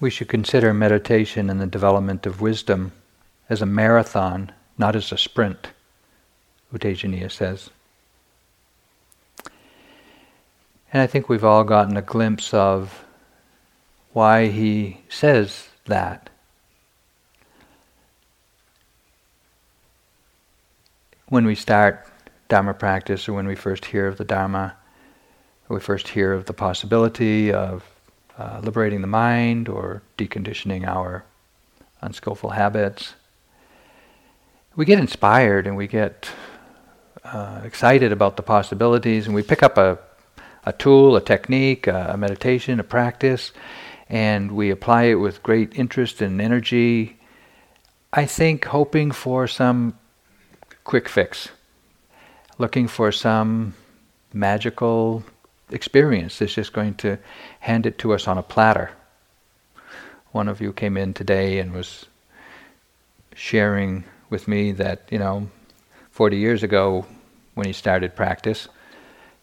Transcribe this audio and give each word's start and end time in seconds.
we 0.00 0.10
should 0.10 0.28
consider 0.28 0.72
meditation 0.72 1.50
and 1.50 1.60
the 1.60 1.66
development 1.66 2.26
of 2.26 2.40
wisdom 2.40 2.92
as 3.48 3.62
a 3.62 3.66
marathon, 3.66 4.52
not 4.76 4.94
as 4.94 5.10
a 5.10 5.18
sprint, 5.18 5.68
U 6.72 6.78
Tejaniya 6.78 7.30
says. 7.30 7.70
And 10.92 11.02
I 11.02 11.06
think 11.06 11.28
we've 11.28 11.44
all 11.44 11.64
gotten 11.64 11.96
a 11.96 12.02
glimpse 12.02 12.54
of 12.54 13.04
why 14.12 14.46
he 14.46 15.02
says 15.08 15.68
that. 15.86 16.30
When 21.28 21.44
we 21.44 21.54
start 21.54 22.06
Dharma 22.48 22.72
practice 22.72 23.28
or 23.28 23.34
when 23.34 23.46
we 23.46 23.54
first 23.54 23.84
hear 23.84 24.06
of 24.06 24.16
the 24.16 24.24
Dharma, 24.24 24.76
we 25.68 25.80
first 25.80 26.08
hear 26.08 26.32
of 26.32 26.46
the 26.46 26.54
possibility 26.54 27.52
of 27.52 27.84
uh, 28.38 28.60
liberating 28.62 29.00
the 29.00 29.08
mind 29.08 29.68
or 29.68 30.02
deconditioning 30.16 30.86
our 30.86 31.24
unskillful 32.00 32.50
habits, 32.50 33.14
we 34.76 34.84
get 34.84 35.00
inspired 35.00 35.66
and 35.66 35.76
we 35.76 35.88
get 35.88 36.30
uh, 37.24 37.60
excited 37.64 38.12
about 38.12 38.36
the 38.36 38.42
possibilities 38.42 39.26
and 39.26 39.34
we 39.34 39.42
pick 39.42 39.62
up 39.62 39.76
a, 39.76 39.98
a 40.64 40.72
tool, 40.72 41.16
a 41.16 41.20
technique, 41.20 41.88
a, 41.88 42.10
a 42.12 42.16
meditation, 42.16 42.78
a 42.78 42.84
practice, 42.84 43.52
and 44.08 44.52
we 44.52 44.70
apply 44.70 45.04
it 45.04 45.14
with 45.16 45.42
great 45.42 45.74
interest 45.74 46.22
and 46.22 46.40
energy. 46.40 47.18
I 48.12 48.24
think 48.24 48.66
hoping 48.66 49.10
for 49.10 49.48
some 49.48 49.98
quick 50.84 51.08
fix, 51.08 51.50
looking 52.56 52.86
for 52.86 53.10
some 53.10 53.74
magical 54.32 55.24
experience 55.70 56.40
is 56.40 56.54
just 56.54 56.72
going 56.72 56.94
to 56.94 57.18
hand 57.60 57.86
it 57.86 57.98
to 57.98 58.14
us 58.14 58.26
on 58.28 58.38
a 58.38 58.42
platter. 58.42 58.90
One 60.32 60.48
of 60.48 60.60
you 60.60 60.72
came 60.72 60.96
in 60.96 61.14
today 61.14 61.58
and 61.58 61.72
was 61.72 62.06
sharing 63.34 64.04
with 64.30 64.48
me 64.48 64.72
that, 64.72 65.02
you 65.10 65.18
know, 65.18 65.48
40 66.10 66.36
years 66.36 66.62
ago 66.62 67.06
when 67.54 67.66
he 67.66 67.72
started 67.72 68.14
practice, 68.14 68.68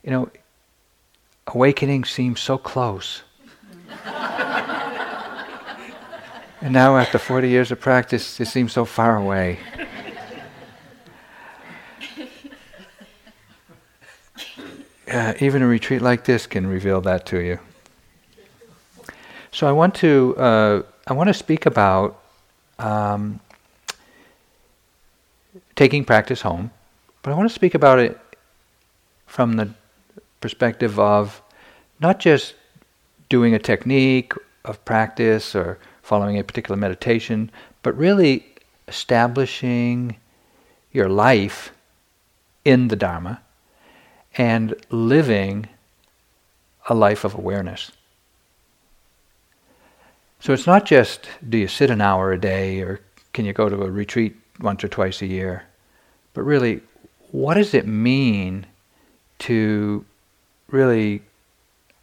you 0.04 0.12
know, 0.12 0.30
awakening 1.48 2.06
seemed 2.06 2.38
so 2.38 2.58
close. 2.58 3.24
and 6.62 6.74
now, 6.74 6.98
after 6.98 7.18
40 7.18 7.50
years 7.50 7.72
of 7.72 7.80
practice, 7.80 8.40
it 8.40 8.48
seems 8.48 8.74
so 8.74 8.86
far 8.86 9.18
away. 9.18 9.60
Uh, 15.16 15.34
even 15.40 15.62
a 15.62 15.68
retreat 15.68 16.02
like 16.02 16.26
this 16.26 16.46
can 16.46 16.68
reveal 16.68 17.00
that 17.00 17.26
to 17.28 17.40
you. 17.40 17.58
So 19.52 19.66
I 19.66 19.72
want 19.72 19.96
to 19.96 20.36
uh, 20.38 20.84
I 21.08 21.14
want 21.14 21.30
to 21.30 21.34
speak 21.34 21.66
about 21.66 22.20
um, 22.78 23.40
taking 25.76 26.04
practice 26.04 26.42
home, 26.42 26.72
but 27.22 27.32
I 27.32 27.36
want 27.36 27.50
to 27.50 27.56
speak 27.56 27.76
about 27.76 28.00
it 28.00 28.20
from 29.26 29.54
the 29.54 29.70
perspective 30.42 31.00
of 31.00 31.42
not 32.02 32.20
just 32.20 32.56
doing 33.30 33.54
a 33.54 33.60
technique 33.60 34.34
of 34.66 34.84
practice 34.84 35.56
or 35.56 35.80
following 36.02 36.38
a 36.38 36.44
particular 36.44 36.76
meditation, 36.76 37.50
but 37.84 37.98
really 37.98 38.46
establishing 38.90 40.18
your 40.92 41.08
life 41.08 41.72
in 42.66 42.90
the 42.90 42.96
Dharma 42.98 43.42
and 44.36 44.76
living 44.90 45.68
a 46.88 46.94
life 46.94 47.24
of 47.24 47.34
awareness. 47.34 47.92
So 50.40 50.54
it's 50.54 50.68
not 50.68 50.86
just 50.86 51.28
do 51.48 51.58
you 51.58 51.68
sit 51.68 51.90
an 51.90 52.02
hour 52.02 52.32
a 52.32 52.40
day 52.40 52.82
or 52.82 53.02
can 53.34 53.46
you 53.46 53.54
go 53.54 53.70
to 53.70 53.82
a 53.82 53.90
retreat 53.90 54.36
once 54.60 54.84
or 54.84 54.88
twice 54.88 55.22
a 55.22 55.26
year, 55.26 55.64
but 56.34 56.44
really, 56.44 56.82
what 57.32 57.56
does 57.56 57.74
it 57.74 57.88
mean 57.88 58.66
to 59.40 60.06
really 60.70 61.22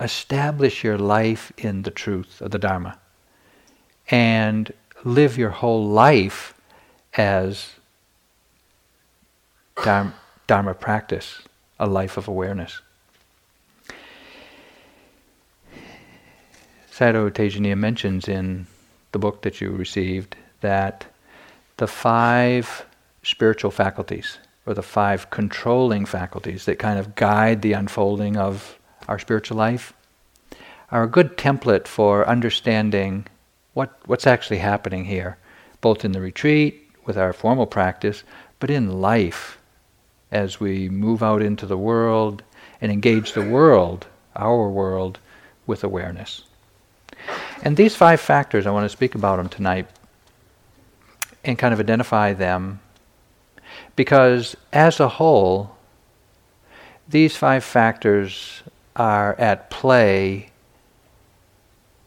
establish 0.01 0.85
your 0.85 0.99
life 0.99 1.53
in 1.57 1.83
the 1.83 1.91
truth 1.91 2.41
of 2.41 2.51
the 2.51 2.59
Dharma 2.59 2.99
and 4.11 4.73
live 5.05 5.39
your 5.39 5.51
whole 5.51 5.87
life 5.87 6.55
as 7.15 7.71
Dharma, 9.77 10.15
dharma 10.47 10.75
practice? 10.75 11.43
A 11.79 11.87
life 11.87 12.17
of 12.17 12.29
awareness. 12.29 12.81
Sayadaw 16.93 17.31
Tejaniya 17.31 17.77
mentions 17.77 18.29
in 18.29 18.67
the 19.13 19.19
book 19.19 19.43
that 19.43 19.61
you 19.61 19.71
received 19.71 20.37
that 20.61 21.07
the 21.79 21.87
five 21.87 22.87
spiritual 23.23 23.71
faculties, 23.71 24.39
or 24.67 24.75
the 24.75 24.83
five 24.83 25.31
controlling 25.31 26.05
faculties 26.05 26.67
that 26.67 26.79
kind 26.79 26.99
of 26.99 27.15
guide 27.15 27.63
the 27.63 27.73
unfolding 27.73 28.37
of 28.37 28.79
our 29.09 29.19
spiritual 29.19 29.57
life, 29.57 29.93
are 30.91 31.05
a 31.05 31.09
good 31.09 31.37
template 31.37 31.87
for 31.87 32.29
understanding 32.29 33.27
what, 33.73 33.99
what's 34.07 34.27
actually 34.27 34.59
happening 34.59 35.07
here, 35.07 35.39
both 35.81 36.05
in 36.05 36.13
the 36.13 36.21
retreat, 36.21 36.79
with 37.05 37.17
our 37.17 37.33
formal 37.33 37.67
practice, 37.67 38.23
but 38.61 38.71
in 38.71 39.01
life 39.01 39.59
as 40.33 40.59
we 40.59 40.89
move 40.89 41.23
out 41.23 41.43
into 41.43 41.67
the 41.67 41.77
world 41.77 42.43
and 42.81 42.91
engage 42.91 43.35
the 43.35 43.49
world, 43.49 44.07
our 44.35 44.69
world, 44.69 45.19
with 45.67 45.85
awareness. 45.85 46.43
And 47.63 47.77
these 47.77 47.95
five 47.95 48.21
factors, 48.21 48.67
I 48.67 48.71
want 48.71 48.85
to 48.85 48.89
speak 48.89 49.15
about 49.15 49.37
them 49.37 49.49
tonight 49.49 49.87
and 51.45 51.59
kind 51.59 51.73
of 51.73 51.79
identify 51.79 52.33
them 52.33 52.81
because 53.95 54.57
as 54.73 54.99
a 54.99 55.09
whole, 55.09 55.77
these 57.09 57.37
five 57.37 57.63
factors 57.63 58.63
are 58.97 59.35
at 59.39 59.71
play 59.71 60.51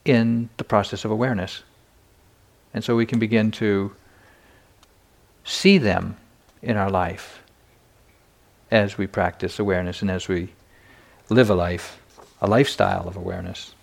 in 0.03 0.49
the 0.57 0.63
process 0.63 1.05
of 1.05 1.11
awareness. 1.11 1.63
And 2.73 2.83
so 2.83 2.95
we 2.95 3.05
can 3.05 3.19
begin 3.19 3.51
to 3.51 3.95
see 5.43 5.77
them 5.77 6.17
in 6.61 6.75
our 6.75 6.89
life 6.89 7.44
as 8.75 8.97
we 8.97 9.07
practice 9.07 9.57
awareness 9.57 10.01
and 10.01 10.11
as 10.11 10.27
we 10.27 10.49
live 11.29 11.49
a 11.49 11.55
life, 11.55 11.97
a 12.41 12.47
lifestyle 12.47 13.07
of 13.07 13.15
awareness. 13.15 13.73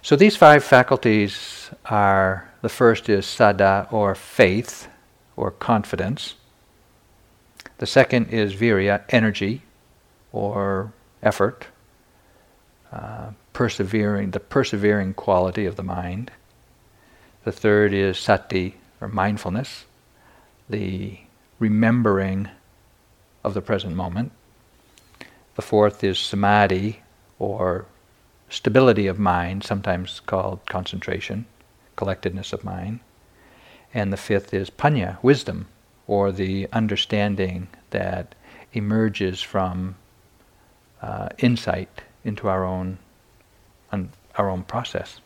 So 0.00 0.16
these 0.16 0.36
five 0.36 0.64
faculties 0.64 1.70
are 1.84 2.48
the 2.62 2.68
first 2.68 3.08
is 3.08 3.26
saddha 3.26 3.92
or 3.92 4.14
faith 4.14 4.88
or 5.36 5.50
confidence. 5.50 6.34
The 7.78 7.86
second 7.86 8.28
is 8.30 8.54
virya, 8.54 9.02
energy 9.10 9.62
or 10.32 10.92
effort, 11.22 11.66
uh, 12.92 13.30
persevering, 13.52 14.30
the 14.30 14.40
persevering 14.40 15.12
quality 15.12 15.66
of 15.66 15.76
the 15.76 15.82
mind. 15.82 16.30
The 17.44 17.52
third 17.52 17.92
is 17.92 18.16
sati 18.16 18.76
or 19.00 19.08
mindfulness, 19.08 19.84
the 20.70 21.18
remembering 21.58 22.48
of 23.46 23.54
the 23.54 23.62
present 23.62 23.94
moment. 23.94 24.32
The 25.54 25.62
fourth 25.62 26.02
is 26.02 26.18
samadhi, 26.18 27.00
or 27.38 27.86
stability 28.50 29.06
of 29.06 29.20
mind, 29.20 29.62
sometimes 29.62 30.20
called 30.26 30.66
concentration, 30.66 31.46
collectedness 31.94 32.52
of 32.52 32.64
mind. 32.64 32.98
And 33.94 34.12
the 34.12 34.16
fifth 34.16 34.52
is 34.52 34.68
panya, 34.68 35.22
wisdom, 35.22 35.68
or 36.08 36.32
the 36.32 36.66
understanding 36.72 37.68
that 37.90 38.34
emerges 38.72 39.40
from 39.40 39.94
uh, 41.00 41.28
insight 41.38 42.02
into 42.24 42.48
our 42.48 42.64
own, 42.64 42.98
un- 43.92 44.10
our 44.34 44.50
own 44.50 44.64
process. 44.64 45.20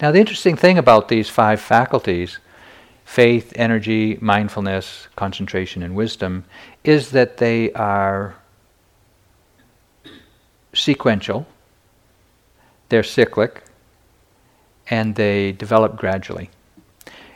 Now, 0.00 0.12
the 0.12 0.20
interesting 0.20 0.56
thing 0.56 0.76
about 0.76 1.08
these 1.08 1.30
five 1.30 1.60
faculties 1.60 2.38
faith, 3.08 3.54
energy, 3.56 4.18
mindfulness, 4.20 5.08
concentration, 5.16 5.82
and 5.82 5.94
wisdom 5.94 6.44
is 6.88 7.10
that 7.10 7.36
they 7.36 7.70
are 7.74 8.34
sequential, 10.72 11.46
they're 12.88 13.02
cyclic, 13.02 13.62
and 14.88 15.14
they 15.14 15.52
develop 15.52 15.96
gradually. 15.96 16.48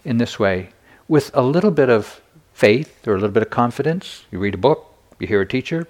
In 0.04 0.16
this 0.16 0.38
way, 0.38 0.70
with 1.06 1.30
a 1.34 1.42
little 1.42 1.70
bit 1.70 1.90
of 1.90 2.22
faith 2.54 3.06
or 3.06 3.12
a 3.12 3.16
little 3.16 3.34
bit 3.38 3.42
of 3.42 3.50
confidence, 3.50 4.24
you 4.30 4.38
read 4.38 4.54
a 4.54 4.62
book, 4.68 4.86
you 5.18 5.26
hear 5.26 5.42
a 5.42 5.46
teacher, 5.46 5.86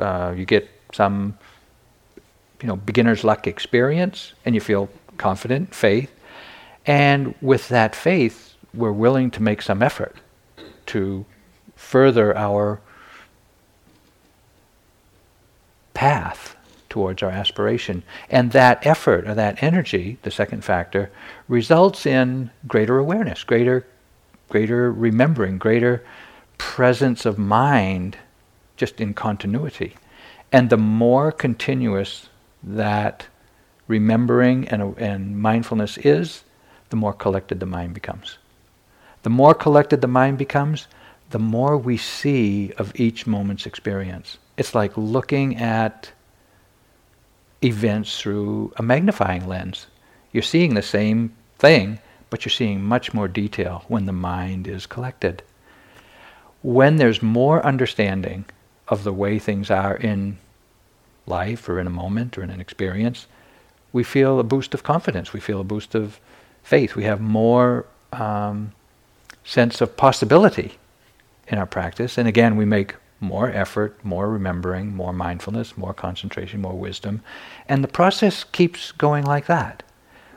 uh, 0.00 0.32
you 0.36 0.44
get 0.46 0.70
some 0.92 1.36
you 2.62 2.68
know 2.68 2.76
beginner's 2.76 3.24
luck 3.24 3.48
experience, 3.48 4.34
and 4.44 4.54
you 4.54 4.60
feel 4.60 4.88
confident, 5.16 5.74
faith, 5.74 6.12
and 6.86 7.34
with 7.40 7.68
that 7.70 7.96
faith, 7.96 8.54
we're 8.72 8.92
willing 8.92 9.32
to 9.32 9.42
make 9.42 9.62
some 9.62 9.82
effort 9.82 10.14
to 10.86 11.26
further 11.74 12.36
our 12.36 12.80
path 16.00 16.56
towards 16.88 17.22
our 17.22 17.30
aspiration. 17.30 18.02
And 18.30 18.52
that 18.52 18.86
effort 18.86 19.28
or 19.28 19.34
that 19.34 19.62
energy, 19.62 20.16
the 20.22 20.30
second 20.30 20.64
factor, 20.64 21.10
results 21.46 22.06
in 22.06 22.50
greater 22.66 22.96
awareness, 22.96 23.44
greater, 23.44 23.86
greater 24.48 24.90
remembering, 24.90 25.58
greater 25.58 26.02
presence 26.56 27.26
of 27.26 27.36
mind 27.38 28.16
just 28.78 28.98
in 28.98 29.12
continuity. 29.12 29.94
And 30.50 30.70
the 30.70 30.78
more 30.78 31.30
continuous 31.30 32.30
that 32.62 33.26
remembering 33.86 34.68
and, 34.68 34.96
and 34.96 35.38
mindfulness 35.38 35.98
is, 35.98 36.44
the 36.88 36.96
more 36.96 37.12
collected 37.12 37.60
the 37.60 37.66
mind 37.66 37.92
becomes. 37.92 38.38
The 39.22 39.28
more 39.28 39.52
collected 39.52 40.00
the 40.00 40.08
mind 40.08 40.38
becomes, 40.38 40.86
the 41.28 41.38
more 41.38 41.76
we 41.76 41.98
see 41.98 42.72
of 42.78 42.98
each 42.98 43.26
moment's 43.26 43.66
experience. 43.66 44.38
It's 44.60 44.74
like 44.74 44.94
looking 44.94 45.56
at 45.56 46.12
events 47.64 48.20
through 48.20 48.74
a 48.76 48.82
magnifying 48.82 49.48
lens. 49.48 49.86
You're 50.32 50.42
seeing 50.42 50.74
the 50.74 50.82
same 50.82 51.34
thing, 51.58 51.98
but 52.28 52.44
you're 52.44 52.50
seeing 52.50 52.84
much 52.84 53.14
more 53.14 53.26
detail 53.26 53.86
when 53.88 54.04
the 54.04 54.12
mind 54.12 54.68
is 54.68 54.84
collected. 54.84 55.42
When 56.60 56.96
there's 56.96 57.22
more 57.22 57.64
understanding 57.64 58.44
of 58.86 59.02
the 59.02 59.14
way 59.14 59.38
things 59.38 59.70
are 59.70 59.96
in 59.96 60.36
life 61.26 61.66
or 61.66 61.80
in 61.80 61.86
a 61.86 61.96
moment 62.02 62.36
or 62.36 62.42
in 62.42 62.50
an 62.50 62.60
experience, 62.60 63.26
we 63.94 64.04
feel 64.04 64.38
a 64.38 64.44
boost 64.44 64.74
of 64.74 64.82
confidence. 64.82 65.32
We 65.32 65.40
feel 65.40 65.62
a 65.62 65.64
boost 65.64 65.94
of 65.94 66.20
faith. 66.62 66.96
We 66.96 67.04
have 67.04 67.22
more 67.22 67.86
um, 68.12 68.72
sense 69.42 69.80
of 69.80 69.96
possibility 69.96 70.76
in 71.48 71.56
our 71.56 71.64
practice. 71.64 72.18
And 72.18 72.28
again, 72.28 72.56
we 72.56 72.66
make 72.66 72.96
more 73.20 73.50
effort, 73.50 74.02
more 74.02 74.30
remembering, 74.30 74.94
more 74.96 75.12
mindfulness, 75.12 75.76
more 75.76 75.92
concentration, 75.92 76.60
more 76.62 76.78
wisdom. 76.78 77.22
And 77.68 77.84
the 77.84 77.88
process 77.88 78.44
keeps 78.44 78.92
going 78.92 79.24
like 79.24 79.46
that. 79.46 79.82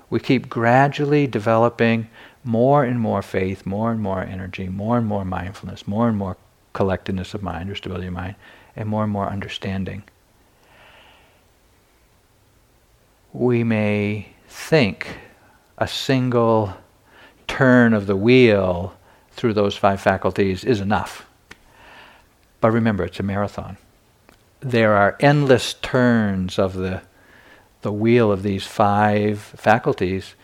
We 0.10 0.20
keep 0.20 0.50
gradually 0.50 1.26
developing 1.26 2.10
more 2.44 2.84
and 2.84 3.00
more 3.00 3.22
faith, 3.22 3.66
more 3.66 3.92
and 3.92 4.02
more 4.02 4.22
energy, 4.22 4.68
more 4.68 4.98
and 4.98 5.08
more 5.08 5.26
mindfulness, 5.26 5.88
more 5.88 6.10
and 6.10 6.18
more 6.18 6.38
collectedness 6.74 7.34
of 7.34 7.42
mind 7.42 7.70
or 7.70 7.76
stability 7.76 8.08
of 8.08 8.14
mind, 8.14 8.36
and 8.76 8.90
more 8.90 9.04
and 9.04 9.12
more 9.12 9.30
understanding. 9.30 10.04
We 13.32 13.64
may 13.64 14.28
think 14.48 15.18
a 15.78 15.88
single 15.88 16.76
turn 17.48 17.94
of 17.94 18.06
the 18.06 18.16
wheel 18.16 18.96
through 19.32 19.54
those 19.54 19.76
five 19.76 20.02
faculties 20.02 20.64
is 20.64 20.82
enough. 20.82 21.26
But 22.64 22.72
remember, 22.72 23.04
it's 23.04 23.20
a 23.20 23.24
marathon. 23.24 23.76
There 24.62 24.94
are 24.94 25.18
endless 25.20 25.74
turns 25.74 26.58
of 26.58 26.76
the, 26.76 27.02
the 27.82 27.92
wheel 27.92 28.32
of 28.32 28.42
these 28.42 28.66
five 28.66 29.42
faculties 29.42 30.36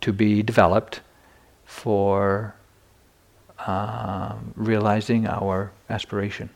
to 0.00 0.12
be 0.12 0.40
developed 0.40 1.00
for 1.64 2.54
uh, 3.58 4.36
realizing 4.54 5.26
our 5.26 5.72
aspiration. 5.90 6.50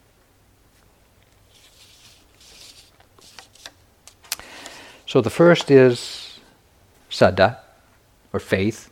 So 5.04 5.20
the 5.20 5.30
first 5.30 5.68
is 5.68 6.38
saddha, 7.10 7.56
or 8.32 8.38
faith, 8.38 8.88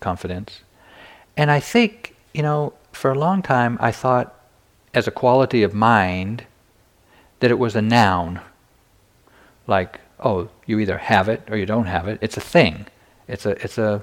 confidence. 0.00 0.62
And 1.36 1.50
I 1.50 1.60
think, 1.60 2.16
you 2.32 2.42
know, 2.42 2.72
for 2.90 3.10
a 3.10 3.18
long 3.18 3.42
time 3.42 3.76
I 3.82 3.92
thought 3.92 4.34
as 4.94 5.06
a 5.06 5.12
quality 5.12 5.62
of 5.62 5.74
mind 5.74 6.44
that 7.40 7.50
it 7.50 7.58
was 7.58 7.76
a 7.76 7.82
noun. 7.82 8.40
Like, 9.66 10.00
oh, 10.20 10.48
you 10.66 10.78
either 10.78 10.98
have 10.98 11.28
it 11.28 11.42
or 11.48 11.56
you 11.56 11.66
don't 11.66 11.86
have 11.86 12.08
it. 12.08 12.18
It's 12.20 12.36
a 12.36 12.40
thing. 12.40 12.86
It's 13.26 13.46
a 13.46 13.50
it's 13.62 13.78
a 13.78 14.02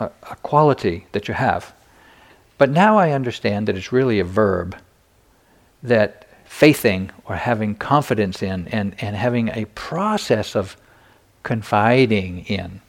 a, 0.00 0.10
a 0.30 0.36
quality 0.36 1.06
that 1.12 1.28
you 1.28 1.34
have. 1.34 1.74
But 2.58 2.70
now 2.70 2.98
I 2.98 3.12
understand 3.12 3.68
that 3.68 3.76
it's 3.76 3.92
really 3.92 4.18
a 4.18 4.24
verb 4.24 4.76
that 5.82 6.26
faithing 6.44 7.10
or 7.26 7.36
having 7.36 7.74
confidence 7.74 8.42
in 8.42 8.68
and, 8.68 8.94
and 9.00 9.14
having 9.14 9.48
a 9.50 9.66
process 9.74 10.56
of 10.56 10.76
confiding 11.42 12.44
in 12.46 12.80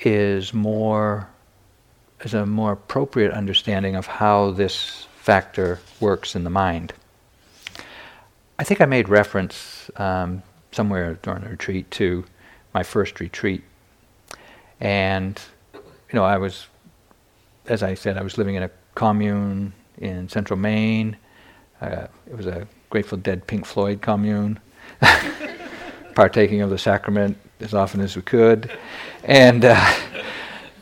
is 0.00 0.54
more 0.54 1.28
is 2.20 2.32
a 2.32 2.46
more 2.46 2.72
appropriate 2.72 3.32
understanding 3.32 3.96
of 3.96 4.06
how 4.06 4.50
this 4.52 5.06
factor 5.24 5.80
works 6.00 6.36
in 6.36 6.44
the 6.44 6.50
mind. 6.50 6.92
I 8.58 8.62
think 8.62 8.82
I 8.82 8.84
made 8.84 9.08
reference 9.08 9.90
um, 9.96 10.42
somewhere 10.70 11.18
during 11.22 11.42
the 11.42 11.48
retreat 11.48 11.90
to 11.92 12.26
my 12.74 12.82
first 12.82 13.20
retreat. 13.20 13.64
And, 14.80 15.40
you 15.72 15.80
know, 16.12 16.24
I 16.24 16.36
was, 16.36 16.66
as 17.64 17.82
I 17.82 17.94
said, 17.94 18.18
I 18.18 18.22
was 18.22 18.36
living 18.36 18.56
in 18.56 18.64
a 18.64 18.70
commune 18.94 19.72
in 19.96 20.28
central 20.28 20.58
Maine. 20.58 21.16
Uh, 21.80 22.08
it 22.26 22.36
was 22.36 22.46
a 22.46 22.68
Grateful 22.90 23.16
Dead 23.16 23.46
Pink 23.46 23.64
Floyd 23.64 24.02
commune, 24.02 24.60
partaking 26.14 26.60
of 26.60 26.68
the 26.68 26.76
sacrament 26.78 27.38
as 27.60 27.72
often 27.72 28.02
as 28.02 28.14
we 28.14 28.20
could. 28.20 28.70
And 29.24 29.64
uh, 29.64 29.94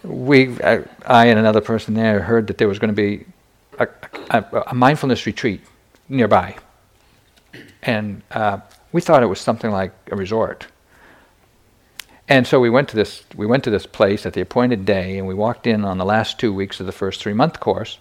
we, 0.03 0.61
I, 0.65 0.83
I, 1.06 1.27
and 1.27 1.38
another 1.38 1.61
person 1.61 1.95
there 1.95 2.23
heard 2.23 2.49
that 2.49 2.59
there 2.59 2.67
was 2.67 2.81
going 2.81 2.93
to 2.93 3.00
be 3.00 3.25
a, 3.79 3.89
a, 4.31 4.63
a 4.69 4.75
mindfulness 4.75 5.27
retreat 5.27 5.61
nearby. 6.09 6.57
And 7.83 8.23
uh, 8.31 8.59
we 8.93 9.01
thought 9.01 9.23
it 9.23 9.27
was 9.27 9.41
something 9.41 9.71
like 9.71 9.93
a 10.11 10.17
resort. 10.17 10.67
And 12.29 12.47
so 12.47 12.61
we 12.61 12.71
went 12.71 12.89
to 12.91 12.97
this 12.97 13.25
we 13.37 13.47
went 13.47 13.65
to 13.65 13.71
this 13.71 13.85
place 13.85 14.25
at 14.25 14.33
the 14.33 14.41
appointed 14.41 14.85
day 14.85 15.19
and 15.19 15.27
we 15.27 15.35
walked 15.35 15.67
in 15.67 15.85
on 15.85 15.99
the 15.99 16.05
last 16.05 16.39
two 16.39 16.53
weeks 16.55 16.81
of 16.81 16.87
the 16.87 16.93
first 16.93 17.21
three 17.21 17.33
month 17.35 17.61
course. 17.61 17.99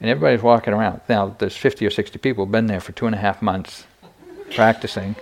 And 0.00 0.10
everybody's 0.10 0.42
walking 0.42 0.74
around. 0.74 1.00
Now 1.08 1.34
there's 1.38 1.56
fifty 1.56 1.86
or 1.86 1.90
sixty 1.90 2.18
people 2.18 2.46
been 2.46 2.66
there 2.66 2.80
for 2.80 2.92
two 2.92 3.06
and 3.06 3.14
a 3.14 3.18
half 3.18 3.40
months 3.40 3.86
practicing. 4.54 5.16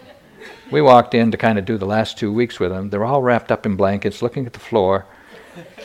We 0.70 0.82
walked 0.82 1.14
in 1.14 1.30
to 1.30 1.36
kind 1.36 1.58
of 1.58 1.64
do 1.64 1.78
the 1.78 1.86
last 1.86 2.18
two 2.18 2.32
weeks 2.32 2.58
with 2.58 2.70
them. 2.70 2.90
They're 2.90 3.04
all 3.04 3.22
wrapped 3.22 3.52
up 3.52 3.66
in 3.66 3.76
blankets, 3.76 4.22
looking 4.22 4.46
at 4.46 4.54
the 4.54 4.58
floor, 4.58 5.06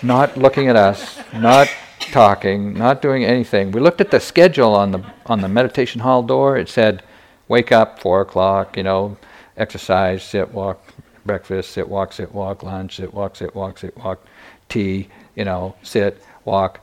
not 0.01 0.37
looking 0.37 0.69
at 0.69 0.75
us, 0.75 1.19
not 1.33 1.69
talking, 2.11 2.73
not 2.73 3.01
doing 3.01 3.23
anything. 3.23 3.71
We 3.71 3.79
looked 3.79 4.01
at 4.01 4.11
the 4.11 4.19
schedule 4.19 4.75
on 4.75 4.91
the 4.91 5.03
on 5.25 5.41
the 5.41 5.47
meditation 5.47 6.01
hall 6.01 6.23
door. 6.23 6.57
It 6.57 6.69
said, 6.69 7.03
"Wake 7.47 7.71
up, 7.71 7.99
four 7.99 8.21
o'clock. 8.21 8.77
You 8.77 8.83
know, 8.83 9.17
exercise, 9.55 10.23
sit, 10.23 10.53
walk, 10.53 10.81
breakfast, 11.25 11.71
sit, 11.71 11.87
walk, 11.87 12.13
sit, 12.13 12.33
walk, 12.33 12.63
lunch, 12.63 12.97
sit, 12.97 13.13
walk, 13.13 13.35
sit, 13.35 13.55
walk, 13.55 13.77
sit, 13.77 13.95
walk, 13.97 14.25
tea. 14.69 15.09
You 15.35 15.45
know, 15.45 15.75
sit, 15.83 16.21
walk, 16.45 16.79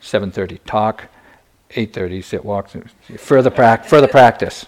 seven 0.00 0.30
thirty, 0.30 0.58
talk, 0.66 1.04
eight 1.72 1.92
thirty, 1.92 2.22
sit, 2.22 2.44
walk. 2.44 2.70
Further, 3.18 3.50
further 3.84 4.08
practice." 4.08 4.66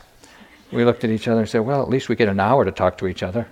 We 0.71 0.85
looked 0.85 1.03
at 1.05 1.11
each 1.11 1.29
other 1.29 1.41
and 1.41 1.49
said, 1.49 1.61
"Well, 1.61 1.83
at 1.83 1.89
least 1.89 2.09
we 2.09 2.17
get 2.17 2.29
an 2.29 2.41
hour 2.41 2.65
to 2.65 2.73
talk 2.73 2.99
to 2.99 3.07
each 3.07 3.23
other." 3.23 3.47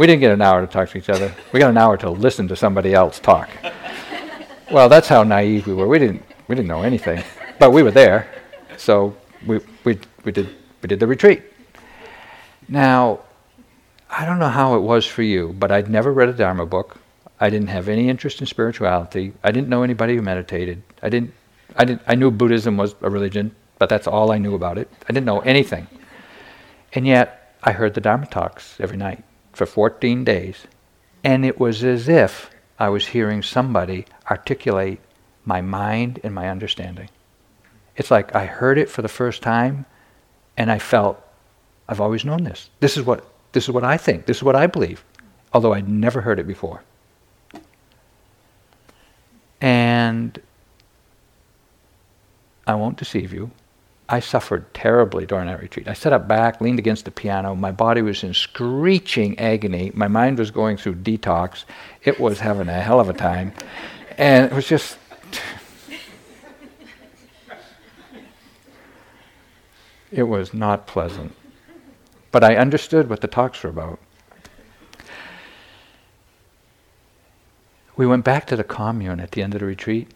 We 0.00 0.06
didn't 0.06 0.20
get 0.20 0.32
an 0.32 0.40
hour 0.40 0.62
to 0.62 0.66
talk 0.66 0.88
to 0.88 0.96
each 0.96 1.10
other. 1.10 1.30
We 1.52 1.60
got 1.60 1.68
an 1.68 1.76
hour 1.76 1.98
to 1.98 2.08
listen 2.08 2.48
to 2.48 2.56
somebody 2.56 2.94
else 2.94 3.20
talk. 3.20 3.50
Well, 4.70 4.88
that's 4.88 5.08
how 5.08 5.24
naive 5.24 5.66
we 5.66 5.74
were. 5.74 5.86
We 5.86 5.98
didn't 5.98 6.22
we 6.48 6.54
didn't 6.54 6.68
know 6.68 6.80
anything, 6.80 7.22
but 7.58 7.72
we 7.72 7.82
were 7.82 7.90
there, 7.90 8.26
so 8.78 9.14
we 9.46 9.60
we 9.84 9.98
we 10.24 10.32
did 10.32 10.56
we 10.80 10.86
did 10.86 11.00
the 11.00 11.06
retreat. 11.06 11.42
Now, 12.66 13.20
I 14.08 14.24
don't 14.24 14.38
know 14.38 14.48
how 14.48 14.74
it 14.74 14.80
was 14.80 15.04
for 15.04 15.22
you, 15.22 15.54
but 15.58 15.70
I'd 15.70 15.90
never 15.90 16.14
read 16.14 16.30
a 16.30 16.32
Dharma 16.32 16.64
book. 16.64 16.96
I 17.38 17.50
didn't 17.50 17.68
have 17.68 17.86
any 17.86 18.08
interest 18.08 18.40
in 18.40 18.46
spirituality. 18.46 19.34
I 19.44 19.52
didn't 19.52 19.68
know 19.68 19.82
anybody 19.82 20.16
who 20.16 20.22
meditated. 20.22 20.82
I 21.02 21.10
didn't 21.10 21.34
I 21.76 21.84
didn't 21.84 22.00
I 22.06 22.14
knew 22.14 22.30
Buddhism 22.30 22.78
was 22.78 22.94
a 23.02 23.10
religion, 23.10 23.54
but 23.78 23.90
that's 23.90 24.06
all 24.06 24.32
I 24.32 24.38
knew 24.38 24.54
about 24.54 24.78
it. 24.78 24.90
I 25.10 25.12
didn't 25.12 25.26
know 25.26 25.40
anything. 25.40 25.88
And 26.94 27.06
yet 27.06 27.54
I 27.62 27.72
heard 27.72 27.92
the 27.92 28.00
Dharma 28.00 28.24
talks 28.24 28.80
every 28.80 28.96
night 28.96 29.24
for 29.60 29.66
14 29.66 30.24
days, 30.24 30.66
and 31.22 31.44
it 31.44 31.60
was 31.60 31.84
as 31.84 32.08
if 32.08 32.50
I 32.78 32.88
was 32.88 33.08
hearing 33.08 33.42
somebody 33.42 34.06
articulate 34.30 35.00
my 35.44 35.60
mind 35.60 36.18
and 36.24 36.34
my 36.34 36.48
understanding. 36.48 37.10
It's 37.94 38.10
like 38.10 38.34
I 38.34 38.46
heard 38.46 38.78
it 38.78 38.88
for 38.88 39.02
the 39.02 39.08
first 39.08 39.42
time, 39.42 39.84
and 40.56 40.72
I 40.72 40.78
felt 40.78 41.22
I've 41.86 42.00
always 42.00 42.24
known 42.24 42.44
this. 42.44 42.70
This 42.80 42.96
is 42.96 43.04
what 43.04 43.22
this 43.52 43.64
is 43.64 43.70
what 43.70 43.84
I 43.84 43.98
think. 43.98 44.24
This 44.24 44.38
is 44.38 44.42
what 44.42 44.56
I 44.56 44.66
believe, 44.66 45.04
although 45.52 45.74
I'd 45.74 45.90
never 45.90 46.22
heard 46.22 46.38
it 46.38 46.46
before. 46.46 46.82
And 49.60 50.40
I 52.66 52.76
won't 52.76 52.96
deceive 52.96 53.34
you. 53.34 53.50
I 54.12 54.18
suffered 54.18 54.74
terribly 54.74 55.24
during 55.24 55.46
that 55.46 55.60
retreat. 55.60 55.86
I 55.86 55.92
sat 55.92 56.12
up 56.12 56.26
back, 56.26 56.60
leaned 56.60 56.80
against 56.80 57.04
the 57.04 57.12
piano. 57.12 57.54
My 57.54 57.70
body 57.70 58.02
was 58.02 58.24
in 58.24 58.34
screeching 58.34 59.38
agony. 59.38 59.92
My 59.94 60.08
mind 60.08 60.36
was 60.40 60.50
going 60.50 60.78
through 60.78 60.96
detox. 60.96 61.64
It 62.02 62.18
was 62.18 62.40
having 62.40 62.68
a 62.68 62.80
hell 62.80 62.98
of 62.98 63.08
a 63.08 63.12
time. 63.12 63.52
And 64.18 64.50
it 64.50 64.52
was 64.52 64.66
just. 64.66 64.98
It 70.12 70.24
was 70.24 70.52
not 70.52 70.88
pleasant. 70.88 71.36
But 72.32 72.42
I 72.42 72.56
understood 72.56 73.08
what 73.08 73.20
the 73.20 73.28
talks 73.28 73.62
were 73.62 73.70
about. 73.70 74.00
We 77.96 78.08
went 78.08 78.24
back 78.24 78.48
to 78.48 78.56
the 78.56 78.64
commune 78.64 79.20
at 79.20 79.30
the 79.30 79.42
end 79.44 79.54
of 79.54 79.60
the 79.60 79.66
retreat. 79.66 80.08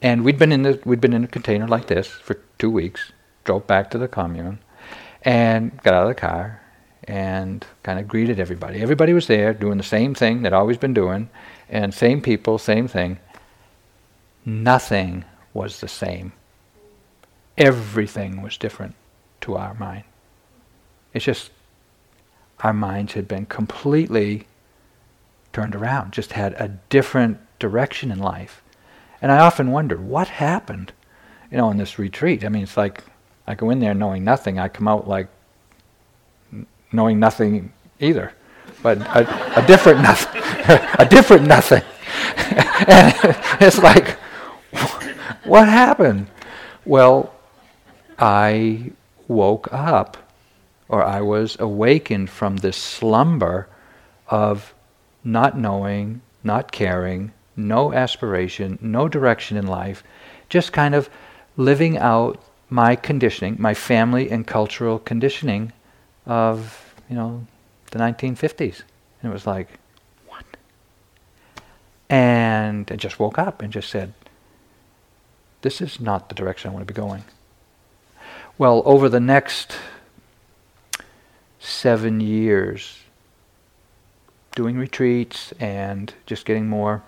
And 0.00 0.24
we'd 0.24 0.38
been 0.38 0.52
in 0.52 0.62
the, 0.62 0.80
we'd 0.84 1.00
been 1.00 1.12
in 1.12 1.24
a 1.24 1.28
container 1.28 1.66
like 1.66 1.86
this 1.86 2.06
for 2.06 2.40
two 2.58 2.70
weeks. 2.70 3.12
Drove 3.44 3.66
back 3.66 3.90
to 3.90 3.98
the 3.98 4.08
commune, 4.08 4.58
and 5.22 5.82
got 5.82 5.94
out 5.94 6.02
of 6.02 6.08
the 6.08 6.14
car 6.14 6.60
and 7.04 7.64
kind 7.82 7.98
of 7.98 8.06
greeted 8.06 8.38
everybody. 8.38 8.82
Everybody 8.82 9.14
was 9.14 9.26
there 9.26 9.54
doing 9.54 9.78
the 9.78 9.84
same 9.84 10.14
thing 10.14 10.42
they'd 10.42 10.52
always 10.52 10.76
been 10.76 10.92
doing, 10.92 11.30
and 11.70 11.94
same 11.94 12.20
people, 12.20 12.58
same 12.58 12.86
thing. 12.86 13.18
Nothing 14.44 15.24
was 15.54 15.80
the 15.80 15.88
same. 15.88 16.32
Everything 17.56 18.42
was 18.42 18.58
different 18.58 18.94
to 19.40 19.56
our 19.56 19.74
mind. 19.74 20.04
It's 21.14 21.24
just 21.24 21.50
our 22.60 22.74
minds 22.74 23.14
had 23.14 23.26
been 23.26 23.46
completely 23.46 24.46
turned 25.52 25.74
around, 25.74 26.12
just 26.12 26.32
had 26.32 26.52
a 26.54 26.68
different 26.90 27.38
direction 27.58 28.12
in 28.12 28.18
life. 28.18 28.62
And 29.20 29.32
I 29.32 29.38
often 29.40 29.70
wonder, 29.70 29.96
what 29.96 30.28
happened, 30.28 30.92
you 31.50 31.56
know, 31.56 31.70
in 31.70 31.76
this 31.76 31.98
retreat? 31.98 32.44
I 32.44 32.48
mean, 32.48 32.62
it's 32.62 32.76
like 32.76 33.02
I 33.46 33.54
go 33.54 33.70
in 33.70 33.80
there 33.80 33.94
knowing 33.94 34.24
nothing. 34.24 34.58
I 34.58 34.68
come 34.68 34.86
out 34.86 35.08
like 35.08 35.28
knowing 36.92 37.18
nothing 37.18 37.72
either, 37.98 38.32
but 38.82 38.98
a, 38.98 39.62
a 39.62 39.66
different 39.66 40.02
nothing, 40.02 40.42
a 40.98 41.06
different 41.08 41.46
nothing. 41.46 41.82
and 42.36 43.14
it's 43.60 43.78
like, 43.78 44.18
what 45.44 45.68
happened? 45.68 46.28
Well, 46.84 47.34
I 48.18 48.92
woke 49.26 49.72
up, 49.72 50.16
or 50.88 51.02
I 51.02 51.20
was 51.20 51.56
awakened 51.58 52.30
from 52.30 52.56
this 52.56 52.76
slumber 52.76 53.68
of 54.28 54.74
not 55.24 55.58
knowing, 55.58 56.20
not 56.44 56.70
caring, 56.72 57.32
no 57.58 57.92
aspiration, 57.92 58.78
no 58.80 59.08
direction 59.08 59.56
in 59.56 59.66
life, 59.66 60.02
just 60.48 60.72
kind 60.72 60.94
of 60.94 61.10
living 61.56 61.98
out 61.98 62.40
my 62.70 62.94
conditioning, 62.94 63.56
my 63.58 63.74
family 63.74 64.30
and 64.30 64.46
cultural 64.46 64.98
conditioning 64.98 65.72
of, 66.26 66.94
you 67.10 67.16
know, 67.16 67.46
the 67.90 67.98
1950s. 67.98 68.82
And 69.20 69.30
it 69.30 69.32
was 69.32 69.46
like, 69.46 69.68
what? 70.26 70.44
And 72.08 72.90
I 72.90 72.96
just 72.96 73.18
woke 73.18 73.38
up 73.38 73.60
and 73.62 73.72
just 73.72 73.90
said, 73.90 74.12
this 75.62 75.80
is 75.80 75.98
not 75.98 76.28
the 76.28 76.34
direction 76.34 76.70
I 76.70 76.74
want 76.74 76.86
to 76.86 76.92
be 76.92 76.96
going. 76.96 77.24
Well, 78.56 78.82
over 78.84 79.08
the 79.08 79.20
next 79.20 79.76
seven 81.58 82.20
years, 82.20 82.98
doing 84.54 84.76
retreats 84.76 85.52
and 85.60 86.12
just 86.26 86.44
getting 86.44 86.68
more 86.68 87.02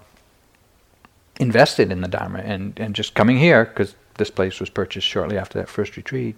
invested 1.41 1.91
in 1.91 2.03
the 2.03 2.09
Dharma 2.09 2.39
and, 2.41 2.79
and 2.79 2.95
just 2.95 3.15
coming 3.15 3.39
here, 3.39 3.65
because 3.65 3.97
this 4.19 4.31
place 4.31 4.61
was 4.61 4.69
purchased 4.69 5.07
shortly 5.07 5.39
after 5.39 5.59
that 5.59 5.69
first 5.69 5.97
retreat, 5.97 6.37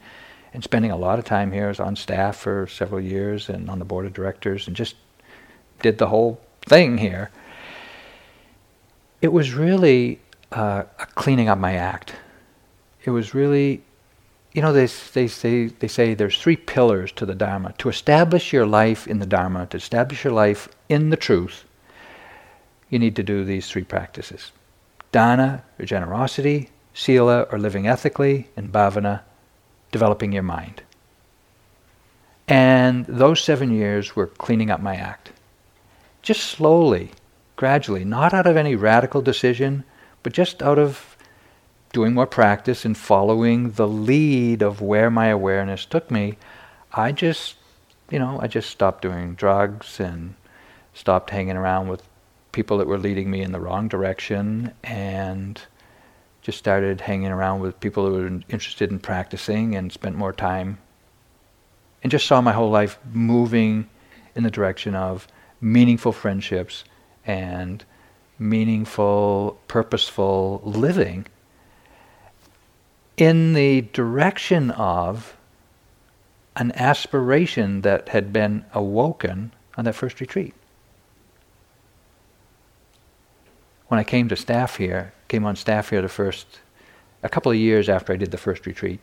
and 0.54 0.62
spending 0.62 0.92
a 0.92 0.96
lot 0.96 1.18
of 1.18 1.24
time 1.24 1.50
here. 1.50 1.66
I 1.66 1.68
was 1.68 1.80
on 1.80 1.96
staff 1.96 2.36
for 2.36 2.66
several 2.68 3.00
years 3.00 3.48
and 3.48 3.68
on 3.68 3.78
the 3.78 3.84
board 3.84 4.06
of 4.06 4.12
directors 4.12 4.68
and 4.68 4.76
just 4.76 4.94
did 5.80 5.98
the 5.98 6.06
whole 6.06 6.40
thing 6.66 6.98
here. 6.98 7.30
It 9.20 9.32
was 9.32 9.54
really 9.54 10.20
uh, 10.52 10.84
cleaning 11.14 11.48
up 11.48 11.58
my 11.58 11.74
act. 11.74 12.14
It 13.04 13.10
was 13.10 13.34
really, 13.34 13.82
you 14.52 14.62
know, 14.62 14.72
they, 14.72 14.86
they, 15.14 15.26
say, 15.26 15.66
they 15.66 15.88
say 15.88 16.14
there's 16.14 16.40
three 16.40 16.56
pillars 16.56 17.10
to 17.12 17.26
the 17.26 17.34
Dharma. 17.34 17.74
To 17.78 17.88
establish 17.88 18.52
your 18.52 18.66
life 18.66 19.08
in 19.08 19.18
the 19.18 19.26
Dharma, 19.26 19.66
to 19.66 19.76
establish 19.76 20.22
your 20.22 20.32
life 20.32 20.68
in 20.88 21.10
the 21.10 21.16
truth, 21.16 21.64
you 22.88 23.00
need 23.00 23.16
to 23.16 23.22
do 23.24 23.44
these 23.44 23.68
three 23.68 23.84
practices. 23.84 24.52
Dana, 25.12 25.62
or 25.78 25.84
generosity, 25.84 26.70
Sila, 26.94 27.42
or 27.52 27.58
living 27.58 27.86
ethically, 27.86 28.48
and 28.56 28.72
Bhavana, 28.72 29.20
developing 29.90 30.32
your 30.32 30.42
mind. 30.42 30.82
And 32.48 33.06
those 33.06 33.42
seven 33.42 33.70
years 33.72 34.16
were 34.16 34.26
cleaning 34.26 34.70
up 34.70 34.80
my 34.80 34.96
act. 34.96 35.30
Just 36.22 36.42
slowly, 36.42 37.12
gradually, 37.56 38.04
not 38.04 38.34
out 38.34 38.46
of 38.46 38.56
any 38.56 38.74
radical 38.74 39.22
decision, 39.22 39.84
but 40.22 40.32
just 40.32 40.62
out 40.62 40.78
of 40.78 41.16
doing 41.92 42.14
more 42.14 42.26
practice 42.26 42.84
and 42.84 42.96
following 42.96 43.72
the 43.72 43.88
lead 43.88 44.62
of 44.62 44.80
where 44.80 45.10
my 45.10 45.26
awareness 45.26 45.84
took 45.84 46.10
me, 46.10 46.38
I 46.92 47.12
just, 47.12 47.56
you 48.10 48.18
know, 48.18 48.38
I 48.40 48.46
just 48.46 48.70
stopped 48.70 49.02
doing 49.02 49.34
drugs 49.34 50.00
and 50.00 50.34
stopped 50.94 51.30
hanging 51.30 51.56
around 51.56 51.88
with 51.88 52.02
people 52.52 52.78
that 52.78 52.86
were 52.86 52.98
leading 52.98 53.30
me 53.30 53.40
in 53.40 53.52
the 53.52 53.60
wrong 53.60 53.88
direction 53.88 54.72
and 54.84 55.60
just 56.42 56.58
started 56.58 57.00
hanging 57.00 57.28
around 57.28 57.60
with 57.60 57.80
people 57.80 58.06
who 58.06 58.12
were 58.12 58.40
interested 58.48 58.90
in 58.90 58.98
practicing 58.98 59.74
and 59.74 59.92
spent 59.92 60.16
more 60.16 60.32
time 60.32 60.78
and 62.02 62.10
just 62.10 62.26
saw 62.26 62.40
my 62.40 62.52
whole 62.52 62.70
life 62.70 62.98
moving 63.12 63.88
in 64.34 64.42
the 64.42 64.50
direction 64.50 64.94
of 64.94 65.26
meaningful 65.60 66.12
friendships 66.12 66.84
and 67.24 67.84
meaningful, 68.38 69.58
purposeful 69.68 70.60
living 70.64 71.26
in 73.16 73.52
the 73.52 73.82
direction 73.92 74.70
of 74.72 75.36
an 76.56 76.72
aspiration 76.72 77.82
that 77.82 78.08
had 78.08 78.32
been 78.32 78.64
awoken 78.74 79.52
on 79.76 79.84
that 79.84 79.94
first 79.94 80.20
retreat. 80.20 80.54
When 83.92 83.98
I 83.98 84.04
came 84.04 84.30
to 84.30 84.36
staff 84.36 84.76
here, 84.76 85.12
came 85.28 85.44
on 85.44 85.54
staff 85.54 85.90
here 85.90 86.00
the 86.00 86.08
first, 86.08 86.46
a 87.22 87.28
couple 87.28 87.52
of 87.52 87.58
years 87.58 87.90
after 87.90 88.14
I 88.14 88.16
did 88.16 88.30
the 88.30 88.38
first 88.38 88.64
retreat. 88.64 89.00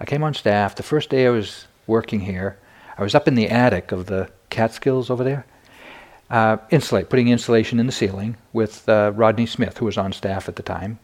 I 0.00 0.06
came 0.06 0.22
on 0.22 0.32
staff. 0.32 0.74
The 0.74 0.82
first 0.82 1.10
day 1.10 1.26
I 1.26 1.28
was 1.28 1.66
working 1.86 2.20
here, 2.20 2.56
I 2.96 3.02
was 3.02 3.14
up 3.14 3.28
in 3.28 3.34
the 3.34 3.50
attic 3.50 3.92
of 3.92 4.06
the 4.06 4.30
Catskills 4.48 5.10
over 5.10 5.22
there, 5.22 5.44
uh, 6.30 6.56
insulate, 6.70 7.10
putting 7.10 7.28
insulation 7.28 7.78
in 7.78 7.84
the 7.84 7.92
ceiling 7.92 8.38
with 8.54 8.88
uh, 8.88 9.12
Rodney 9.14 9.44
Smith, 9.44 9.76
who 9.76 9.84
was 9.84 9.98
on 9.98 10.14
staff 10.14 10.48
at 10.48 10.56
the 10.56 10.62
time. 10.62 10.98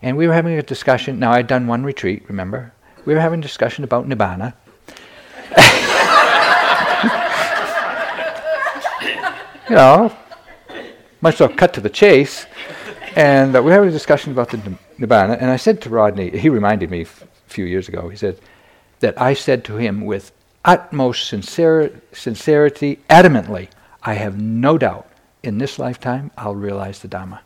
And 0.00 0.16
we 0.16 0.28
were 0.28 0.34
having 0.34 0.56
a 0.56 0.62
discussion. 0.62 1.18
Now, 1.18 1.32
I'd 1.32 1.48
done 1.48 1.66
one 1.66 1.82
retreat, 1.82 2.22
remember? 2.28 2.72
We 3.04 3.14
were 3.14 3.20
having 3.20 3.40
a 3.40 3.42
discussion 3.42 3.82
about 3.82 4.08
Nibbana. 4.08 4.54
you 9.68 9.74
know, 9.74 10.16
much 11.20 11.40
well 11.40 11.48
cut 11.48 11.74
to 11.74 11.80
the 11.80 11.90
chase. 11.90 12.46
And 13.16 13.56
uh, 13.56 13.62
we 13.62 13.72
had 13.72 13.82
a 13.82 13.90
discussion 13.90 14.32
about 14.32 14.50
the 14.50 14.58
Nibbana, 14.98 15.40
and 15.40 15.50
I 15.50 15.56
said 15.56 15.80
to 15.82 15.90
Rodney, 15.90 16.30
he 16.36 16.48
reminded 16.48 16.90
me 16.90 17.02
f- 17.02 17.22
a 17.22 17.50
few 17.50 17.64
years 17.64 17.88
ago, 17.88 18.08
he 18.08 18.16
said, 18.16 18.38
that 19.00 19.20
I 19.20 19.34
said 19.34 19.64
to 19.64 19.76
him 19.76 20.04
with 20.04 20.32
utmost 20.64 21.26
sincerity, 21.26 22.98
adamantly, 23.08 23.68
I 24.02 24.14
have 24.14 24.40
no 24.40 24.78
doubt 24.78 25.08
in 25.42 25.58
this 25.58 25.78
lifetime 25.78 26.30
I'll 26.36 26.54
realize 26.54 27.00
the 27.00 27.08
Dhamma. 27.08 27.40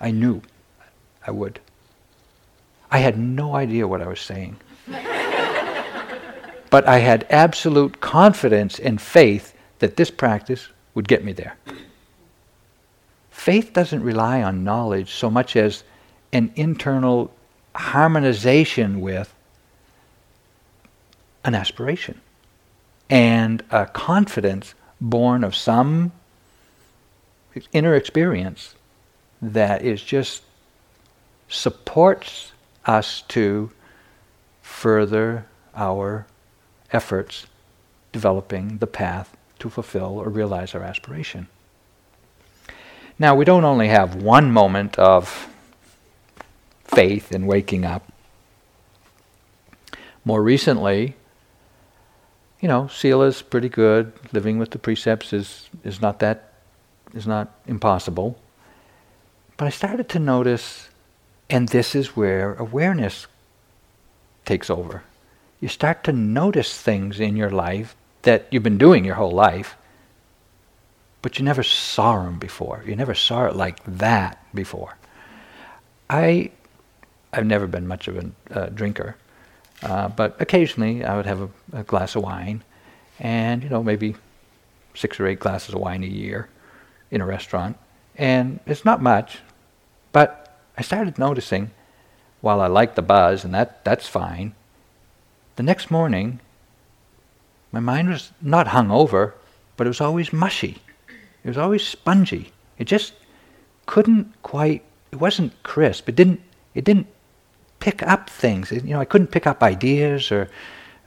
I 0.00 0.10
knew 0.10 0.42
I 1.26 1.30
would. 1.30 1.60
I 2.90 2.98
had 2.98 3.18
no 3.18 3.54
idea 3.54 3.88
what 3.88 4.02
I 4.02 4.06
was 4.06 4.20
saying. 4.20 4.56
but 6.70 6.86
I 6.86 6.98
had 6.98 7.26
absolute 7.30 8.00
confidence 8.00 8.78
and 8.78 9.00
faith 9.00 9.54
that 9.80 9.96
this 9.96 10.10
practice 10.10 10.68
would 10.94 11.08
get 11.08 11.24
me 11.24 11.32
there. 11.32 11.56
Faith 13.46 13.72
doesn't 13.72 14.02
rely 14.02 14.42
on 14.42 14.64
knowledge 14.64 15.14
so 15.14 15.30
much 15.30 15.54
as 15.54 15.84
an 16.32 16.50
internal 16.56 17.32
harmonization 17.76 19.00
with 19.00 19.32
an 21.44 21.54
aspiration 21.54 22.20
and 23.08 23.62
a 23.70 23.86
confidence 23.86 24.74
born 25.00 25.44
of 25.44 25.54
some 25.54 26.10
inner 27.72 27.94
experience 27.94 28.74
that 29.40 29.80
is 29.80 30.02
just 30.02 30.42
supports 31.48 32.50
us 32.84 33.22
to 33.28 33.70
further 34.60 35.46
our 35.76 36.26
efforts 36.92 37.46
developing 38.10 38.78
the 38.78 38.88
path 38.88 39.36
to 39.60 39.70
fulfill 39.70 40.18
or 40.18 40.28
realize 40.28 40.74
our 40.74 40.82
aspiration. 40.82 41.46
Now, 43.18 43.34
we 43.34 43.44
don't 43.44 43.64
only 43.64 43.88
have 43.88 44.14
one 44.14 44.52
moment 44.52 44.98
of 44.98 45.48
faith 46.84 47.32
in 47.32 47.46
waking 47.46 47.84
up. 47.84 48.12
More 50.24 50.42
recently, 50.42 51.16
you 52.60 52.68
know, 52.68 52.88
Sila's 52.88 53.42
pretty 53.42 53.68
good. 53.68 54.12
Living 54.32 54.58
with 54.58 54.70
the 54.70 54.78
precepts 54.78 55.32
is, 55.32 55.68
is 55.84 56.00
not 56.00 56.18
that 56.20 56.52
is 57.14 57.26
not 57.26 57.52
impossible. 57.66 58.38
But 59.56 59.66
I 59.66 59.70
started 59.70 60.08
to 60.10 60.18
notice, 60.18 60.90
and 61.48 61.68
this 61.68 61.94
is 61.94 62.16
where 62.16 62.54
awareness 62.54 63.26
takes 64.44 64.68
over. 64.68 65.02
You 65.60 65.68
start 65.68 66.04
to 66.04 66.12
notice 66.12 66.80
things 66.80 67.18
in 67.18 67.36
your 67.36 67.50
life 67.50 67.96
that 68.22 68.46
you've 68.50 68.62
been 68.62 68.78
doing 68.78 69.04
your 69.04 69.14
whole 69.14 69.32
life, 69.32 69.76
but 71.26 71.40
you 71.40 71.44
never 71.44 71.64
saw 71.64 72.22
them 72.22 72.38
before. 72.38 72.84
You 72.86 72.94
never 72.94 73.12
saw 73.12 73.46
it 73.46 73.56
like 73.56 73.82
that 73.84 74.38
before. 74.54 74.96
I, 76.08 76.52
I've 77.32 77.46
never 77.46 77.66
been 77.66 77.88
much 77.88 78.06
of 78.06 78.16
a 78.16 78.56
uh, 78.56 78.66
drinker, 78.66 79.16
uh, 79.82 80.06
but 80.06 80.40
occasionally 80.40 81.04
I 81.04 81.16
would 81.16 81.26
have 81.26 81.40
a, 81.40 81.48
a 81.72 81.82
glass 81.82 82.14
of 82.14 82.22
wine, 82.22 82.62
and 83.18 83.64
you 83.64 83.68
know 83.68 83.82
maybe 83.82 84.14
six 84.94 85.18
or 85.18 85.26
eight 85.26 85.40
glasses 85.40 85.74
of 85.74 85.80
wine 85.80 86.04
a 86.04 86.06
year 86.06 86.48
in 87.10 87.20
a 87.20 87.26
restaurant, 87.26 87.76
and 88.14 88.60
it's 88.64 88.84
not 88.84 89.02
much, 89.02 89.40
but 90.12 90.56
I 90.78 90.82
started 90.82 91.18
noticing, 91.18 91.72
while 92.40 92.60
I 92.60 92.68
like 92.68 92.94
the 92.94 93.02
buzz 93.02 93.44
and 93.44 93.52
that 93.52 93.84
that's 93.84 94.06
fine, 94.06 94.54
the 95.56 95.64
next 95.64 95.90
morning 95.90 96.38
my 97.72 97.80
mind 97.80 98.10
was 98.10 98.30
not 98.40 98.68
hung 98.68 98.92
over, 98.92 99.34
but 99.76 99.88
it 99.88 99.90
was 99.90 100.00
always 100.00 100.32
mushy. 100.32 100.82
It 101.46 101.50
was 101.50 101.58
always 101.58 101.86
spongy. 101.86 102.50
It 102.76 102.86
just 102.86 103.12
couldn't 103.86 104.34
quite. 104.42 104.82
It 105.12 105.20
wasn't 105.20 105.52
crisp. 105.62 106.08
It 106.08 106.16
didn't. 106.16 106.40
It 106.74 106.84
didn't 106.84 107.06
pick 107.78 108.02
up 108.02 108.28
things. 108.28 108.72
It, 108.72 108.84
you 108.84 108.90
know, 108.90 109.00
I 109.00 109.04
couldn't 109.04 109.28
pick 109.28 109.46
up 109.46 109.62
ideas 109.62 110.32
or 110.32 110.50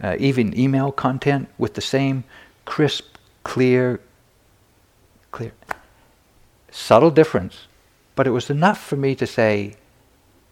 uh, 0.01 0.15
even 0.17 0.57
email 0.57 0.93
content 0.93 1.49
with 1.57 1.73
the 1.73 1.81
same 1.81 2.23
crisp, 2.63 3.17
clear, 3.43 3.99
clear, 5.31 5.51
subtle 6.71 7.11
difference. 7.11 7.67
But 8.15 8.25
it 8.25 8.31
was 8.31 8.49
enough 8.49 8.81
for 8.81 8.95
me 8.95 9.15
to 9.15 9.27
say, 9.27 9.75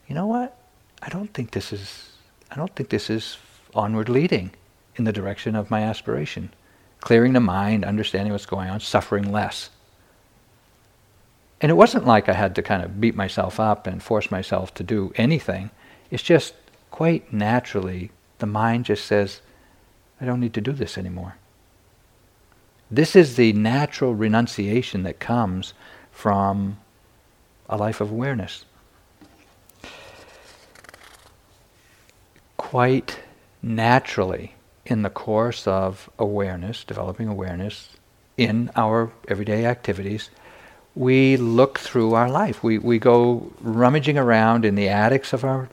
you 0.09 0.15
know 0.15 0.27
what? 0.27 0.57
I 1.01 1.07
don't 1.07 1.33
think 1.33 1.51
this 1.51 1.71
is. 1.71 2.11
I 2.51 2.55
don't 2.55 2.75
think 2.75 2.89
this 2.89 3.09
is 3.09 3.37
onward 3.73 4.09
leading 4.09 4.51
in 4.97 5.05
the 5.05 5.13
direction 5.13 5.55
of 5.55 5.71
my 5.71 5.83
aspiration. 5.83 6.51
Clearing 6.99 7.31
the 7.31 7.39
mind, 7.39 7.85
understanding 7.85 8.33
what's 8.33 8.45
going 8.45 8.69
on, 8.69 8.81
suffering 8.81 9.31
less. 9.31 9.69
And 11.59 11.71
it 11.71 11.75
wasn't 11.75 12.05
like 12.05 12.29
I 12.29 12.33
had 12.33 12.55
to 12.55 12.61
kind 12.61 12.83
of 12.83 13.01
beat 13.01 13.15
myself 13.15 13.59
up 13.59 13.87
and 13.87 14.01
force 14.01 14.29
myself 14.29 14.73
to 14.75 14.83
do 14.83 15.11
anything. 15.15 15.71
It's 16.11 16.23
just 16.23 16.53
quite 16.91 17.33
naturally, 17.33 18.11
the 18.39 18.45
mind 18.45 18.85
just 18.85 19.05
says, 19.05 19.41
I 20.21 20.25
don't 20.25 20.39
need 20.39 20.53
to 20.53 20.61
do 20.61 20.71
this 20.71 20.97
anymore. 20.97 21.35
This 22.89 23.15
is 23.15 23.35
the 23.35 23.53
natural 23.53 24.15
renunciation 24.15 25.03
that 25.03 25.19
comes 25.19 25.73
from 26.11 26.77
a 27.69 27.77
life 27.77 28.01
of 28.01 28.11
awareness. 28.11 28.65
Quite 32.55 33.19
naturally, 33.61 34.55
in 34.85 35.01
the 35.01 35.09
course 35.09 35.67
of 35.67 36.09
awareness, 36.17 36.83
developing 36.83 37.27
awareness 37.27 37.89
in 38.37 38.71
our 38.75 39.11
everyday 39.27 39.65
activities, 39.65 40.29
we 40.97 41.37
look 41.37 41.77
through 41.77 42.15
our 42.15 42.29
life. 42.29 42.63
We, 42.63 42.79
we 42.79 42.97
go 42.97 43.51
rummaging 43.61 44.17
around 44.17 44.65
in 44.65 44.73
the 44.73 44.89
attics 44.89 45.31
of 45.31 45.43
our 45.43 45.69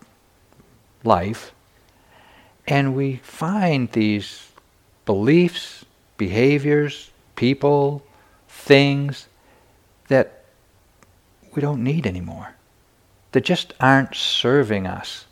life 1.02 1.52
and 2.66 2.94
we 2.94 3.16
find 3.16 3.90
these 3.92 4.48
beliefs, 5.06 5.86
behaviors, 6.18 7.10
people, 7.36 8.04
things 8.48 9.28
that 10.08 10.44
we 11.54 11.62
don't 11.62 11.82
need 11.82 12.06
anymore, 12.06 12.54
that 13.32 13.44
just 13.44 13.72
aren't 13.80 14.14
serving 14.14 14.86
us. 14.86 15.24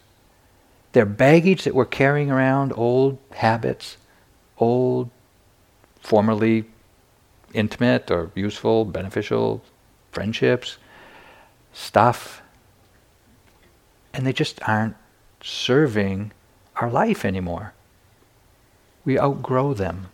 They're 0.92 1.04
baggage 1.04 1.64
that 1.64 1.74
we're 1.74 1.84
carrying 1.84 2.30
around, 2.30 2.72
old 2.76 3.18
habits, 3.32 3.98
old, 4.58 5.10
formerly 6.00 6.64
intimate 7.52 8.10
or 8.10 8.30
useful, 8.34 8.84
beneficial 8.86 9.62
friendships, 10.12 10.76
stuff, 11.72 12.42
and 14.12 14.26
they 14.26 14.32
just 14.32 14.60
aren't 14.68 14.96
serving 15.42 16.32
our 16.76 16.90
life 16.90 17.24
anymore. 17.24 17.72
We 19.04 19.18
outgrow 19.18 19.74
them. 19.74 20.08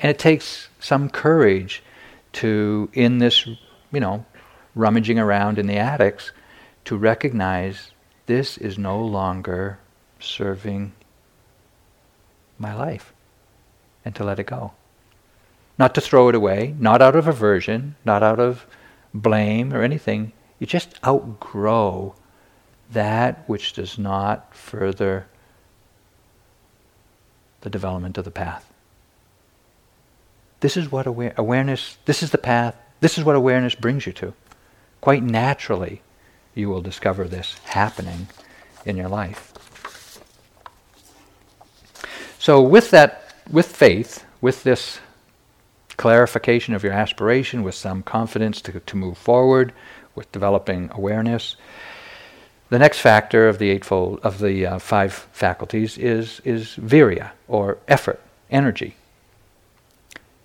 And 0.00 0.10
it 0.10 0.18
takes 0.18 0.68
some 0.80 1.10
courage 1.10 1.82
to, 2.32 2.88
in 2.92 3.18
this, 3.18 3.46
you 3.46 4.00
know, 4.00 4.24
rummaging 4.74 5.18
around 5.18 5.58
in 5.58 5.66
the 5.66 5.76
attics, 5.76 6.32
to 6.86 6.96
recognize 6.96 7.90
this 8.26 8.56
is 8.56 8.78
no 8.78 8.98
longer 9.04 9.78
serving 10.18 10.92
my 12.58 12.74
life 12.74 13.12
and 14.04 14.14
to 14.14 14.24
let 14.24 14.38
it 14.38 14.46
go. 14.46 14.72
Not 15.80 15.94
to 15.94 16.02
throw 16.02 16.28
it 16.28 16.34
away, 16.34 16.74
not 16.78 17.00
out 17.00 17.16
of 17.16 17.26
aversion, 17.26 17.96
not 18.04 18.22
out 18.22 18.38
of 18.38 18.66
blame 19.14 19.72
or 19.72 19.82
anything. 19.82 20.32
You 20.58 20.66
just 20.66 21.00
outgrow 21.02 22.16
that 22.92 23.48
which 23.48 23.72
does 23.72 23.98
not 23.98 24.54
further 24.54 25.26
the 27.62 27.70
development 27.70 28.18
of 28.18 28.26
the 28.26 28.30
path. 28.30 28.70
This 30.60 30.76
is 30.76 30.92
what 30.92 31.06
aware- 31.06 31.32
awareness, 31.38 31.96
this 32.04 32.22
is 32.22 32.30
the 32.30 32.36
path, 32.36 32.76
this 33.00 33.16
is 33.16 33.24
what 33.24 33.34
awareness 33.34 33.74
brings 33.74 34.04
you 34.04 34.12
to. 34.12 34.34
Quite 35.00 35.22
naturally, 35.22 36.02
you 36.54 36.68
will 36.68 36.82
discover 36.82 37.26
this 37.26 37.56
happening 37.64 38.28
in 38.84 38.98
your 38.98 39.08
life. 39.08 39.50
So, 42.38 42.60
with 42.60 42.90
that, 42.90 43.34
with 43.50 43.74
faith, 43.74 44.26
with 44.42 44.62
this 44.62 45.00
clarification 46.00 46.72
of 46.72 46.82
your 46.82 46.94
aspiration, 46.94 47.62
with 47.62 47.74
some 47.74 48.02
confidence 48.02 48.62
to, 48.62 48.80
to 48.80 48.96
move 48.96 49.18
forward, 49.18 49.70
with 50.14 50.32
developing 50.32 50.88
awareness, 50.92 51.56
the 52.70 52.78
next 52.78 53.00
factor 53.00 53.48
of 53.48 53.58
the 53.58 53.68
eightfold 53.68 54.18
of 54.22 54.38
the 54.38 54.64
uh, 54.64 54.78
five 54.78 55.12
faculties 55.32 55.98
is 55.98 56.40
is 56.42 56.76
virya 56.76 57.32
or 57.48 57.76
effort, 57.86 58.18
energy. 58.50 58.94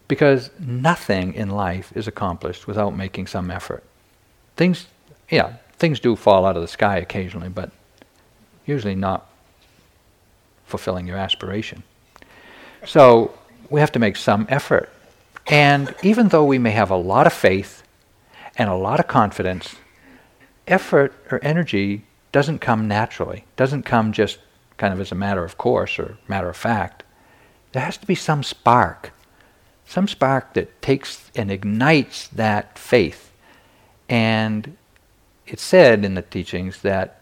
Because 0.10 0.50
nothing 0.60 1.34
in 1.34 1.50
life 1.50 1.94
is 1.96 2.06
accomplished 2.06 2.68
without 2.68 2.94
making 2.96 3.28
some 3.28 3.50
effort. 3.50 3.84
Things, 4.58 4.88
yeah, 5.30 5.54
things 5.78 6.02
do 6.02 6.16
fall 6.18 6.46
out 6.46 6.58
of 6.58 6.62
the 6.62 6.68
sky 6.68 6.98
occasionally, 6.98 7.50
but 7.50 7.72
usually 8.66 8.96
not 8.96 9.30
fulfilling 10.66 11.08
your 11.08 11.18
aspiration. 11.18 11.84
So 12.86 13.32
we 13.70 13.80
have 13.80 13.94
to 13.94 14.00
make 14.00 14.18
some 14.18 14.46
effort. 14.50 14.90
And 15.48 15.94
even 16.02 16.30
though 16.30 16.46
we 16.46 16.58
may 16.58 16.72
have 16.72 16.90
a 16.90 16.96
lot 16.96 17.28
of 17.28 17.34
faith 17.34 17.84
and 18.58 18.70
a 18.70 18.76
lot 18.76 19.00
of 19.00 19.08
confidence, 19.08 19.76
effort 20.68 21.14
or 21.32 21.40
energy 21.44 22.06
doesn't 22.32 22.60
come 22.60 22.88
naturally, 22.88 23.46
doesn't 23.56 23.84
come 23.84 24.12
just 24.12 24.40
kind 24.78 24.94
of 24.94 25.00
as 25.00 25.12
a 25.12 25.16
matter 25.16 25.44
of 25.44 25.58
course 25.58 26.00
or 26.00 26.18
matter 26.28 26.50
of 26.50 26.58
fact. 26.58 27.04
There 27.72 27.84
has 27.84 27.98
to 27.98 28.08
be 28.08 28.16
some 28.16 28.44
spark, 28.44 29.14
some 29.86 30.08
spark 30.08 30.54
that 30.54 30.82
takes 30.82 31.30
and 31.36 31.52
ignites 31.52 32.28
that 32.30 32.80
faith. 32.80 33.32
And 34.10 34.78
it's 35.46 35.64
said 35.64 36.04
in 36.04 36.16
the 36.16 36.22
teachings 36.22 36.82
that 36.82 37.22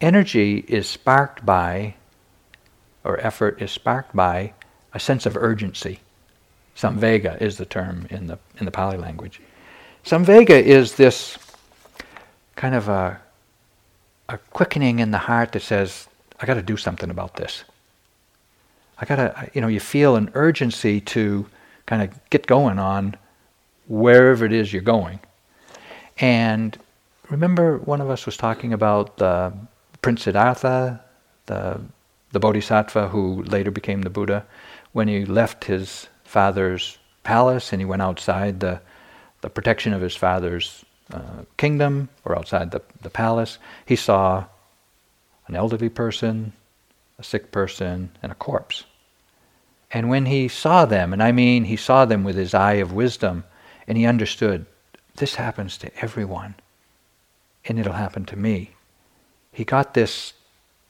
energy 0.00 0.64
is 0.68 0.88
sparked 0.88 1.44
by, 1.44 1.94
or 3.04 3.20
effort 3.20 3.60
is 3.60 3.70
sparked 3.70 4.14
by, 4.16 4.54
a 4.94 5.00
sense 5.00 5.26
of 5.26 5.36
urgency. 5.36 6.00
Samvega 6.76 7.40
is 7.40 7.56
the 7.56 7.64
term 7.64 8.06
in 8.10 8.26
the, 8.26 8.38
in 8.58 8.66
the 8.66 8.70
Pali 8.70 8.98
language. 8.98 9.40
Samvega 10.04 10.62
is 10.62 10.94
this 10.94 11.38
kind 12.54 12.74
of 12.74 12.88
a, 12.88 13.20
a 14.28 14.38
quickening 14.50 14.98
in 14.98 15.10
the 15.10 15.18
heart 15.18 15.52
that 15.52 15.62
says, 15.62 16.06
I 16.38 16.46
got 16.46 16.54
to 16.54 16.62
do 16.62 16.76
something 16.76 17.10
about 17.10 17.36
this. 17.36 17.64
I 18.98 19.04
got 19.04 19.16
to, 19.16 19.50
you 19.54 19.60
know, 19.60 19.68
you 19.68 19.80
feel 19.80 20.16
an 20.16 20.30
urgency 20.34 21.00
to 21.00 21.46
kind 21.86 22.02
of 22.02 22.30
get 22.30 22.46
going 22.46 22.78
on 22.78 23.16
wherever 23.88 24.44
it 24.44 24.52
is 24.52 24.72
you're 24.72 24.82
going. 24.82 25.20
And 26.18 26.76
remember, 27.30 27.78
one 27.78 28.00
of 28.00 28.10
us 28.10 28.26
was 28.26 28.36
talking 28.36 28.72
about 28.72 29.16
the 29.18 29.52
Prince 30.02 30.22
Siddhartha, 30.22 31.00
the, 31.46 31.80
the 32.32 32.40
Bodhisattva 32.40 33.08
who 33.08 33.42
later 33.44 33.70
became 33.70 34.02
the 34.02 34.10
Buddha, 34.10 34.46
when 34.92 35.08
he 35.08 35.24
left 35.24 35.64
his 35.64 36.08
father's 36.36 36.98
palace 37.22 37.72
and 37.72 37.80
he 37.80 37.86
went 37.86 38.02
outside 38.02 38.60
the, 38.60 38.78
the 39.40 39.48
protection 39.48 39.94
of 39.94 40.02
his 40.02 40.14
father's 40.14 40.84
uh, 41.10 41.44
kingdom 41.56 42.10
or 42.26 42.36
outside 42.36 42.70
the, 42.70 42.82
the 43.00 43.08
palace, 43.08 43.58
he 43.86 43.96
saw 43.96 44.44
an 45.46 45.56
elderly 45.56 45.88
person, 45.88 46.52
a 47.18 47.22
sick 47.22 47.50
person, 47.50 48.10
and 48.22 48.30
a 48.30 48.34
corpse. 48.34 48.84
And 49.90 50.10
when 50.10 50.26
he 50.26 50.46
saw 50.48 50.84
them, 50.84 51.14
and 51.14 51.22
I 51.22 51.32
mean 51.32 51.64
he 51.64 51.76
saw 51.76 52.04
them 52.04 52.22
with 52.22 52.36
his 52.36 52.52
eye 52.52 52.80
of 52.84 52.92
wisdom, 52.92 53.44
and 53.88 53.96
he 53.96 54.04
understood 54.04 54.66
this 55.14 55.36
happens 55.36 55.78
to 55.78 55.90
everyone, 56.04 56.54
and 57.64 57.78
it'll 57.78 57.94
happen 57.94 58.26
to 58.26 58.36
me. 58.36 58.74
He 59.52 59.64
got 59.64 59.94
this 59.94 60.34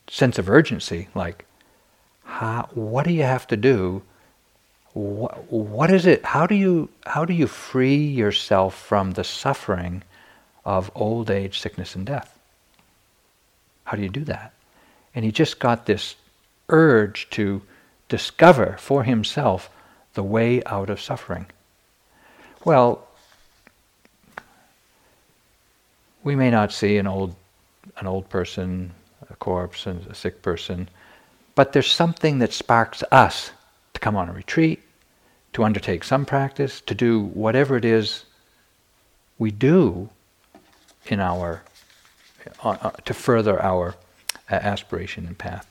sense 0.09 0.41
of 0.41 0.51
urgency, 0.51 1.07
like, 1.15 1.45
how, 2.25 2.69
what 2.75 3.07
do 3.07 3.13
you 3.13 3.23
have 3.23 3.47
to 3.47 3.57
do? 3.57 4.03
What, 4.97 5.91
is 5.91 6.07
it? 6.07 6.25
How 6.25 6.47
do 6.47 6.55
you 6.55 6.89
how 7.05 7.27
do 7.27 7.35
you 7.35 7.47
free 7.47 7.97
yourself 7.97 8.75
from 8.75 9.11
the 9.11 9.25
suffering 9.25 10.03
of 10.65 10.91
old 10.95 11.31
age, 11.31 11.61
sickness, 11.61 11.95
and 11.95 12.07
death? 12.07 12.39
How 13.85 13.99
do 13.99 14.03
you 14.03 14.09
do 14.09 14.25
that? 14.25 14.55
And 15.15 15.23
he 15.23 15.33
just 15.33 15.59
got 15.59 15.85
this 15.85 16.15
urge 16.71 17.29
to 17.33 17.61
discover 18.09 18.77
for 18.79 19.05
himself 19.05 19.69
the 20.15 20.23
way 20.23 20.65
out 20.65 20.89
of 20.89 20.99
suffering. 20.99 21.45
Well, 22.65 23.07
we 26.25 26.35
may 26.35 26.51
not 26.51 26.73
see 26.73 26.97
an 26.97 27.07
old 27.07 27.35
an 27.99 28.07
old 28.07 28.31
person, 28.31 28.93
a 29.29 29.37
corpse, 29.37 29.85
and 29.85 30.07
a 30.07 30.15
sick 30.15 30.41
person, 30.41 30.89
but 31.55 31.75
there's 31.75 31.93
something 31.93 32.39
that 32.39 32.55
sparks 32.55 33.05
us 33.13 33.51
to 33.93 34.01
come 34.01 34.17
on 34.17 34.31
a 34.31 34.33
retreat, 34.33 34.83
to 35.57 35.65
undertake 35.65 36.05
some 36.05 36.27
practice, 36.27 36.83
to 36.83 36.95
do 36.95 37.19
whatever 37.19 37.79
it 37.79 37.85
is 37.87 38.27
we 39.39 39.51
do 39.51 40.11
in 41.07 41.19
our 41.19 41.63
uh, 42.63 42.77
uh, 42.83 42.91
to 42.91 43.15
further 43.15 43.63
our 43.63 43.95
uh, 44.51 44.55
aspiration 44.55 45.27
and 45.27 45.39
path. 45.39 45.67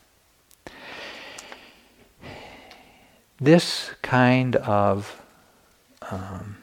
This 3.39 3.91
kind 4.02 4.56
of 4.56 5.21
um, 6.10 6.58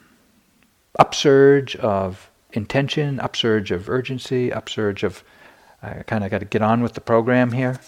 upsurge 0.99 1.77
of 1.77 2.29
intention, 2.51 3.21
upsurge 3.21 3.71
of 3.71 3.89
urgency, 3.89 4.51
upsurge 4.51 5.03
of 5.03 5.23
I 5.81 6.03
kind 6.03 6.25
of 6.25 6.31
got 6.31 6.39
to 6.39 6.45
get 6.45 6.61
on 6.61 6.83
with 6.83 6.91
the 6.91 7.01
program 7.01 7.53
here, 7.53 7.79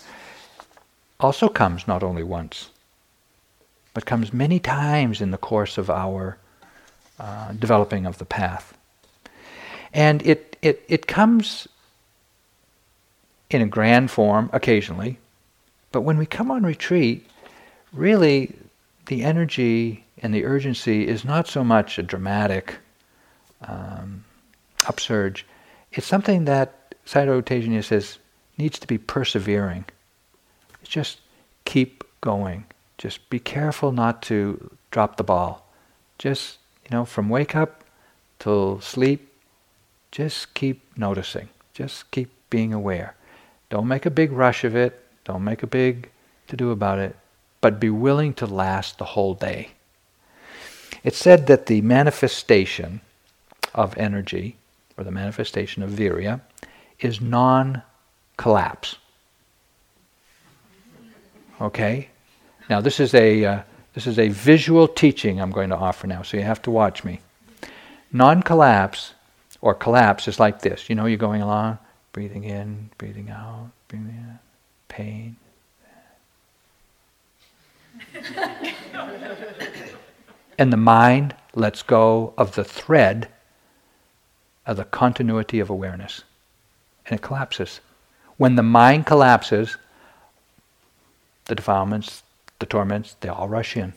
also 1.19 1.50
comes 1.50 1.89
not 1.89 2.04
only 2.04 2.24
once, 2.24 2.69
but 3.95 4.05
comes 4.05 4.34
many 4.34 4.60
times 4.60 5.21
in 5.21 5.31
the 5.31 5.38
course 5.38 5.79
of 5.79 5.89
our 5.89 6.38
uh, 7.17 7.53
developing 7.53 8.05
of 8.05 8.19
the 8.19 8.25
path. 8.25 8.77
And 9.93 10.21
it, 10.27 10.58
it, 10.62 10.84
it 10.89 11.08
comes 11.08 11.67
in 13.49 13.62
a 13.62 13.67
grand 13.67 14.12
form 14.12 14.49
occasionally, 14.51 15.17
but 15.93 16.01
when 16.01 16.17
we 16.17 16.25
come 16.25 16.51
on 16.51 16.63
retreat, 16.63 17.25
really 17.93 18.53
the 19.05 19.23
energy 19.23 20.03
and 20.21 20.34
the 20.34 20.43
urgency 20.43 21.08
is 21.08 21.23
not 21.23 21.47
so 21.47 21.63
much 21.63 21.97
a 21.97 22.03
dramatic 22.03 22.75
um, 23.62 24.25
upsurge. 24.88 25.45
It's 25.93 26.05
something 26.05 26.45
that 26.45 26.93
Sayadaw 27.05 27.43
Tejaniya 27.43 27.84
says 27.86 28.17
needs 28.58 28.77
to 28.79 28.88
be 28.88 28.97
persevering. 28.97 29.86
It's 30.81 30.89
just 30.89 31.19
keep 31.63 32.03
going. 32.19 32.65
Just 32.97 33.29
be 33.29 33.39
careful 33.39 33.91
not 33.91 34.21
to 34.23 34.71
drop 34.91 35.17
the 35.17 35.23
ball. 35.23 35.67
Just, 36.17 36.60
you 36.84 36.95
know, 36.95 37.05
from 37.05 37.29
wake 37.29 37.55
up 37.55 37.84
till 38.39 38.79
sleep, 38.81 39.31
just 40.12 40.53
keep 40.53 40.81
noticing. 40.97 41.49
Just 41.73 42.10
keep 42.12 42.29
being 42.49 42.73
aware. 42.73 43.15
Don't 43.69 43.88
make 43.88 44.05
a 44.05 44.10
big 44.10 44.31
rush 44.31 44.63
of 44.63 44.75
it. 44.75 45.03
Don't 45.25 45.43
make 45.43 45.63
a 45.63 45.67
big 45.67 46.10
to 46.47 46.55
do 46.55 46.71
about 46.71 46.99
it. 46.99 47.15
But 47.60 47.79
be 47.79 47.89
willing 47.89 48.34
to 48.36 48.45
last 48.45 48.97
the 48.97 49.05
whole 49.05 49.34
day. 49.34 49.71
It's 51.03 51.17
said 51.17 51.47
that 51.47 51.65
the 51.65 51.81
manifestation 51.81 53.01
of 53.73 53.97
energy, 53.97 54.55
or 54.97 55.03
the 55.03 55.12
manifestation 55.12 55.84
of 55.84 55.91
virya, 55.91 56.41
is 56.99 57.19
non 57.19 57.81
collapse. 58.38 58.97
Okay? 61.60 62.10
Now, 62.69 62.82
this 62.82 62.99
is, 62.99 63.13
a, 63.13 63.45
uh, 63.45 63.62
this 63.93 64.08
is 64.08 64.17
a 64.17 64.30
visual 64.30 64.88
teaching 64.88 65.39
I'm 65.39 65.51
going 65.51 65.69
to 65.69 65.75
offer 65.75 66.08
now, 66.08 66.23
so 66.23 66.38
you 66.38 66.43
have 66.43 66.62
to 66.63 66.71
watch 66.71 67.04
me. 67.04 67.19
Non 68.12 68.41
collapse 68.41 69.13
or 69.62 69.73
collapse 69.73 70.28
is 70.28 70.39
like 70.39 70.62
this. 70.62 70.89
You 70.89 70.95
know, 70.95 71.06
you're 71.06 71.17
going 71.17 71.41
along, 71.41 71.78
breathing 72.13 72.43
in, 72.43 72.89
breathing 72.97 73.30
out, 73.30 73.71
breathing 73.88 74.10
in, 74.10 74.39
pain. 74.88 75.36
and 80.58 80.71
the 80.71 80.78
mind 80.78 81.36
lets 81.54 81.84
go 81.84 82.34
of 82.38 82.56
the 82.56 82.63
thread 82.63 83.28
of 84.65 84.78
the 84.78 84.86
continuity 84.86 85.60
of 85.60 85.69
awareness 85.69 86.23
and 87.06 87.17
it 87.17 87.21
collapses. 87.21 87.82
When 88.38 88.56
the 88.56 88.63
mind 88.63 89.06
collapses, 89.06 89.78
the 91.45 91.56
defilements, 91.56 92.23
the 92.59 92.65
torments, 92.65 93.15
they 93.19 93.29
all 93.29 93.47
rush 93.47 93.75
in. 93.75 93.93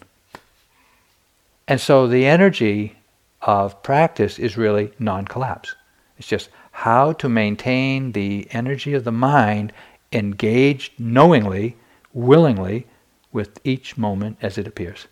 And 1.66 1.80
so 1.80 2.06
the 2.06 2.26
energy 2.26 2.96
of 3.42 3.82
practice 3.82 4.38
is 4.38 4.56
really 4.56 4.92
non 4.98 5.26
collapse. 5.26 5.74
It's 6.18 6.28
just 6.28 6.48
how 6.72 7.12
to 7.14 7.28
maintain 7.28 8.12
the 8.12 8.48
energy 8.50 8.94
of 8.94 9.04
the 9.04 9.12
mind 9.12 9.72
engaged 10.12 10.98
knowingly, 10.98 11.76
willingly, 12.12 12.86
with 13.32 13.60
each 13.64 13.96
moment 13.96 14.38
as 14.40 14.58
it 14.58 14.66
appears. 14.66 15.06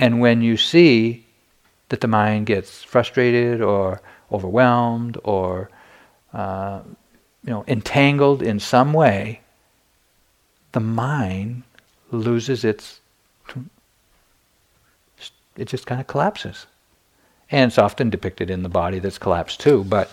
And 0.00 0.20
when 0.20 0.42
you 0.42 0.56
see 0.56 1.26
that 1.88 2.00
the 2.00 2.08
mind 2.08 2.46
gets 2.46 2.82
frustrated 2.82 3.60
or 3.60 4.02
overwhelmed 4.32 5.16
or 5.22 5.70
uh, 6.32 6.80
you 7.44 7.50
know, 7.50 7.64
entangled 7.68 8.42
in 8.42 8.58
some 8.58 8.92
way, 8.92 9.40
the 10.72 10.80
mind 10.80 11.62
loses 12.12 12.64
its. 12.64 13.00
It 15.56 15.66
just 15.66 15.86
kind 15.86 16.00
of 16.00 16.06
collapses. 16.06 16.66
And 17.50 17.68
it's 17.68 17.78
often 17.78 18.08
depicted 18.08 18.48
in 18.48 18.62
the 18.62 18.68
body 18.68 18.98
that's 18.98 19.18
collapsed 19.18 19.60
too, 19.60 19.84
but 19.84 20.10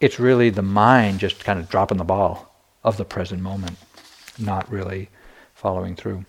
it's 0.00 0.18
really 0.18 0.48
the 0.50 0.62
mind 0.62 1.20
just 1.20 1.44
kind 1.44 1.58
of 1.58 1.68
dropping 1.68 1.98
the 1.98 2.04
ball 2.04 2.50
of 2.82 2.96
the 2.96 3.04
present 3.04 3.42
moment, 3.42 3.76
not 4.38 4.70
really 4.70 5.10
following 5.54 5.94
through. 5.94 6.24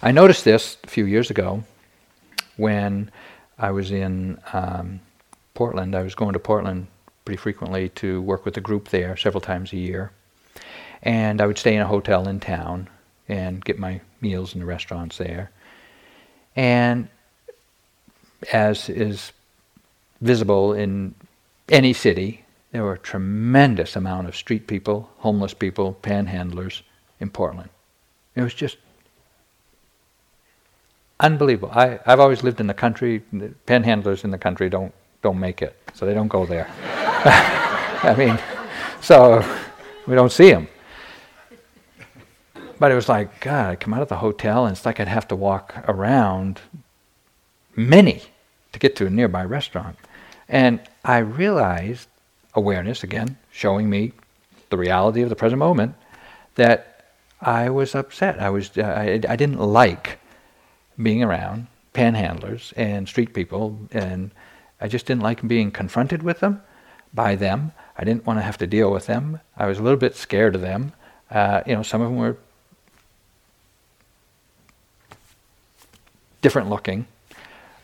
I 0.00 0.12
noticed 0.12 0.44
this 0.44 0.76
a 0.84 0.86
few 0.86 1.06
years 1.06 1.30
ago 1.30 1.64
when 2.56 3.10
I 3.58 3.70
was 3.70 3.90
in 3.90 4.38
um, 4.52 5.00
Portland. 5.54 5.94
I 5.94 6.02
was 6.02 6.14
going 6.14 6.34
to 6.34 6.38
Portland 6.38 6.86
pretty 7.24 7.38
frequently 7.38 7.88
to 7.90 8.22
work 8.22 8.44
with 8.44 8.56
a 8.56 8.60
group 8.60 8.88
there 8.88 9.16
several 9.16 9.40
times 9.40 9.72
a 9.72 9.76
year. 9.76 10.12
And 11.04 11.40
I 11.40 11.46
would 11.46 11.58
stay 11.58 11.74
in 11.74 11.82
a 11.82 11.86
hotel 11.86 12.26
in 12.26 12.40
town 12.40 12.88
and 13.28 13.64
get 13.64 13.78
my 13.78 14.00
meals 14.20 14.54
in 14.54 14.60
the 14.60 14.66
restaurants 14.66 15.18
there. 15.18 15.50
And 16.56 17.08
as 18.52 18.88
is 18.88 19.32
visible 20.20 20.72
in 20.72 21.14
any 21.68 21.92
city, 21.92 22.44
there 22.72 22.82
were 22.82 22.94
a 22.94 22.98
tremendous 22.98 23.96
amount 23.96 24.26
of 24.26 24.34
street 24.34 24.66
people, 24.66 25.10
homeless 25.18 25.54
people, 25.54 25.96
panhandlers 26.02 26.82
in 27.20 27.30
Portland. 27.30 27.70
It 28.34 28.42
was 28.42 28.54
just 28.54 28.78
unbelievable. 31.20 31.70
I, 31.72 32.00
I've 32.04 32.20
always 32.20 32.42
lived 32.42 32.60
in 32.60 32.66
the 32.66 32.74
country. 32.74 33.22
Panhandlers 33.66 34.24
in 34.24 34.30
the 34.30 34.38
country 34.38 34.68
don't 34.68 34.92
don't 35.22 35.40
make 35.40 35.62
it, 35.62 35.74
so 35.94 36.04
they 36.04 36.12
don't 36.12 36.28
go 36.28 36.44
there. 36.44 36.68
I 38.02 38.14
mean, 38.18 38.38
so 39.00 39.42
we 40.06 40.14
don't 40.14 40.32
see 40.32 40.50
them. 40.50 40.68
But 42.84 42.92
it 42.92 42.96
was 42.96 43.08
like, 43.08 43.40
God, 43.40 43.70
I 43.70 43.76
come 43.76 43.94
out 43.94 44.02
of 44.02 44.10
the 44.10 44.16
hotel 44.16 44.66
and 44.66 44.76
it's 44.76 44.84
like 44.84 45.00
I'd 45.00 45.08
have 45.08 45.26
to 45.28 45.36
walk 45.36 45.74
around 45.88 46.60
many 47.74 48.20
to 48.72 48.78
get 48.78 48.94
to 48.96 49.06
a 49.06 49.08
nearby 49.08 49.42
restaurant. 49.42 49.96
And 50.50 50.80
I 51.02 51.16
realized, 51.20 52.08
awareness 52.52 53.02
again, 53.02 53.38
showing 53.50 53.88
me 53.88 54.12
the 54.68 54.76
reality 54.76 55.22
of 55.22 55.30
the 55.30 55.34
present 55.34 55.60
moment, 55.60 55.94
that 56.56 57.06
I 57.40 57.70
was 57.70 57.94
upset. 57.94 58.38
I, 58.38 58.50
was, 58.50 58.76
uh, 58.76 58.82
I, 58.82 59.18
I 59.30 59.36
didn't 59.36 59.60
like 59.60 60.18
being 61.02 61.22
around 61.22 61.68
panhandlers 61.94 62.74
and 62.76 63.08
street 63.08 63.32
people 63.32 63.78
and 63.92 64.30
I 64.78 64.88
just 64.88 65.06
didn't 65.06 65.22
like 65.22 65.48
being 65.48 65.70
confronted 65.70 66.22
with 66.22 66.40
them, 66.40 66.60
by 67.14 67.34
them. 67.34 67.72
I 67.96 68.04
didn't 68.04 68.26
want 68.26 68.40
to 68.40 68.42
have 68.42 68.58
to 68.58 68.66
deal 68.66 68.92
with 68.92 69.06
them. 69.06 69.40
I 69.56 69.68
was 69.68 69.78
a 69.78 69.82
little 69.82 69.98
bit 69.98 70.16
scared 70.16 70.54
of 70.54 70.60
them. 70.60 70.92
Uh, 71.30 71.62
you 71.66 71.74
know, 71.74 71.82
some 71.82 72.02
of 72.02 72.10
them 72.10 72.18
were 72.18 72.36
different 76.44 76.68
looking 76.68 77.06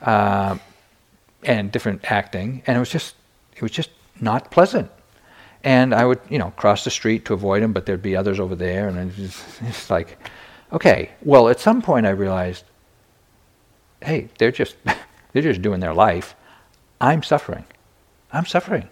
uh, 0.03 0.57
and 1.42 1.73
different 1.73 2.12
acting, 2.12 2.62
and 2.66 2.77
it 2.77 2.79
was 2.79 2.90
just 2.90 3.16
it 3.57 3.62
was 3.62 3.73
just 3.73 3.90
not 4.20 4.51
pleasant. 4.51 4.90
And 5.64 5.94
I 5.94 6.05
would, 6.05 6.20
you 6.29 6.38
know, 6.38 6.53
cross 6.57 6.85
the 6.85 6.90
street 6.90 7.25
to 7.27 7.35
avoid 7.35 7.62
them, 7.62 7.73
but 7.73 7.85
there'd 7.87 8.03
be 8.03 8.16
others 8.16 8.38
over 8.38 8.55
there, 8.55 8.88
and 8.88 9.12
it's, 9.18 9.61
it's 9.62 9.90
like, 9.90 10.18
okay. 10.73 11.11
Well, 11.23 11.49
at 11.49 11.59
some 11.59 11.83
point, 11.83 12.07
I 12.07 12.11
realized, 12.11 12.64
hey, 14.03 14.29
they're 14.38 14.53
just 14.53 14.77
they're 15.33 15.42
just 15.42 15.62
doing 15.62 15.81
their 15.81 15.94
life. 15.94 16.37
I'm 17.01 17.23
suffering. 17.23 17.64
I'm 18.33 18.46
suffering. 18.46 18.88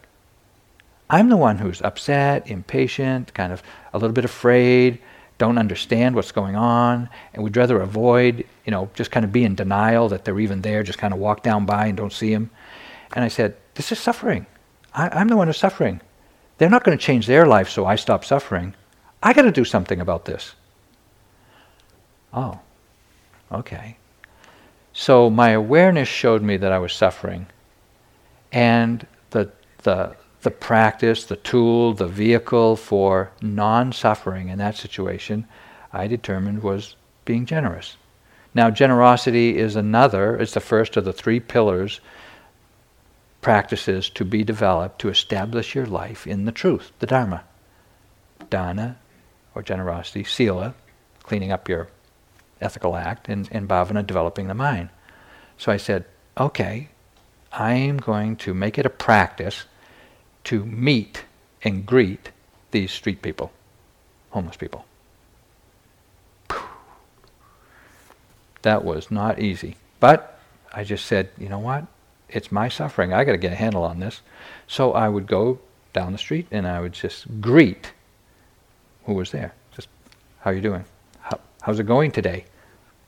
I'm 1.11 1.28
the 1.28 1.37
one 1.37 1.59
who's 1.59 1.83
upset, 1.83 2.50
impatient, 2.50 3.35
kind 3.35 3.52
of 3.52 3.62
a 3.92 3.98
little 3.98 4.14
bit 4.14 4.24
afraid, 4.24 4.98
don't 5.38 5.59
understand 5.59 6.14
what's 6.14 6.33
going 6.33 6.57
on, 6.57 7.09
and 7.33 7.42
we'd 7.42 7.57
rather 7.57 7.81
avoid, 7.81 8.44
you 8.64 8.70
know, 8.72 8.90
just 8.94 9.11
kind 9.11 9.24
of 9.24 9.33
be 9.33 9.44
in 9.44 9.55
denial 9.55 10.09
that 10.09 10.24
they're 10.24 10.40
even 10.40 10.62
there, 10.62 10.83
just 10.83 10.98
kind 10.98 11.14
of 11.14 11.20
walk 11.20 11.42
down 11.42 11.64
by 11.64 11.87
and 11.87 11.96
don't 11.96 12.12
see 12.12 12.33
them. 12.33 12.51
And 13.14 13.24
I 13.24 13.29
said, 13.29 13.57
This 13.74 13.92
is 13.92 13.98
suffering. 13.98 14.46
I, 14.92 15.09
I'm 15.09 15.29
the 15.29 15.37
one 15.37 15.46
who's 15.46 15.57
suffering. 15.57 16.01
They're 16.59 16.68
not 16.68 16.83
going 16.83 16.98
to 16.98 17.03
change 17.03 17.27
their 17.27 17.46
life 17.46 17.68
so 17.68 17.87
I 17.87 17.94
stop 17.94 18.24
suffering. 18.24 18.74
I 19.22 19.33
got 19.33 19.42
to 19.42 19.53
do 19.53 19.64
something 19.64 20.01
about 20.01 20.24
this. 20.24 20.55
Oh, 22.33 22.61
okay. 23.53 23.96
So 24.92 25.31
my 25.31 25.51
awareness 25.51 26.09
showed 26.09 26.42
me 26.42 26.57
that 26.57 26.72
I 26.72 26.79
was 26.79 26.92
suffering, 26.92 27.46
and 28.51 29.07
the 29.31 29.51
the 29.85 30.16
the 30.42 30.51
practice, 30.51 31.24
the 31.24 31.37
tool, 31.37 31.94
the 31.94 32.07
vehicle 32.07 32.77
for 32.77 33.33
non-suffering 33.42 34.48
in 34.48 34.59
that 34.59 34.77
situation, 34.77 35.46
I 35.92 36.07
determined 36.07 36.62
was 36.62 36.96
being 37.24 37.46
generous. 37.46 37.96
Now, 38.55 38.70
generosity 38.70 39.57
is 39.57 39.77
another. 39.77 40.37
It's 40.37 40.55
the 40.55 40.61
first 40.61 40.96
of 40.96 41.05
the 41.05 41.12
three 41.12 41.40
pillars 41.40 42.01
practices 43.40 44.11
to 44.11 44.24
be 44.24 44.42
developed 44.42 45.01
to 45.01 45.09
establish 45.09 45.74
your 45.74 45.87
life 45.87 46.27
in 46.27 46.44
the 46.44 46.53
truth, 46.53 46.92
the 46.98 47.07
Dharma. 47.07 47.44
Dana, 48.51 48.96
or 49.55 49.62
generosity, 49.62 50.24
Sila, 50.24 50.74
cleaning 51.22 51.53
up 51.53 51.68
your 51.68 51.88
ethical 52.61 52.96
act, 52.96 53.29
and, 53.29 53.48
and 53.53 53.68
Bhavana, 53.68 54.07
developing 54.07 54.48
the 54.48 54.55
mind. 54.55 54.88
So 55.57 55.70
I 55.70 55.77
said, 55.77 56.05
okay, 56.38 56.88
I'm 57.53 57.98
going 57.98 58.37
to 58.37 58.55
make 58.55 58.79
it 58.79 58.87
a 58.87 58.90
practice 58.90 59.64
to 60.44 60.64
meet 60.64 61.24
and 61.62 61.85
greet 61.85 62.31
these 62.70 62.92
street 62.92 63.22
people, 63.22 63.53
homeless 64.31 64.57
people. 64.57 64.85
That 68.62 68.85
was 68.85 69.11
not 69.11 69.38
easy. 69.40 69.77
But 70.01 70.40
I 70.72 70.85
just 70.85 71.07
said, 71.07 71.31
you 71.38 71.48
know 71.48 71.59
what? 71.59 71.87
It's 72.29 72.53
my 72.53 72.68
suffering. 72.68 73.12
I 73.12 73.24
got 73.24 73.33
to 73.33 73.38
get 73.38 73.53
a 73.53 73.57
handle 73.57 73.85
on 73.85 74.01
this. 74.01 74.20
So 74.66 74.92
I 74.92 75.09
would 75.09 75.27
go 75.27 75.61
down 75.92 76.12
the 76.12 76.18
street 76.18 76.46
and 76.51 76.66
I 76.66 76.81
would 76.81 76.92
just 76.92 77.40
greet 77.40 77.92
who 79.05 79.14
was 79.14 79.31
there. 79.31 79.55
Just, 79.74 79.88
how 80.40 80.51
are 80.51 80.55
you 80.55 80.61
doing? 80.61 80.85
How, 81.20 81.40
how's 81.62 81.81
it 81.81 81.87
going 81.87 82.11
today? 82.11 82.44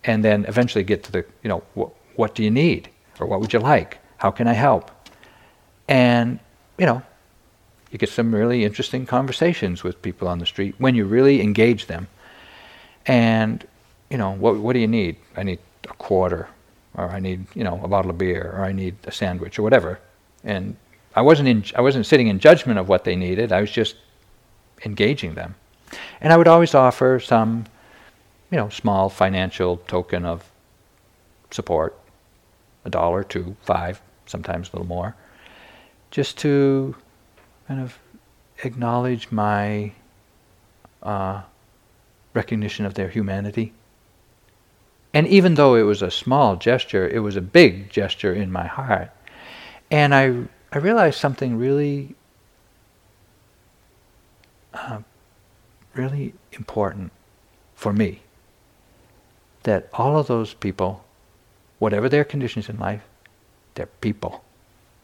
And 0.05 0.25
then 0.25 0.47
eventually 0.47 0.85
get 0.85 1.03
to 1.05 1.13
the, 1.13 1.25
you 1.43 1.49
know, 1.49 1.63
wh- 1.77 2.19
what 2.19 2.35
do 2.35 2.43
you 2.43 2.51
need? 2.51 2.89
Or 3.19 3.27
what 3.27 3.41
would 3.41 3.53
you 3.53 3.59
like? 3.59 3.99
How 4.17 4.31
can 4.31 4.49
I 4.49 4.55
help? 4.55 4.91
And, 5.89 6.39
you 6.79 6.87
know, 6.87 7.03
you 7.91 7.99
get 7.99 8.09
some 8.09 8.35
really 8.35 8.65
interesting 8.65 9.07
conversations 9.07 9.83
with 9.83 10.01
people 10.01 10.29
on 10.29 10.39
the 10.39 10.47
street 10.47 10.75
when 10.79 10.95
you 10.95 11.05
really 11.05 11.43
engage 11.43 11.87
them. 11.87 12.07
And, 13.07 13.67
you 14.11 14.19
know, 14.19 14.33
what, 14.33 14.57
what 14.57 14.75
do 14.75 14.79
you 14.79 14.87
need? 14.87 15.17
I 15.37 15.43
need 15.43 15.59
a 15.85 15.95
quarter, 15.95 16.49
or 16.95 17.09
I 17.11 17.19
need, 17.19 17.47
you 17.55 17.65
know, 17.65 17.81
a 17.83 17.89
bottle 17.89 18.11
of 18.11 18.19
beer, 18.19 18.55
or 18.57 18.65
I 18.65 18.73
need 18.73 18.97
a 19.05 19.13
sandwich, 19.13 19.59
or 19.59 19.63
whatever. 19.63 19.99
And 20.45 20.77
I 21.17 21.23
wasn't, 21.23 21.49
in, 21.49 21.65
I 21.75 21.81
wasn't 21.81 22.07
sitting 22.07 22.29
in 22.29 22.39
judgment 22.39 22.79
of 22.79 22.89
what 22.89 23.05
they 23.05 23.17
needed, 23.17 23.53
I 23.53 23.61
was 23.61 23.71
just 23.71 23.97
engaging 24.85 25.35
them. 25.35 25.57
And 26.21 26.33
I 26.33 26.37
would 26.37 26.49
always 26.49 26.75
offer 26.75 27.19
some, 27.19 27.65
you 28.51 28.59
know, 28.59 28.69
small 28.69 29.09
financial 29.09 29.79
token 29.79 30.25
of 30.25 30.49
support 31.51 31.97
a 32.85 32.91
dollar, 32.91 33.25
two, 33.25 33.57
five, 33.63 34.01
sometimes 34.27 34.69
a 34.69 34.77
little 34.77 34.87
more, 34.87 35.15
just 36.11 36.39
to 36.39 36.95
kind 37.71 37.83
of 37.83 38.01
acknowledge 38.65 39.31
my 39.31 39.93
uh, 41.05 41.41
recognition 42.35 42.85
of 42.85 42.95
their 42.95 43.09
humanity. 43.09 43.73
And 45.15 45.29
even 45.29 45.55
though 45.55 45.77
it 45.77 45.83
was 45.83 46.03
a 46.03 46.11
small 46.11 46.57
gesture, 46.57 47.09
it 47.09 47.21
was 47.21 47.37
a 47.37 47.41
big 47.41 47.89
gesture 47.89 48.35
in 48.35 48.51
my 48.51 48.67
heart. 48.67 49.13
And 49.89 50.13
I, 50.13 50.49
I 50.73 50.79
realized 50.79 51.21
something 51.21 51.59
really, 51.59 52.17
uh, 54.75 55.03
really 55.95 56.35
important 56.51 57.13
for 57.77 57.93
me. 57.93 58.23
That 59.63 59.89
all 59.93 60.19
of 60.19 60.27
those 60.27 60.55
people, 60.55 61.05
whatever 61.79 62.09
their 62.09 62.25
conditions 62.25 62.69
in 62.69 62.81
life, 62.81 63.05
they're 63.77 63.87
people. 63.87 64.43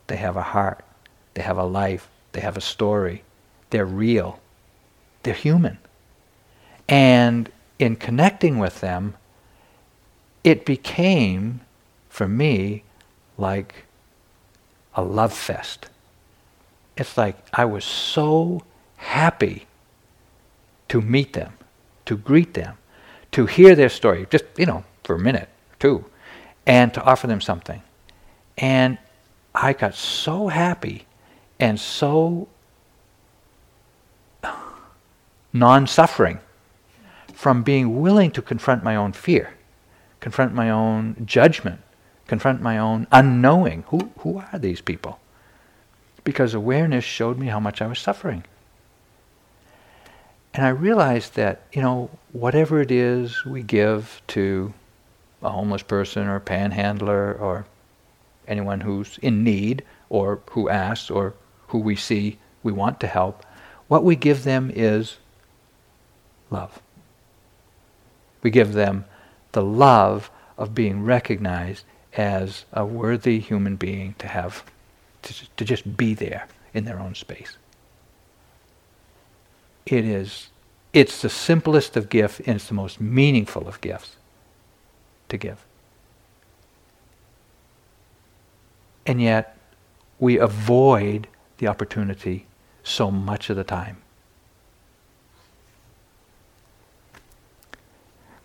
They 0.09 0.17
have 0.17 0.37
a 0.37 0.43
heart. 0.43 0.85
They 1.35 1.43
have 1.43 1.59
a 1.59 1.65
life. 1.65 2.09
They 2.37 2.43
have 2.43 2.59
a 2.59 2.61
story. 2.61 3.23
They're 3.71 3.87
real. 3.87 4.41
They're 5.23 5.33
human. 5.33 5.79
And 6.87 7.51
in 7.79 7.97
connecting 7.97 8.59
with 8.59 8.83
them, 8.83 9.15
it 10.45 10.67
became, 10.67 11.63
for 12.11 12.29
me, 12.29 12.83
like 13.39 13.87
a 14.95 15.03
love 15.03 15.33
fest. 15.33 15.89
It's 16.99 17.17
like 17.17 17.39
I 17.55 17.65
was 17.65 17.87
so 17.87 18.63
happy 18.97 19.67
to 20.91 21.01
meet 21.01 21.33
them, 21.33 21.55
to 22.05 22.19
greet 22.19 22.53
them, 22.53 22.77
to 23.33 23.47
hear 23.47 23.75
their 23.75 23.89
story, 23.89 24.27
just, 24.29 24.45
you 24.59 24.67
know, 24.67 24.85
for 25.05 25.17
a 25.17 25.19
minute, 25.19 25.49
two, 25.79 26.05
and 26.67 26.93
to 26.93 27.03
offer 27.03 27.29
them 27.29 27.41
something. 27.41 27.83
And 28.59 28.99
I 29.55 29.73
got 29.73 29.95
so 29.95 30.49
happy 30.49 31.07
and 31.59 31.81
so 31.81 32.49
non 35.53 35.87
suffering 35.87 36.41
from 37.33 37.63
being 37.63 38.01
willing 38.01 38.31
to 38.33 38.43
confront 38.43 38.85
my 38.85 38.97
own 38.97 39.13
fear, 39.13 39.55
confront 40.21 40.55
my 40.55 40.71
own 40.71 41.17
judgment, 41.25 41.81
confront 42.27 42.61
my 42.63 42.79
own 42.79 43.07
unknowing. 43.13 43.85
Who, 43.89 44.11
who 44.19 44.39
are 44.39 44.59
these 44.59 44.81
people? 44.81 45.19
Because 46.25 46.55
awareness 46.55 47.05
showed 47.05 47.39
me 47.39 47.47
how 47.47 47.61
much 47.61 47.81
I 47.81 47.87
was 47.87 47.99
suffering. 47.99 48.45
And 50.53 50.65
I 50.65 50.71
realized 50.71 51.35
that, 51.35 51.63
you 51.73 51.83
know, 51.83 52.11
whatever 52.33 52.81
it 52.81 52.91
is 52.91 53.45
we 53.45 53.63
give 53.63 54.23
to 54.29 54.73
a 55.43 55.51
homeless 55.51 55.83
person 55.83 56.27
or 56.27 56.37
a 56.37 56.41
panhandler 56.41 57.35
or 57.35 57.67
anyone 58.49 58.81
who's 58.81 59.19
in 59.19 59.45
need 59.45 59.85
or 60.09 60.41
who 60.51 60.69
asks 60.69 61.11
or 61.11 61.35
who 61.69 61.79
we 61.79 61.97
see 61.97 62.39
we 62.63 62.73
want 62.73 63.01
to 63.01 63.07
help, 63.07 63.45
what 63.89 64.05
we 64.05 64.17
give 64.17 64.45
them 64.45 64.71
is 64.75 65.19
love. 66.51 66.81
We 68.43 68.51
give 68.51 68.73
them 68.73 69.05
the 69.53 69.63
love 69.63 70.31
of 70.59 70.75
being 70.75 71.05
recognized 71.05 71.85
as 72.17 72.65
a 72.73 72.85
worthy 72.85 73.41
human 73.41 73.77
being 73.77 74.15
to 74.19 74.27
have, 74.27 74.65
to, 75.23 75.35
to 75.57 75.65
just 75.65 75.97
be 75.97 76.15
there 76.15 76.49
in 76.75 76.85
their 76.85 76.99
own 76.99 77.15
space. 77.15 77.57
It 79.87 80.05
is, 80.05 80.49
it's 80.93 81.23
the 81.23 81.29
simplest 81.29 81.97
of 81.97 82.09
gifts 82.09 82.41
and 82.41 82.57
it's 82.57 82.69
the 82.69 82.75
most 82.75 83.01
meaningful 83.01 83.69
of 83.69 83.81
gifts 83.81 84.17
to 85.29 85.37
give. 85.37 85.65
And 89.07 89.23
yet, 89.23 89.57
we 90.19 90.39
avoid 90.39 91.29
the 91.59 91.67
opportunity 91.67 92.47
so 92.83 93.11
much 93.11 93.51
of 93.51 93.57
the 93.57 93.65
time. 93.65 93.99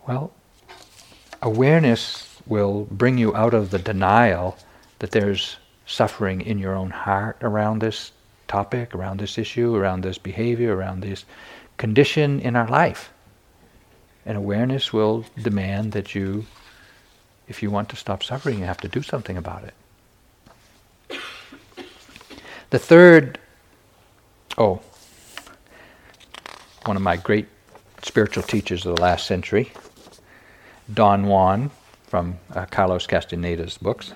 Well, 0.07 0.31
awareness 1.41 2.39
will 2.47 2.85
bring 2.89 3.17
you 3.17 3.35
out 3.35 3.53
of 3.53 3.69
the 3.69 3.79
denial 3.79 4.57
that 4.99 5.11
there's 5.11 5.57
suffering 5.85 6.41
in 6.41 6.57
your 6.57 6.75
own 6.75 6.89
heart 6.89 7.37
around 7.41 7.79
this 7.79 8.11
topic, 8.47 8.95
around 8.95 9.19
this 9.19 9.37
issue, 9.37 9.75
around 9.75 10.01
this 10.01 10.17
behavior, 10.17 10.75
around 10.75 11.01
this 11.01 11.25
condition 11.77 12.39
in 12.39 12.55
our 12.55 12.67
life. 12.67 13.11
And 14.25 14.37
awareness 14.37 14.91
will 14.91 15.25
demand 15.41 15.93
that 15.93 16.13
you, 16.13 16.45
if 17.47 17.63
you 17.63 17.71
want 17.71 17.89
to 17.89 17.95
stop 17.95 18.23
suffering, 18.23 18.59
you 18.59 18.65
have 18.65 18.81
to 18.81 18.87
do 18.87 19.01
something 19.01 19.37
about 19.37 19.63
it. 19.63 19.73
The 22.71 22.79
third, 22.79 23.37
oh, 24.57 24.79
one 26.85 26.95
of 26.95 27.03
my 27.03 27.17
great 27.17 27.49
spiritual 28.01 28.43
teachers 28.43 28.85
of 28.85 28.95
the 28.95 29.01
last 29.01 29.27
century, 29.27 29.73
Don 30.93 31.25
Juan 31.25 31.71
from 32.07 32.39
uh, 32.53 32.65
Carlos 32.67 33.05
Castaneda's 33.07 33.77
books, 33.77 34.13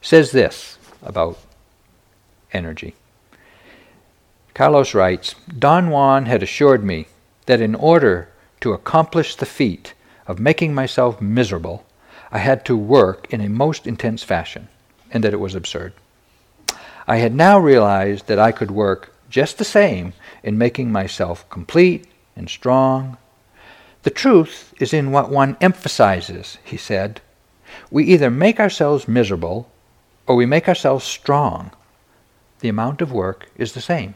says 0.00 0.32
this 0.32 0.76
about 1.04 1.38
energy. 2.52 2.96
Carlos 4.54 4.92
writes 4.92 5.36
Don 5.56 5.88
Juan 5.88 6.26
had 6.26 6.42
assured 6.42 6.82
me 6.82 7.06
that 7.46 7.60
in 7.60 7.76
order 7.76 8.28
to 8.60 8.72
accomplish 8.72 9.36
the 9.36 9.46
feat 9.46 9.94
of 10.26 10.40
making 10.40 10.74
myself 10.74 11.20
miserable, 11.20 11.86
I 12.32 12.38
had 12.38 12.64
to 12.64 12.76
work 12.76 13.32
in 13.32 13.42
a 13.42 13.48
most 13.50 13.86
intense 13.86 14.22
fashion, 14.22 14.68
and 15.10 15.22
that 15.22 15.34
it 15.34 15.40
was 15.40 15.54
absurd. 15.54 15.92
I 17.06 17.16
had 17.16 17.34
now 17.34 17.58
realized 17.58 18.26
that 18.26 18.38
I 18.38 18.52
could 18.52 18.70
work 18.70 19.14
just 19.28 19.58
the 19.58 19.64
same 19.64 20.14
in 20.42 20.56
making 20.56 20.90
myself 20.90 21.48
complete 21.50 22.06
and 22.34 22.48
strong. 22.48 23.18
The 24.02 24.10
truth 24.10 24.72
is 24.80 24.94
in 24.94 25.12
what 25.12 25.30
one 25.30 25.58
emphasizes, 25.60 26.56
he 26.64 26.78
said. 26.78 27.20
We 27.90 28.04
either 28.04 28.30
make 28.30 28.58
ourselves 28.58 29.06
miserable 29.06 29.70
or 30.26 30.34
we 30.34 30.46
make 30.46 30.68
ourselves 30.68 31.04
strong. 31.04 31.70
The 32.60 32.68
amount 32.68 33.02
of 33.02 33.12
work 33.12 33.50
is 33.56 33.72
the 33.72 33.80
same. 33.80 34.14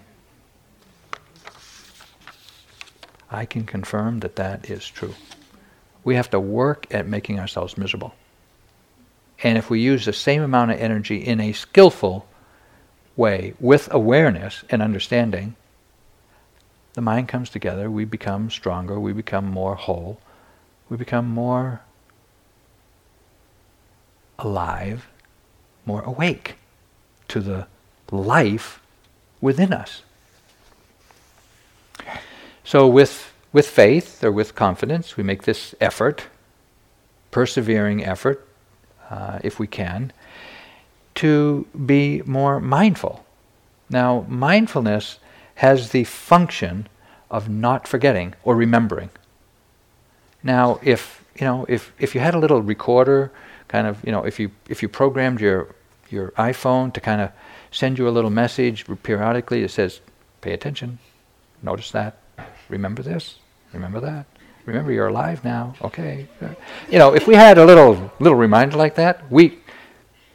I 3.30 3.44
can 3.44 3.66
confirm 3.66 4.20
that 4.20 4.36
that 4.36 4.70
is 4.70 4.88
true. 4.88 5.14
We 6.06 6.14
have 6.14 6.30
to 6.30 6.38
work 6.38 6.86
at 6.92 7.08
making 7.08 7.40
ourselves 7.40 7.76
miserable. 7.76 8.14
And 9.42 9.58
if 9.58 9.68
we 9.68 9.80
use 9.80 10.04
the 10.04 10.12
same 10.12 10.40
amount 10.40 10.70
of 10.70 10.78
energy 10.78 11.16
in 11.16 11.40
a 11.40 11.52
skillful 11.52 12.28
way 13.16 13.54
with 13.58 13.92
awareness 13.92 14.62
and 14.70 14.82
understanding, 14.82 15.56
the 16.94 17.00
mind 17.00 17.26
comes 17.26 17.50
together, 17.50 17.90
we 17.90 18.04
become 18.04 18.50
stronger, 18.50 19.00
we 19.00 19.12
become 19.12 19.46
more 19.46 19.74
whole, 19.74 20.20
we 20.88 20.96
become 20.96 21.26
more 21.26 21.80
alive, 24.38 25.08
more 25.86 26.02
awake 26.02 26.54
to 27.26 27.40
the 27.40 27.66
life 28.12 28.80
within 29.40 29.72
us. 29.72 30.02
So, 32.62 32.86
with, 32.86 33.32
with 33.52 33.66
faith 33.66 34.22
or 34.22 34.32
with 34.32 34.54
confidence, 34.54 35.16
we 35.16 35.22
make 35.22 35.42
this 35.42 35.74
effort, 35.80 36.24
persevering 37.30 38.04
effort, 38.04 38.46
uh, 39.10 39.38
if 39.42 39.58
we 39.58 39.66
can, 39.66 40.12
to 41.14 41.66
be 41.86 42.22
more 42.26 42.60
mindful. 42.60 43.24
Now, 43.88 44.26
mindfulness 44.28 45.18
has 45.56 45.90
the 45.90 46.04
function 46.04 46.88
of 47.30 47.48
not 47.48 47.88
forgetting 47.88 48.34
or 48.44 48.54
remembering. 48.54 49.10
Now, 50.42 50.78
if 50.82 51.24
you 51.38 51.46
know, 51.46 51.66
if, 51.68 51.92
if 51.98 52.14
you 52.14 52.20
had 52.20 52.34
a 52.34 52.38
little 52.38 52.62
recorder, 52.62 53.30
kind 53.68 53.86
of, 53.86 54.02
you 54.04 54.12
know, 54.12 54.24
if 54.24 54.38
you 54.40 54.50
if 54.68 54.82
you 54.82 54.88
programmed 54.88 55.40
your 55.40 55.74
your 56.08 56.30
iPhone 56.32 56.92
to 56.94 57.00
kind 57.00 57.20
of 57.20 57.30
send 57.70 57.98
you 57.98 58.08
a 58.08 58.10
little 58.10 58.30
message 58.30 58.86
periodically 59.02 59.62
that 59.62 59.70
says, 59.70 60.00
"Pay 60.40 60.52
attention, 60.52 60.98
notice 61.62 61.90
that, 61.90 62.18
remember 62.68 63.02
this, 63.02 63.36
remember 63.72 64.00
that, 64.00 64.26
remember 64.64 64.92
you're 64.92 65.08
alive 65.08 65.44
now." 65.44 65.74
Okay, 65.82 66.26
you 66.90 66.98
know, 66.98 67.14
if 67.14 67.26
we 67.26 67.34
had 67.34 67.58
a 67.58 67.64
little 67.64 68.10
little 68.18 68.38
reminder 68.38 68.76
like 68.76 68.94
that, 68.96 69.30
we 69.30 69.58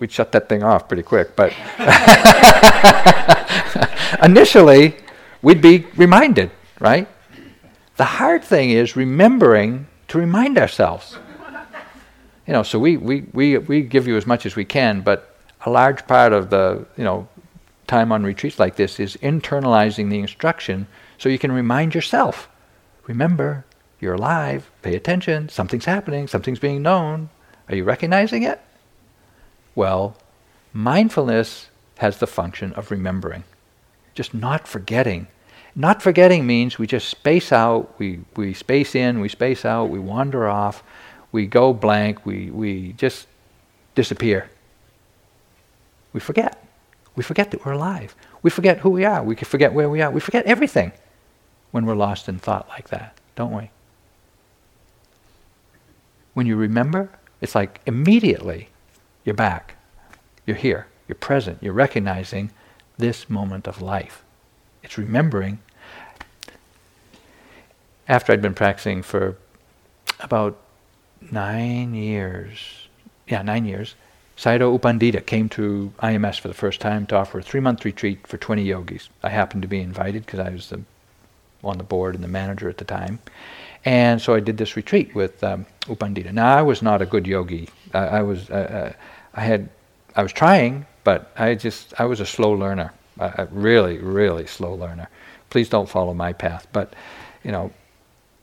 we'd 0.02 0.12
shut 0.12 0.34
that 0.34 0.50
thing 0.50 0.64
off 0.64 0.90
pretty 0.90 1.04
quick. 1.04 1.36
But 1.36 1.54
initially, 4.24 4.98
we'd 5.42 5.62
be 5.62 5.86
reminded, 5.96 6.52
right? 6.80 7.08
The 7.96 8.06
hard 8.06 8.44
thing 8.44 8.72
is 8.72 8.96
remembering 8.96 9.88
to 10.10 10.18
remind 10.18 10.58
ourselves. 10.58 11.18
You 12.48 12.54
know, 12.54 12.64
so 12.64 12.80
we, 12.80 12.98
we, 12.98 13.22
we, 13.32 13.58
we 13.60 13.82
give 13.84 14.08
you 14.08 14.18
as 14.18 14.26
much 14.26 14.46
as 14.46 14.56
we 14.56 14.66
can, 14.66 15.02
but 15.02 15.38
a 15.66 15.70
large 15.70 16.06
part 16.08 16.34
of 16.34 16.50
the, 16.50 16.86
you 16.98 17.04
know, 17.04 17.28
time 17.88 18.12
on 18.12 18.24
retreats 18.24 18.60
like 18.60 18.76
this 18.76 19.00
is 19.00 19.16
internalizing 19.18 20.10
the 20.10 20.20
instruction 20.20 20.88
so 21.22 21.30
you 21.30 21.38
can 21.38 21.52
remind 21.52 21.94
yourself. 21.94 22.50
Remember, 23.06 23.64
you're 24.00 24.16
alive, 24.16 24.72
pay 24.82 24.96
attention, 24.96 25.50
something's 25.50 25.86
happening, 25.86 26.28
something's 26.28 26.58
being 26.58 26.82
known. 26.82 27.30
Are 27.70 27.76
you 27.76 27.84
recognizing 27.84 28.42
it? 28.42 28.60
Well, 29.76 30.18
mindfulness 30.74 31.70
has 32.00 32.18
the 32.18 32.26
function 32.26 32.74
of 32.74 32.90
remembering, 32.90 33.44
just 34.16 34.34
not 34.34 34.68
forgetting. 34.68 35.28
Not 35.76 36.02
forgetting 36.02 36.48
means 36.48 36.80
we 36.80 36.88
just 36.88 37.08
space 37.08 37.52
out, 37.52 38.00
we, 38.00 38.22
we 38.36 38.56
space 38.56 38.96
in, 38.96 39.20
we 39.20 39.30
space 39.30 39.64
out, 39.64 39.92
we 39.92 40.00
wander 40.00 40.48
off, 40.48 40.84
we 41.32 41.46
go 41.46 41.72
blank, 41.72 42.26
we, 42.26 42.50
we 42.50 42.94
just 42.94 43.28
disappear. 43.94 44.50
We 46.14 46.20
forget. 46.20 46.66
We 47.16 47.22
forget 47.22 47.52
that 47.52 47.64
we're 47.64 47.74
alive. 47.74 48.16
We 48.42 48.50
forget 48.50 48.80
who 48.80 48.90
we 48.90 49.06
are. 49.06 49.22
We 49.24 49.36
forget 49.36 49.72
where 49.72 49.88
we 49.88 50.02
are. 50.02 50.10
We 50.10 50.20
forget 50.20 50.48
everything 50.48 50.94
when 51.72 51.86
we're 51.86 51.96
lost 51.96 52.30
in 52.30 52.38
thought 52.38 52.68
like 52.70 52.90
that, 52.90 53.18
don't 53.36 53.56
we? 53.56 53.72
When 56.34 56.46
you 56.46 56.56
remember, 56.56 57.10
it's 57.42 57.56
like 57.56 57.82
immediately 57.86 58.70
you're 59.24 59.36
back. 59.36 59.76
You're 60.46 60.58
here. 60.58 60.88
You're 61.08 61.16
present. 61.16 61.60
You're 61.62 61.74
recognizing 61.74 62.52
this 62.98 63.30
moment 63.30 63.68
of 63.68 63.82
life. 63.82 64.24
It's 64.84 64.98
remembering. 64.98 65.60
After 68.08 68.34
I'd 68.34 68.42
been 68.42 68.54
practicing 68.54 69.02
for 69.02 69.38
about 70.20 70.58
nine 71.32 71.94
years, 71.94 72.88
yeah, 73.28 73.42
nine 73.42 73.66
years, 73.66 73.96
Sayadaw 74.38 74.74
U 74.74 74.80
Pandita 74.80 75.24
came 75.26 75.50
to 75.50 75.94
IMS 76.02 76.40
for 76.40 76.48
the 76.48 76.54
first 76.54 76.82
time 76.82 77.06
to 77.08 77.16
offer 77.16 77.40
a 77.40 77.44
three-month 77.44 77.86
retreat 77.86 78.26
for 78.26 78.38
20 78.38 78.64
yogis. 78.64 79.10
I 79.22 79.30
happened 79.30 79.62
to 79.62 79.68
be 79.68 79.82
invited 79.82 80.26
because 80.26 80.40
I 80.40 80.50
was 80.50 80.70
the, 80.70 80.82
on 81.64 81.78
the 81.78 81.84
board 81.84 82.16
and 82.16 82.24
the 82.24 82.28
manager 82.28 82.70
at 82.70 82.78
the 82.78 82.86
time. 82.86 83.20
And 83.86 84.22
so 84.22 84.34
I 84.34 84.40
did 84.40 84.58
this 84.58 84.76
retreat 84.76 85.16
with 85.16 85.44
um, 85.44 85.66
U 85.88 85.96
Pandita. 85.96 86.32
Now 86.32 86.58
I 86.58 86.62
was 86.62 86.82
not 86.82 87.02
a 87.02 87.06
good 87.06 87.26
yogi. 87.26 87.70
I, 87.94 88.00
I 88.00 88.22
was, 88.22 88.50
uh, 88.50 88.54
uh, 88.54 88.94
I 89.34 89.42
had, 89.42 89.70
I 90.16 90.24
was 90.24 90.32
trying, 90.32 90.86
but 91.04 91.32
I 91.36 91.56
just, 91.56 92.00
I 92.00 92.06
was 92.06 92.20
a 92.20 92.26
slow 92.26 92.52
learner, 92.52 92.94
a, 93.20 93.34
a 93.38 93.46
really, 93.52 93.98
really 93.98 94.46
slow 94.46 94.76
learner. 94.76 95.10
Please 95.50 95.70
don't 95.70 95.90
follow 95.90 96.14
my 96.14 96.34
path, 96.34 96.68
but 96.72 96.94
you 97.44 97.52
know, 97.52 97.72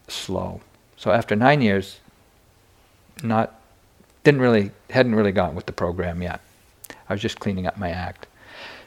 slow. 0.08 0.60
So 0.96 1.12
after 1.12 1.36
nine 1.36 1.62
years, 1.62 2.00
not, 3.22 3.60
didn't 4.24 4.40
really, 4.40 4.72
hadn't 4.90 5.14
really 5.14 5.32
gotten 5.32 5.54
with 5.54 5.66
the 5.66 5.72
program 5.72 6.20
yet. 6.20 6.40
I 7.08 7.14
was 7.14 7.22
just 7.22 7.38
cleaning 7.38 7.66
up 7.66 7.78
my 7.78 7.90
act. 7.90 8.26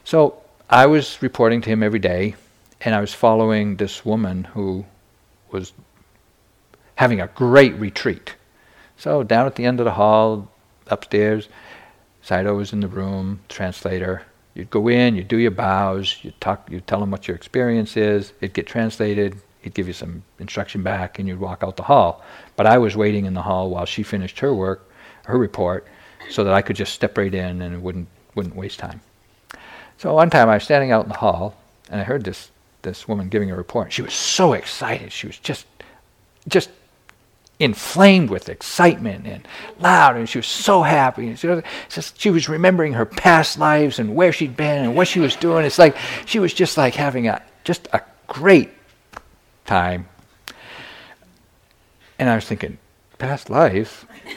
So 0.04 0.42
I 0.68 0.86
was 0.86 1.22
reporting 1.22 1.62
to 1.62 1.70
him 1.70 1.82
every 1.82 1.98
day, 1.98 2.34
and 2.84 2.94
I 2.94 3.00
was 3.00 3.14
following 3.14 3.76
this 3.76 4.04
woman 4.04 4.44
who 4.44 4.84
was 5.50 5.72
having 6.96 7.20
a 7.20 7.28
great 7.28 7.74
retreat. 7.76 8.34
So 8.96 9.22
down 9.22 9.46
at 9.46 9.54
the 9.54 9.64
end 9.64 9.80
of 9.80 9.84
the 9.84 9.92
hall, 9.92 10.50
upstairs, 10.88 11.48
Sayadaw 12.24 12.56
was 12.56 12.72
in 12.72 12.80
the 12.80 12.88
room, 12.88 13.40
translator. 13.48 14.22
You'd 14.54 14.70
go 14.70 14.88
in, 14.88 15.16
you'd 15.16 15.28
do 15.28 15.38
your 15.38 15.50
bows, 15.50 16.18
you'd 16.22 16.40
talk, 16.40 16.68
you'd 16.70 16.86
tell 16.86 17.02
him 17.02 17.10
what 17.10 17.26
your 17.26 17.36
experience 17.36 17.96
is, 17.96 18.32
it'd 18.40 18.54
get 18.54 18.66
translated, 18.66 19.36
he'd 19.62 19.74
give 19.74 19.86
you 19.86 19.94
some 19.94 20.22
instruction 20.38 20.82
back, 20.82 21.18
and 21.18 21.26
you'd 21.26 21.40
walk 21.40 21.62
out 21.62 21.76
the 21.76 21.82
hall. 21.84 22.22
But 22.56 22.66
I 22.66 22.78
was 22.78 22.96
waiting 22.96 23.24
in 23.24 23.34
the 23.34 23.42
hall 23.42 23.70
while 23.70 23.86
she 23.86 24.02
finished 24.02 24.38
her 24.40 24.52
work, 24.52 24.88
her 25.24 25.38
report, 25.38 25.86
so 26.30 26.44
that 26.44 26.52
I 26.52 26.62
could 26.62 26.76
just 26.76 26.92
step 26.92 27.16
right 27.16 27.34
in 27.34 27.62
and 27.62 27.82
wouldn't 27.82 28.08
wouldn't 28.34 28.56
waste 28.56 28.78
time. 28.78 29.00
So 29.98 30.14
one 30.14 30.30
time 30.30 30.48
I 30.48 30.54
was 30.54 30.64
standing 30.64 30.90
out 30.90 31.04
in 31.04 31.10
the 31.10 31.18
hall, 31.18 31.54
and 31.90 32.00
I 32.00 32.04
heard 32.04 32.24
this 32.24 32.51
this 32.82 33.08
woman 33.08 33.28
giving 33.28 33.50
a 33.50 33.56
report. 33.56 33.92
She 33.92 34.02
was 34.02 34.14
so 34.14 34.52
excited. 34.52 35.12
She 35.12 35.26
was 35.26 35.38
just 35.38 35.66
just 36.48 36.70
inflamed 37.58 38.28
with 38.28 38.48
excitement 38.48 39.26
and 39.26 39.46
loud, 39.78 40.16
and 40.16 40.28
she 40.28 40.38
was 40.38 40.46
so 40.46 40.82
happy. 40.82 41.28
And 41.28 41.38
she, 41.38 41.46
was, 41.46 41.62
she 42.16 42.30
was 42.30 42.48
remembering 42.48 42.94
her 42.94 43.06
past 43.06 43.58
lives 43.58 44.00
and 44.00 44.16
where 44.16 44.32
she'd 44.32 44.56
been 44.56 44.84
and 44.84 44.96
what 44.96 45.06
she 45.06 45.20
was 45.20 45.36
doing. 45.36 45.64
It's 45.64 45.78
like 45.78 45.96
she 46.26 46.40
was 46.40 46.52
just 46.52 46.76
like 46.76 46.94
having 46.94 47.28
a 47.28 47.42
just 47.64 47.88
a 47.92 48.00
great 48.26 48.70
time. 49.64 50.08
And 52.18 52.28
I 52.28 52.34
was 52.34 52.44
thinking, 52.44 52.78
past 53.18 53.50
lives? 53.50 54.04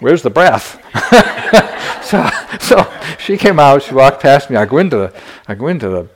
Where's 0.00 0.22
the 0.22 0.30
breath? 0.30 0.80
so, 2.12 2.30
so 2.60 2.92
she 3.18 3.36
came 3.36 3.58
out. 3.58 3.82
She 3.82 3.94
walked 3.94 4.22
past 4.22 4.50
me. 4.50 4.56
I 4.56 4.66
go 4.66 4.78
into 4.78 4.96
the, 4.96 5.20
I 5.48 5.54
go 5.54 5.68
into 5.68 5.88
the, 5.88 6.08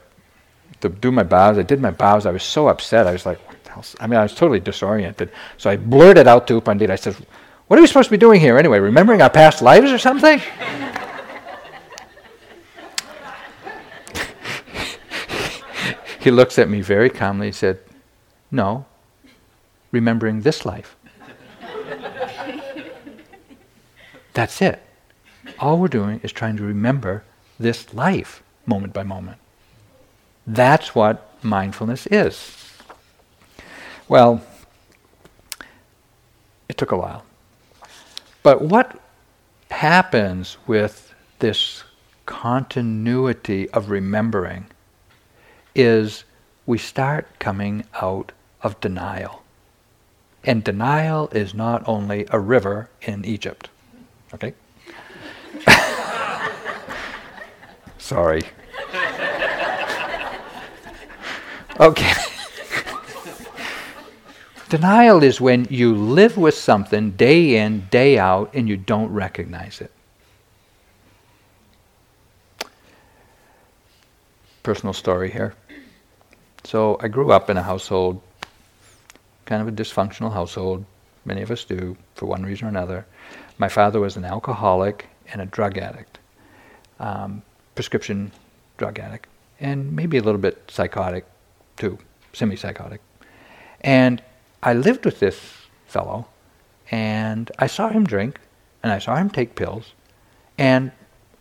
to 0.81 0.89
do 0.89 1.11
my 1.11 1.23
bows. 1.23 1.57
I 1.57 1.63
did 1.63 1.81
my 1.81 1.91
bows. 1.91 2.25
I 2.25 2.31
was 2.31 2.43
so 2.43 2.67
upset. 2.67 3.07
I 3.07 3.11
was 3.11 3.25
like, 3.25 3.39
else. 3.77 3.95
I 3.99 4.07
mean, 4.07 4.19
I 4.19 4.23
was 4.23 4.33
totally 4.33 4.59
disoriented. 4.59 5.31
So 5.57 5.69
I 5.69 5.77
blurted 5.77 6.27
out 6.27 6.47
to 6.47 6.55
U 6.55 6.61
Pandita. 6.61 6.89
I 6.89 6.95
said, 6.95 7.15
What 7.67 7.77
are 7.77 7.81
we 7.81 7.87
supposed 7.87 8.07
to 8.07 8.11
be 8.11 8.17
doing 8.17 8.41
here 8.41 8.57
anyway? 8.57 8.79
Remembering 8.79 9.21
our 9.21 9.29
past 9.29 9.61
lives 9.61 9.91
or 9.91 9.99
something? 9.99 10.39
he 16.19 16.31
looks 16.31 16.59
at 16.59 16.67
me 16.69 16.81
very 16.81 17.09
calmly. 17.09 17.47
He 17.47 17.53
said, 17.53 17.79
No, 18.51 18.85
remembering 19.91 20.41
this 20.41 20.65
life. 20.65 20.97
That's 24.33 24.61
it. 24.61 24.83
All 25.59 25.79
we're 25.79 25.87
doing 25.87 26.19
is 26.23 26.31
trying 26.31 26.57
to 26.57 26.63
remember 26.63 27.23
this 27.59 27.93
life 27.93 28.43
moment 28.65 28.93
by 28.93 29.03
moment. 29.03 29.39
That's 30.45 30.93
what 30.93 31.33
mindfulness 31.43 32.07
is. 32.07 32.55
Well, 34.07 34.41
it 36.69 36.77
took 36.77 36.91
a 36.91 36.97
while. 36.97 37.23
But 38.43 38.61
what 38.61 39.01
happens 39.71 40.57
with 40.67 41.13
this 41.39 41.83
continuity 42.25 43.69
of 43.71 43.89
remembering 43.89 44.67
is 45.75 46.23
we 46.65 46.77
start 46.77 47.27
coming 47.39 47.85
out 48.01 48.31
of 48.61 48.79
denial. 48.79 49.43
And 50.43 50.63
denial 50.63 51.29
is 51.29 51.53
not 51.53 51.83
only 51.87 52.25
a 52.29 52.39
river 52.39 52.89
in 53.01 53.25
Egypt. 53.25 53.69
Okay? 54.33 54.53
Sorry. 57.97 58.41
Okay. 61.79 62.13
Denial 64.69 65.23
is 65.23 65.39
when 65.39 65.67
you 65.69 65.95
live 65.95 66.37
with 66.37 66.55
something 66.55 67.11
day 67.11 67.57
in, 67.57 67.87
day 67.91 68.17
out, 68.17 68.49
and 68.53 68.67
you 68.67 68.77
don't 68.77 69.11
recognize 69.11 69.79
it. 69.79 69.91
Personal 74.63 74.93
story 74.93 75.31
here. 75.31 75.53
So 76.63 76.97
I 77.01 77.07
grew 77.07 77.31
up 77.31 77.49
in 77.49 77.57
a 77.57 77.63
household, 77.63 78.21
kind 79.45 79.61
of 79.61 79.67
a 79.67 79.71
dysfunctional 79.71 80.33
household. 80.33 80.83
Many 81.23 81.41
of 81.41 81.51
us 81.51 81.63
do, 81.63 81.95
for 82.15 82.25
one 82.25 82.43
reason 82.43 82.67
or 82.67 82.69
another. 82.69 83.05
My 83.57 83.69
father 83.69 83.99
was 83.99 84.17
an 84.17 84.25
alcoholic 84.25 85.07
and 85.31 85.41
a 85.41 85.45
drug 85.45 85.77
addict, 85.77 86.19
um, 86.99 87.41
prescription 87.75 88.31
drug 88.77 88.99
addict, 88.99 89.27
and 89.59 89.95
maybe 89.95 90.17
a 90.17 90.21
little 90.21 90.39
bit 90.39 90.69
psychotic 90.69 91.25
too, 91.75 91.97
semi 92.33 92.55
psychotic. 92.55 93.01
And 93.81 94.21
I 94.63 94.73
lived 94.73 95.05
with 95.05 95.19
this 95.19 95.39
fellow, 95.85 96.27
and 96.91 97.51
I 97.59 97.67
saw 97.67 97.89
him 97.89 98.05
drink, 98.05 98.39
and 98.83 98.91
I 98.91 98.99
saw 98.99 99.15
him 99.15 99.29
take 99.29 99.55
pills, 99.55 99.93
and 100.57 100.91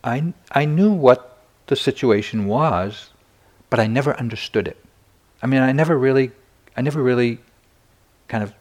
I, 0.05 0.33
I 0.53 0.65
knew 0.65 0.93
what 0.93 1.39
the 1.67 1.77
situation 1.77 2.47
was, 2.47 3.11
but 3.71 3.81
I 3.81 3.87
never 3.87 4.17
understood 4.19 4.69
it. 4.69 4.77
I 5.43 5.47
mean, 5.47 5.61
I 5.61 5.73
never 5.73 5.99
really, 5.99 6.33
I 6.77 6.83
never 6.83 7.03
really 7.03 7.41
kind 8.29 8.43
of 8.43 8.55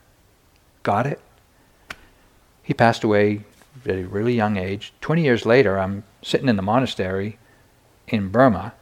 got 0.84 1.06
it. 1.06 1.20
He 2.64 2.74
passed 2.74 3.04
away 3.04 3.44
at 3.86 3.96
a 3.96 4.04
really 4.04 4.34
young 4.34 4.58
age. 4.58 4.94
20 5.02 5.24
years 5.24 5.46
later, 5.46 5.80
I'm 5.80 6.04
sitting 6.22 6.50
in 6.50 6.56
the 6.56 6.62
monastery 6.62 7.38
in 8.08 8.30
Burma, 8.30 8.74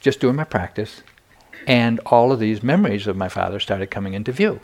just 0.00 0.20
doing 0.20 0.36
my 0.36 0.44
practice, 0.44 1.02
and 1.66 2.00
all 2.06 2.32
of 2.32 2.40
these 2.40 2.62
memories 2.62 3.06
of 3.06 3.16
my 3.16 3.28
father 3.28 3.60
started 3.60 3.90
coming 3.90 4.14
into 4.14 4.32
view. 4.32 4.60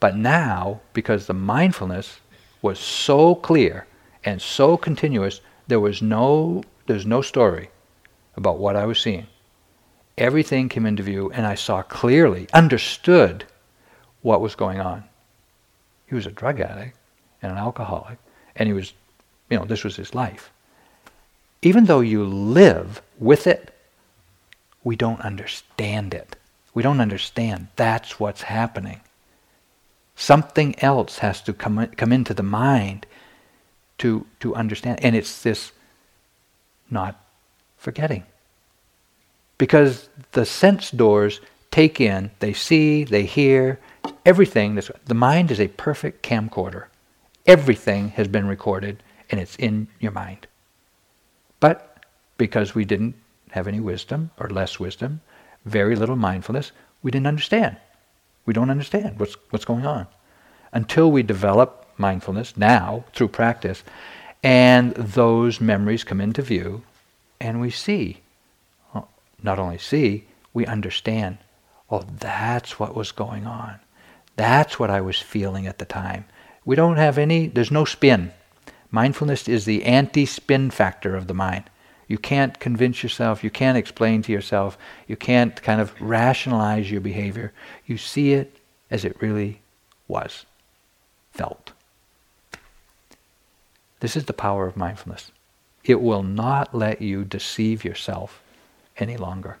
But 0.00 0.16
now, 0.16 0.80
because 0.92 1.26
the 1.26 1.34
mindfulness 1.34 2.20
was 2.62 2.78
so 2.78 3.34
clear 3.34 3.86
and 4.24 4.42
so 4.42 4.76
continuous, 4.76 5.40
there 5.66 5.80
was 5.80 6.02
no 6.02 6.62
there's 6.86 7.06
no 7.06 7.20
story 7.20 7.70
about 8.36 8.58
what 8.58 8.76
I 8.76 8.86
was 8.86 9.00
seeing. 9.00 9.26
Everything 10.16 10.68
came 10.68 10.86
into 10.86 11.02
view 11.02 11.30
and 11.32 11.44
I 11.46 11.56
saw 11.56 11.82
clearly, 11.82 12.48
understood 12.52 13.44
what 14.22 14.40
was 14.40 14.54
going 14.54 14.78
on. 14.78 15.04
He 16.06 16.14
was 16.14 16.26
a 16.26 16.30
drug 16.30 16.60
addict 16.60 16.96
and 17.42 17.52
an 17.52 17.58
alcoholic, 17.58 18.18
and 18.54 18.66
he 18.66 18.72
was, 18.72 18.92
you 19.50 19.58
know, 19.58 19.64
this 19.64 19.84
was 19.84 19.96
his 19.96 20.14
life. 20.14 20.50
Even 21.62 21.84
though 21.84 22.00
you 22.00 22.24
live 22.24 23.02
with 23.18 23.46
it, 23.46 23.74
we 24.84 24.96
don't 24.96 25.20
understand 25.20 26.14
it. 26.14 26.36
We 26.74 26.82
don't 26.82 27.00
understand 27.00 27.68
that's 27.76 28.20
what's 28.20 28.42
happening. 28.42 29.00
Something 30.14 30.74
else 30.78 31.18
has 31.18 31.42
to 31.42 31.52
come, 31.52 31.86
come 31.96 32.12
into 32.12 32.34
the 32.34 32.42
mind 32.42 33.06
to, 33.98 34.26
to 34.40 34.54
understand. 34.54 35.02
And 35.02 35.16
it's 35.16 35.42
this 35.42 35.72
not 36.90 37.20
forgetting. 37.78 38.24
Because 39.58 40.08
the 40.32 40.44
sense 40.44 40.90
doors 40.90 41.40
take 41.70 42.00
in, 42.00 42.30
they 42.40 42.52
see, 42.52 43.04
they 43.04 43.24
hear, 43.24 43.78
everything. 44.24 44.74
the 45.06 45.14
mind 45.14 45.50
is 45.50 45.60
a 45.60 45.68
perfect 45.68 46.22
camcorder. 46.22 46.84
Everything 47.46 48.10
has 48.10 48.28
been 48.28 48.46
recorded 48.46 49.02
and 49.30 49.40
it's 49.40 49.56
in 49.56 49.88
your 50.00 50.12
mind. 50.12 50.46
But 51.60 52.04
because 52.38 52.74
we 52.74 52.84
didn't 52.84 53.14
have 53.50 53.66
any 53.66 53.80
wisdom 53.80 54.30
or 54.38 54.48
less 54.50 54.78
wisdom, 54.78 55.20
very 55.64 55.96
little 55.96 56.16
mindfulness, 56.16 56.72
we 57.02 57.10
didn't 57.10 57.26
understand. 57.26 57.76
We 58.44 58.52
don't 58.52 58.70
understand 58.70 59.18
what's, 59.18 59.36
what's 59.50 59.64
going 59.64 59.86
on. 59.86 60.06
Until 60.72 61.10
we 61.10 61.22
develop 61.22 61.86
mindfulness 61.96 62.56
now 62.56 63.04
through 63.14 63.28
practice, 63.28 63.82
and 64.42 64.94
those 64.94 65.60
memories 65.60 66.04
come 66.04 66.20
into 66.20 66.42
view, 66.42 66.82
and 67.40 67.60
we 67.60 67.70
see. 67.70 68.20
Not 69.42 69.58
only 69.58 69.78
see, 69.78 70.24
we 70.52 70.66
understand. 70.66 71.38
Oh, 71.90 72.04
that's 72.18 72.78
what 72.78 72.94
was 72.96 73.12
going 73.12 73.46
on. 73.46 73.80
That's 74.36 74.78
what 74.78 74.90
I 74.90 75.00
was 75.00 75.18
feeling 75.18 75.66
at 75.66 75.78
the 75.78 75.84
time. 75.84 76.26
We 76.66 76.74
don't 76.74 76.96
have 76.96 77.16
any, 77.16 77.46
there's 77.46 77.70
no 77.70 77.86
spin. 77.86 78.32
Mindfulness 78.90 79.48
is 79.48 79.64
the 79.64 79.84
anti 79.84 80.26
spin 80.26 80.70
factor 80.70 81.16
of 81.16 81.28
the 81.28 81.34
mind. 81.34 81.70
You 82.08 82.18
can't 82.18 82.58
convince 82.60 83.02
yourself, 83.02 83.42
you 83.42 83.50
can't 83.50 83.78
explain 83.78 84.22
to 84.22 84.32
yourself, 84.32 84.76
you 85.06 85.16
can't 85.16 85.60
kind 85.62 85.80
of 85.80 85.94
rationalize 86.00 86.90
your 86.90 87.00
behavior. 87.00 87.52
You 87.86 87.96
see 87.96 88.32
it 88.32 88.58
as 88.90 89.04
it 89.04 89.20
really 89.22 89.60
was, 90.08 90.44
felt. 91.32 91.72
This 94.00 94.16
is 94.16 94.24
the 94.24 94.32
power 94.32 94.66
of 94.66 94.76
mindfulness. 94.76 95.30
It 95.84 96.00
will 96.00 96.22
not 96.22 96.74
let 96.74 97.00
you 97.00 97.24
deceive 97.24 97.84
yourself 97.84 98.40
any 98.98 99.16
longer. 99.16 99.58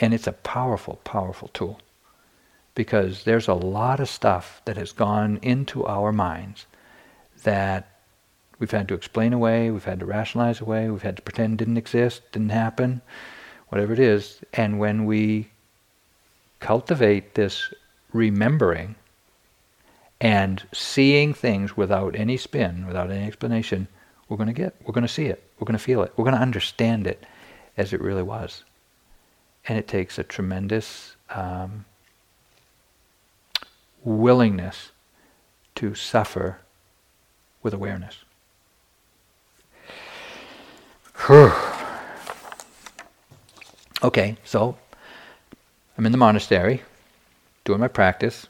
And 0.00 0.12
it's 0.12 0.26
a 0.26 0.32
powerful, 0.32 1.00
powerful 1.04 1.48
tool 1.48 1.80
because 2.78 3.24
there's 3.24 3.48
a 3.48 3.54
lot 3.54 3.98
of 3.98 4.08
stuff 4.08 4.62
that 4.64 4.76
has 4.76 4.92
gone 4.92 5.38
into 5.42 5.84
our 5.84 6.12
minds 6.12 6.66
that 7.42 7.98
We've 8.58 8.70
had 8.70 8.88
to 8.88 8.94
explain 8.94 9.32
away, 9.32 9.70
we've 9.70 9.84
had 9.84 10.00
to 10.00 10.06
rationalize 10.06 10.60
away, 10.60 10.90
we've 10.90 11.02
had 11.02 11.16
to 11.16 11.22
pretend 11.22 11.58
didn't 11.58 11.76
exist, 11.76 12.22
didn't 12.32 12.48
happen, 12.48 13.02
whatever 13.68 13.92
it 13.92 14.00
is. 14.00 14.40
And 14.52 14.80
when 14.80 15.04
we 15.04 15.50
cultivate 16.58 17.34
this 17.34 17.72
remembering 18.12 18.96
and 20.20 20.66
seeing 20.72 21.32
things 21.32 21.76
without 21.76 22.16
any 22.16 22.36
spin, 22.36 22.86
without 22.86 23.12
any 23.12 23.24
explanation, 23.24 23.86
we're 24.28 24.36
going 24.36 24.48
to 24.48 24.52
get, 24.52 24.74
we're 24.84 24.92
going 24.92 25.06
to 25.06 25.12
see 25.12 25.26
it, 25.26 25.42
we're 25.58 25.66
going 25.66 25.78
to 25.78 25.84
feel 25.84 26.02
it, 26.02 26.12
we're 26.16 26.24
going 26.24 26.36
to 26.36 26.42
understand 26.42 27.06
it 27.06 27.24
as 27.76 27.92
it 27.92 28.00
really 28.00 28.24
was. 28.24 28.64
And 29.68 29.78
it 29.78 29.86
takes 29.86 30.18
a 30.18 30.24
tremendous 30.24 31.14
um, 31.30 31.84
willingness 34.04 34.92
to 35.76 35.94
suffer 35.94 36.58
with 37.62 37.74
awareness. 37.74 38.24
okay, 44.02 44.36
so 44.44 44.76
I'm 45.96 46.06
in 46.06 46.12
the 46.12 46.18
monastery, 46.18 46.82
doing 47.64 47.80
my 47.80 47.88
practice, 47.88 48.46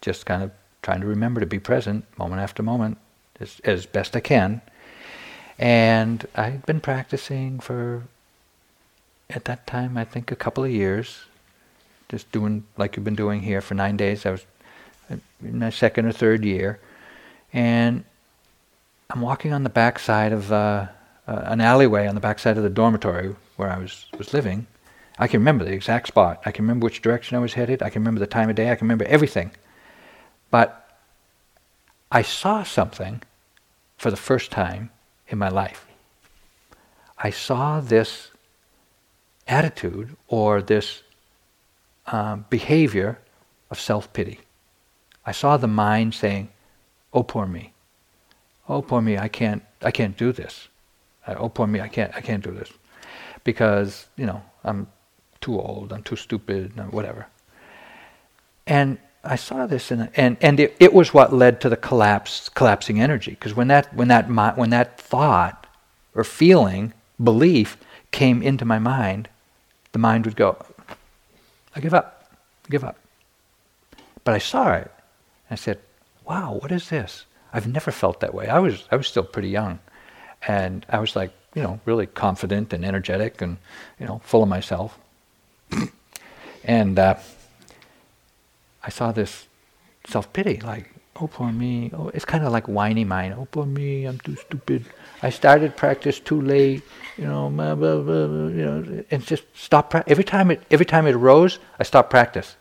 just 0.00 0.24
kind 0.24 0.42
of 0.42 0.50
trying 0.82 1.00
to 1.00 1.06
remember 1.06 1.40
to 1.40 1.46
be 1.46 1.58
present 1.58 2.04
moment 2.18 2.40
after 2.40 2.62
moment 2.62 2.98
as, 3.40 3.60
as 3.64 3.86
best 3.86 4.16
I 4.16 4.20
can. 4.20 4.60
And 5.58 6.26
I'd 6.34 6.64
been 6.66 6.80
practicing 6.80 7.60
for, 7.60 8.04
at 9.30 9.44
that 9.44 9.66
time, 9.66 9.96
I 9.96 10.04
think 10.04 10.30
a 10.30 10.36
couple 10.36 10.64
of 10.64 10.70
years, 10.70 11.22
just 12.08 12.30
doing 12.32 12.64
like 12.76 12.96
you've 12.96 13.04
been 13.04 13.14
doing 13.14 13.42
here 13.42 13.60
for 13.60 13.74
nine 13.74 13.96
days. 13.96 14.26
I 14.26 14.32
was 14.32 14.44
in 15.44 15.58
my 15.58 15.70
second 15.70 16.06
or 16.06 16.12
third 16.12 16.44
year. 16.44 16.80
And 17.52 18.04
I'm 19.10 19.20
walking 19.20 19.52
on 19.52 19.62
the 19.62 19.70
backside 19.70 20.32
of 20.32 20.52
uh, 20.52 20.86
uh, 21.26 21.42
an 21.44 21.60
alleyway 21.60 22.06
on 22.06 22.14
the 22.14 22.20
backside 22.20 22.56
of 22.56 22.62
the 22.62 22.70
dormitory 22.70 23.34
where 23.56 23.70
I 23.70 23.78
was, 23.78 24.06
was 24.16 24.32
living. 24.32 24.66
I 25.18 25.28
can 25.28 25.40
remember 25.40 25.64
the 25.64 25.72
exact 25.72 26.08
spot. 26.08 26.42
I 26.46 26.50
can 26.50 26.64
remember 26.64 26.84
which 26.84 27.02
direction 27.02 27.36
I 27.36 27.40
was 27.40 27.54
headed. 27.54 27.82
I 27.82 27.90
can 27.90 28.02
remember 28.02 28.20
the 28.20 28.26
time 28.26 28.48
of 28.48 28.56
day. 28.56 28.70
I 28.70 28.74
can 28.74 28.86
remember 28.86 29.04
everything. 29.04 29.50
But 30.50 30.78
I 32.10 32.22
saw 32.22 32.62
something 32.62 33.22
for 33.96 34.10
the 34.10 34.16
first 34.16 34.50
time 34.50 34.90
in 35.28 35.38
my 35.38 35.48
life. 35.48 35.86
I 37.18 37.30
saw 37.30 37.80
this 37.80 38.30
attitude 39.46 40.16
or 40.28 40.60
this 40.60 41.02
um, 42.06 42.46
behavior 42.50 43.18
of 43.70 43.78
self 43.78 44.12
pity. 44.12 44.40
I 45.24 45.32
saw 45.32 45.56
the 45.56 45.68
mind 45.68 46.14
saying, 46.14 46.48
"Oh, 47.12 47.22
poor 47.22 47.46
me. 47.46 47.72
Oh, 48.68 48.82
poor 48.82 49.00
me. 49.00 49.18
I 49.18 49.28
can't. 49.28 49.62
I 49.82 49.90
can't 49.90 50.16
do 50.16 50.32
this 50.32 50.68
uh, 51.26 51.34
oh 51.38 51.48
poor 51.48 51.66
me, 51.66 51.80
I 51.80 51.88
can't, 51.88 52.14
I 52.14 52.20
can't 52.20 52.42
do 52.42 52.50
this 52.50 52.70
because 53.44 54.06
you 54.16 54.26
know 54.26 54.42
I'm 54.64 54.88
too 55.40 55.60
old, 55.60 55.92
I'm 55.92 56.02
too 56.02 56.16
stupid, 56.16 56.72
whatever. 56.92 57.26
And 58.66 58.98
I 59.24 59.36
saw 59.36 59.66
this, 59.66 59.90
and 59.90 60.10
and 60.16 60.36
and 60.40 60.58
it, 60.60 60.76
it 60.80 60.92
was 60.92 61.14
what 61.14 61.32
led 61.32 61.60
to 61.60 61.68
the 61.68 61.76
collapse, 61.76 62.48
collapsing 62.48 63.00
energy. 63.00 63.32
Because 63.32 63.54
when 63.54 63.68
that 63.68 63.94
when 63.94 64.08
that 64.08 64.28
when 64.56 64.70
that 64.70 64.98
thought 65.00 65.66
or 66.14 66.24
feeling, 66.24 66.92
belief 67.22 67.76
came 68.10 68.42
into 68.42 68.64
my 68.64 68.78
mind, 68.78 69.28
the 69.92 69.98
mind 69.98 70.24
would 70.26 70.36
go, 70.36 70.56
I 71.74 71.80
give 71.80 71.94
up, 71.94 72.30
I 72.66 72.70
give 72.70 72.84
up. 72.84 72.98
But 74.24 74.34
I 74.34 74.38
saw 74.38 74.72
it. 74.74 74.90
I 75.52 75.56
said, 75.56 75.78
wow, 76.24 76.58
what 76.60 76.72
is 76.72 76.88
this? 76.88 77.26
I've 77.52 77.66
never 77.66 77.90
felt 77.90 78.20
that 78.20 78.32
way. 78.34 78.48
I 78.48 78.58
was, 78.58 78.84
I 78.90 78.96
was 78.96 79.06
still 79.06 79.24
pretty 79.24 79.50
young. 79.50 79.78
And 80.46 80.86
I 80.88 80.98
was 80.98 81.14
like, 81.14 81.32
you 81.54 81.62
know, 81.62 81.80
really 81.84 82.06
confident 82.06 82.72
and 82.72 82.84
energetic 82.84 83.42
and, 83.42 83.58
you 84.00 84.06
know, 84.06 84.20
full 84.24 84.42
of 84.42 84.48
myself. 84.48 84.98
and 86.64 86.98
uh, 86.98 87.16
I 88.82 88.90
saw 88.90 89.12
this 89.12 89.46
self 90.06 90.32
pity, 90.32 90.58
like, 90.60 90.92
oh, 91.20 91.26
poor 91.26 91.52
me. 91.52 91.90
Oh, 91.92 92.08
it's 92.08 92.24
kind 92.24 92.44
of 92.44 92.52
like 92.52 92.66
whiny 92.66 93.04
mind. 93.04 93.34
Oh, 93.38 93.46
poor 93.50 93.66
me, 93.66 94.06
I'm 94.06 94.18
too 94.18 94.36
stupid. 94.36 94.86
I 95.22 95.30
started 95.30 95.76
practice 95.76 96.18
too 96.18 96.40
late. 96.40 96.82
You 97.18 97.24
know, 97.26 97.50
blah, 97.50 97.74
blah, 97.74 98.00
blah, 98.00 98.26
you 98.26 98.64
know, 98.64 99.04
and 99.10 99.24
just 99.24 99.44
stop. 99.54 99.90
Pra- 99.90 100.04
every 100.06 100.24
time 100.24 100.50
it, 100.50 100.62
every 100.70 100.86
time 100.86 101.06
it 101.06 101.14
arose, 101.14 101.58
I 101.78 101.82
stopped 101.82 102.10
practice. 102.10 102.56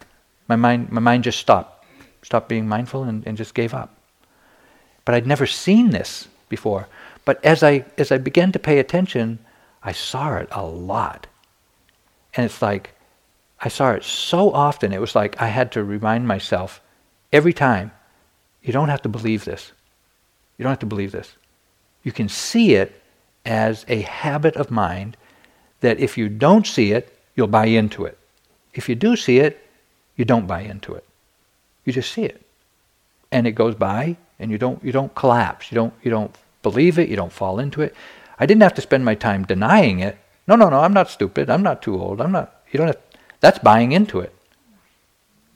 My 0.47 0.57
mind, 0.57 0.91
my 0.91 0.99
mind 0.99 1.23
just 1.23 1.39
stopped, 1.39 1.80
stopped 2.21 2.49
being 2.49 2.67
mindful, 2.67 3.03
and, 3.03 3.25
and 3.25 3.37
just 3.37 3.53
gave 3.53 3.73
up. 3.73 3.95
But 5.05 5.15
I'd 5.15 5.27
never 5.27 5.47
seen 5.47 5.89
this 5.89 6.27
before. 6.49 6.87
But 7.25 7.43
as 7.43 7.63
I 7.63 7.85
as 7.97 8.11
I 8.11 8.17
began 8.17 8.51
to 8.51 8.59
pay 8.59 8.79
attention, 8.79 9.39
I 9.83 9.91
saw 9.91 10.35
it 10.37 10.49
a 10.51 10.65
lot. 10.65 11.27
And 12.35 12.45
it's 12.45 12.61
like 12.61 12.91
I 13.59 13.69
saw 13.69 13.91
it 13.91 14.03
so 14.03 14.51
often, 14.51 14.91
it 14.91 15.01
was 15.01 15.15
like 15.15 15.41
I 15.41 15.47
had 15.47 15.71
to 15.73 15.83
remind 15.83 16.27
myself 16.27 16.81
every 17.31 17.53
time, 17.53 17.91
you 18.63 18.73
don't 18.73 18.89
have 18.89 19.03
to 19.03 19.09
believe 19.09 19.45
this. 19.45 19.71
You 20.57 20.63
don't 20.63 20.71
have 20.71 20.79
to 20.79 20.85
believe 20.85 21.11
this. 21.11 21.35
You 22.03 22.11
can 22.11 22.29
see 22.29 22.75
it 22.75 23.01
as 23.45 23.85
a 23.87 24.01
habit 24.01 24.55
of 24.55 24.71
mind 24.71 25.17
that 25.81 25.99
if 25.99 26.17
you 26.17 26.29
don't 26.29 26.65
see 26.65 26.91
it, 26.91 27.17
you'll 27.35 27.47
buy 27.47 27.65
into 27.65 28.05
it. 28.05 28.17
If 28.73 28.87
you 28.87 28.95
do 28.95 29.15
see 29.15 29.39
it, 29.39 29.67
you 30.15 30.25
don't 30.25 30.47
buy 30.47 30.61
into 30.61 30.93
it. 30.93 31.03
You 31.85 31.93
just 31.93 32.11
see 32.11 32.23
it. 32.23 32.45
And 33.31 33.47
it 33.47 33.51
goes 33.53 33.75
by 33.75 34.17
and 34.39 34.51
you 34.51 34.57
don't 34.57 34.83
you 34.83 34.91
don't 34.91 35.13
collapse. 35.15 35.71
You 35.71 35.75
don't 35.75 35.93
you 36.03 36.11
don't 36.11 36.35
believe 36.63 36.99
it, 36.99 37.09
you 37.09 37.15
don't 37.15 37.31
fall 37.31 37.59
into 37.59 37.81
it. 37.81 37.95
I 38.39 38.45
didn't 38.45 38.63
have 38.63 38.73
to 38.75 38.81
spend 38.81 39.05
my 39.05 39.15
time 39.15 39.45
denying 39.45 39.99
it. 39.99 40.17
No, 40.47 40.55
no, 40.55 40.69
no, 40.69 40.79
I'm 40.79 40.93
not 40.93 41.09
stupid. 41.09 41.49
I'm 41.49 41.63
not 41.63 41.81
too 41.81 41.99
old. 41.99 42.19
I'm 42.21 42.31
not 42.31 42.61
you 42.71 42.77
don't 42.77 42.87
have 42.87 42.97
that's 43.39 43.59
buying 43.59 43.91
into 43.91 44.19
it. 44.19 44.33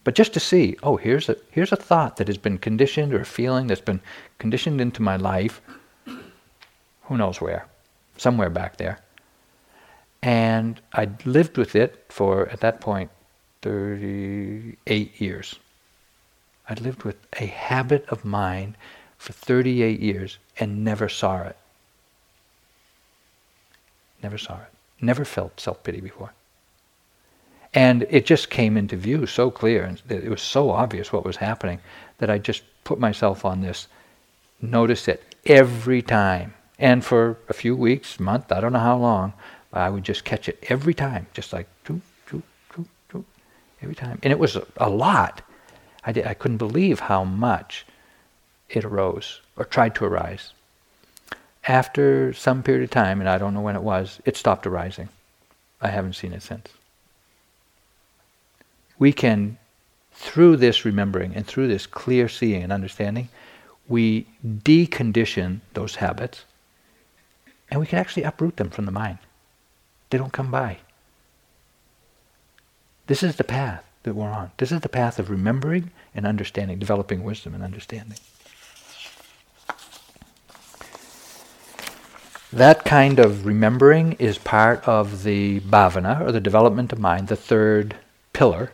But 0.04 0.16
just 0.16 0.34
to 0.34 0.40
see, 0.40 0.78
oh, 0.84 0.98
here's 0.98 1.30
a 1.30 1.36
here's 1.52 1.72
a 1.72 1.76
thought 1.76 2.18
that 2.18 2.28
has 2.28 2.38
been 2.38 2.60
conditioned 2.60 3.14
or 3.14 3.22
a 3.22 3.26
feeling 3.26 3.68
that's 3.68 3.82
been 3.82 4.02
conditioned 4.38 4.80
into 4.80 5.02
my 5.02 5.16
life. 5.18 5.62
Who 7.04 7.18
knows 7.18 7.42
where? 7.42 7.68
Somewhere 8.18 8.50
back 8.50 8.78
there. 8.78 9.00
And 10.22 10.80
I 10.94 11.10
lived 11.26 11.58
with 11.58 11.76
it 11.76 12.06
for 12.10 12.50
at 12.50 12.62
that 12.62 12.82
point 12.82 13.12
38 13.62 15.22
years. 15.22 15.60
I'd 16.68 16.82
lived 16.82 17.04
with 17.04 17.18
a 17.40 17.46
habit 17.46 18.06
of 18.10 18.26
mind 18.26 18.76
for 19.18 19.34
38 19.34 20.00
years 20.00 20.38
and 20.60 20.84
never 20.84 21.10
saw 21.10 21.44
it. 21.44 21.58
Never 24.24 24.38
saw 24.38 24.56
it. 24.56 24.72
Never 25.02 25.26
felt 25.26 25.60
self 25.60 25.84
pity 25.84 26.02
before. 26.02 26.34
And 27.74 28.08
it 28.10 28.26
just 28.26 28.50
came 28.50 28.78
into 28.78 28.96
view 28.96 29.26
so 29.26 29.52
clear, 29.52 29.84
and 29.84 30.02
it 30.10 30.30
was 30.30 30.42
so 30.42 30.70
obvious 30.72 31.12
what 31.12 31.26
was 31.26 31.36
happening 31.36 31.80
that 32.20 32.30
I 32.30 32.38
just 32.38 32.64
put 32.86 33.00
myself 33.00 33.44
on 33.44 33.62
this, 33.62 33.88
notice 34.62 35.10
it 35.10 35.36
every 35.46 36.02
time. 36.02 36.54
And 36.80 37.04
for 37.04 37.38
a 37.50 37.54
few 37.54 37.76
weeks, 37.76 38.20
month, 38.20 38.52
I 38.52 38.62
don't 38.62 38.72
know 38.72 38.80
how 38.80 38.98
long, 38.98 39.34
I 39.74 39.90
would 39.90 40.06
just 40.06 40.24
catch 40.24 40.48
it 40.48 40.64
every 40.70 40.94
time, 40.94 41.28
just 41.34 41.52
like 41.52 41.68
choo, 41.86 42.02
choo, 42.30 42.42
choo, 42.74 42.86
choo, 43.12 43.26
every 43.82 43.96
time. 43.96 44.20
And 44.24 44.32
it 44.32 44.40
was 44.40 44.56
a, 44.56 44.66
a 44.78 44.90
lot. 44.90 45.42
I, 46.06 46.12
did, 46.12 46.28
I 46.28 46.34
couldn't 46.34 46.58
believe 46.58 47.02
how 47.02 47.24
much 47.24 47.86
it 48.70 48.86
arose 48.86 49.42
or 49.58 49.66
tried 49.66 49.96
to 49.96 50.06
arise. 50.06 50.54
After 51.68 52.32
some 52.34 52.62
period 52.62 52.84
of 52.84 52.92
time, 52.92 53.20
and 53.20 53.30
I 53.30 53.38
don't 53.38 53.54
know 53.54 53.62
when 53.62 53.76
it 53.76 53.84
was, 53.84 54.20
it 54.26 54.38
stopped 54.38 54.68
arising. 54.68 55.10
I 55.82 55.90
haven't 55.90 56.14
seen 56.14 56.34
it 56.34 56.44
since 56.44 56.70
we 58.98 59.12
can, 59.12 59.58
through 60.14 60.58
this 60.58 60.86
remembering 60.86 61.36
and 61.36 61.46
through 61.46 61.68
this 61.68 61.86
clear 61.86 62.30
seeing 62.30 62.64
and 62.64 62.72
understanding, 62.72 63.30
we 63.88 64.26
decondition 64.46 65.60
those 65.74 65.96
habits 65.96 66.46
and 67.70 67.80
we 67.80 67.88
can 67.88 68.00
actually 68.00 68.24
uproot 68.24 68.58
them 68.58 68.70
from 68.70 68.86
the 68.86 68.92
mind. 68.92 69.18
They 70.10 70.18
don't 70.18 70.34
come 70.34 70.52
by. 70.52 70.78
This 73.08 73.22
is 73.22 73.36
the 73.36 73.44
path 73.44 73.85
that 74.06 74.16
we're 74.16 74.32
on. 74.32 74.52
This 74.58 74.72
is 74.72 74.82
the 74.82 74.90
path 74.90 75.20
of 75.20 75.30
remembering 75.30 75.92
and 76.16 76.26
understanding, 76.26 76.80
developing 76.80 77.24
wisdom 77.24 77.54
and 77.54 77.64
understanding. 77.64 78.18
That 82.54 82.86
kind 82.86 83.20
of 83.20 83.46
remembering 83.46 84.14
is 84.14 84.38
part 84.38 84.88
of 84.88 85.24
the 85.24 85.60
bhavana, 85.60 86.22
or 86.22 86.32
the 86.32 86.40
development 86.40 86.94
of 86.94 87.00
mind, 87.00 87.28
the 87.28 87.36
third 87.36 87.96
pillar 88.32 88.72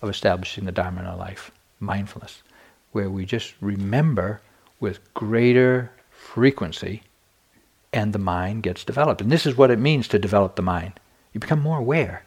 of 0.00 0.08
establishing 0.08 0.64
the 0.64 0.72
Dharma 0.72 1.00
in 1.00 1.06
our 1.06 1.16
life, 1.16 1.50
mindfulness, 1.80 2.42
where 2.92 3.10
we 3.10 3.26
just 3.26 3.54
remember 3.60 4.40
with 4.78 5.12
greater 5.14 5.90
frequency 6.10 7.02
and 7.92 8.12
the 8.12 8.18
mind 8.18 8.62
gets 8.62 8.84
developed. 8.84 9.20
And 9.20 9.32
this 9.32 9.46
is 9.46 9.56
what 9.56 9.70
it 9.70 9.78
means 9.78 10.06
to 10.08 10.18
develop 10.18 10.54
the 10.54 10.62
mind. 10.62 11.00
You 11.32 11.40
become 11.40 11.60
more 11.60 11.78
aware. 11.78 12.24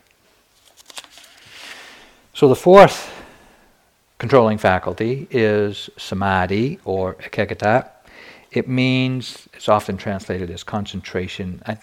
So 2.39 2.47
the 2.47 2.55
fourth 2.55 3.11
controlling 4.17 4.59
faculty 4.59 5.27
is 5.29 5.89
samadhi 5.97 6.79
or 6.85 7.15
ekaggata. 7.15 7.89
It 8.49 8.65
means, 8.65 9.49
it's 9.51 9.67
often 9.67 9.97
translated 9.97 10.49
as 10.49 10.63
concentration. 10.63 11.61
I, 11.65 11.77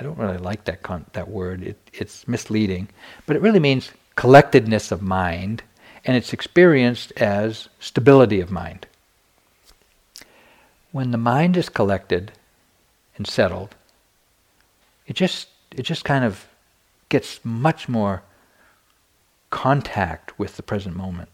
I 0.00 0.02
don't 0.02 0.16
really 0.16 0.38
like 0.38 0.64
that, 0.64 0.82
con- 0.82 1.04
that 1.12 1.28
word, 1.28 1.62
it, 1.62 1.76
it's 1.92 2.26
misleading. 2.26 2.88
But 3.26 3.36
it 3.36 3.42
really 3.42 3.60
means 3.60 3.90
collectedness 4.16 4.90
of 4.90 5.02
mind, 5.02 5.62
and 6.06 6.16
it's 6.16 6.32
experienced 6.32 7.12
as 7.18 7.68
stability 7.78 8.40
of 8.40 8.50
mind. 8.50 8.86
When 10.90 11.10
the 11.10 11.18
mind 11.18 11.54
is 11.54 11.68
collected 11.68 12.32
and 13.18 13.26
settled, 13.26 13.74
it 15.06 15.16
just 15.16 15.48
it 15.70 15.82
just 15.82 16.06
kind 16.06 16.24
of 16.24 16.46
gets 17.10 17.44
much 17.44 17.90
more 17.90 18.22
contact 19.50 20.38
with 20.38 20.56
the 20.56 20.62
present 20.62 20.96
moment. 20.96 21.28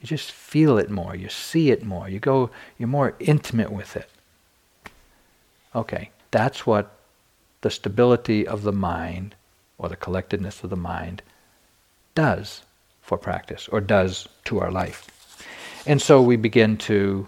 You 0.00 0.06
just 0.06 0.32
feel 0.32 0.78
it 0.78 0.90
more, 0.90 1.14
you 1.14 1.28
see 1.28 1.70
it 1.70 1.84
more, 1.84 2.08
you 2.08 2.18
go 2.18 2.50
you're 2.78 2.88
more 2.88 3.14
intimate 3.20 3.72
with 3.72 3.96
it. 3.96 4.10
Okay, 5.74 6.10
that's 6.30 6.66
what 6.66 6.96
the 7.62 7.70
stability 7.70 8.46
of 8.46 8.62
the 8.62 8.72
mind 8.72 9.34
or 9.78 9.88
the 9.88 9.96
collectedness 9.96 10.62
of 10.62 10.70
the 10.70 10.76
mind 10.76 11.22
does 12.14 12.62
for 13.02 13.18
practice 13.18 13.68
or 13.68 13.80
does 13.80 14.28
to 14.44 14.60
our 14.60 14.70
life. 14.70 15.08
And 15.86 16.00
so 16.00 16.22
we 16.22 16.36
begin 16.36 16.76
to 16.78 17.26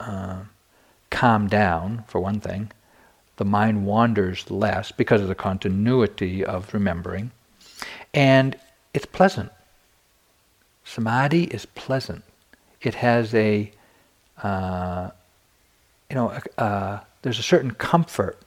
uh, 0.00 0.40
calm 1.10 1.48
down, 1.48 2.04
for 2.06 2.20
one 2.20 2.40
thing. 2.40 2.70
The 3.36 3.44
mind 3.44 3.86
wanders 3.86 4.50
less 4.50 4.90
because 4.90 5.20
of 5.20 5.28
the 5.28 5.34
continuity 5.34 6.44
of 6.44 6.72
remembering. 6.74 7.30
And 8.14 8.56
it's 8.94 9.06
pleasant. 9.06 9.50
Samadhi 10.84 11.44
is 11.44 11.66
pleasant. 11.66 12.24
It 12.80 12.94
has 12.94 13.34
a, 13.34 13.70
uh, 14.42 15.10
you 16.08 16.16
know, 16.16 16.38
uh, 16.56 17.00
there's 17.22 17.38
a 17.38 17.42
certain 17.42 17.72
comfort 17.72 18.38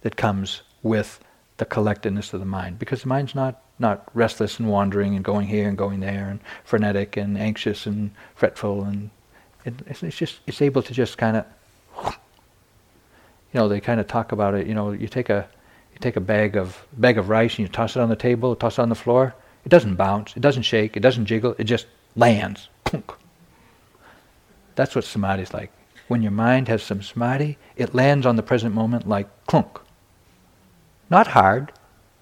that 0.00 0.16
comes 0.16 0.62
with 0.82 1.20
the 1.58 1.64
collectedness 1.64 2.32
of 2.32 2.40
the 2.40 2.46
mind 2.46 2.78
because 2.78 3.02
the 3.02 3.08
mind's 3.08 3.34
not 3.34 3.62
not 3.78 4.08
restless 4.14 4.58
and 4.58 4.68
wandering 4.68 5.14
and 5.16 5.24
going 5.24 5.46
here 5.46 5.68
and 5.68 5.76
going 5.76 6.00
there 6.00 6.28
and 6.28 6.40
frenetic 6.64 7.16
and 7.16 7.36
anxious 7.36 7.86
and 7.86 8.10
fretful 8.34 8.84
and 8.84 9.10
it, 9.64 9.74
it's, 9.86 10.02
it's 10.02 10.16
just 10.16 10.40
it's 10.46 10.62
able 10.62 10.82
to 10.82 10.92
just 10.92 11.18
kind 11.18 11.36
of 11.36 11.44
you 12.04 12.12
know 13.54 13.68
they 13.68 13.80
kind 13.80 14.00
of 14.00 14.06
talk 14.06 14.32
about 14.32 14.54
it 14.54 14.66
you 14.66 14.74
know 14.74 14.92
you 14.92 15.08
take 15.08 15.30
a 15.30 15.48
you 15.92 15.98
take 16.00 16.16
a 16.16 16.20
bag 16.20 16.56
of 16.56 16.86
bag 16.94 17.18
of 17.18 17.28
rice 17.28 17.52
and 17.52 17.60
you 17.60 17.68
toss 17.68 17.96
it 17.96 18.00
on 18.00 18.08
the 18.08 18.16
table 18.16 18.54
toss 18.56 18.78
it 18.78 18.82
on 18.82 18.88
the 18.88 18.94
floor 18.94 19.34
it 19.64 19.68
doesn't 19.68 19.96
bounce 19.96 20.36
it 20.36 20.40
doesn't 20.40 20.62
shake 20.62 20.96
it 20.96 21.00
doesn't 21.00 21.26
jiggle 21.26 21.54
it 21.58 21.64
just 21.64 21.86
lands 22.16 22.68
that's 24.74 24.94
what 24.94 25.04
samadhi 25.04 25.42
is 25.42 25.54
like 25.54 25.70
when 26.08 26.22
your 26.22 26.32
mind 26.32 26.68
has 26.68 26.82
some 26.82 27.02
samadhi 27.02 27.56
it 27.76 27.94
lands 27.94 28.26
on 28.26 28.36
the 28.36 28.42
present 28.42 28.74
moment 28.74 29.08
like 29.08 29.28
clunk 29.46 29.78
not 31.10 31.28
hard 31.28 31.72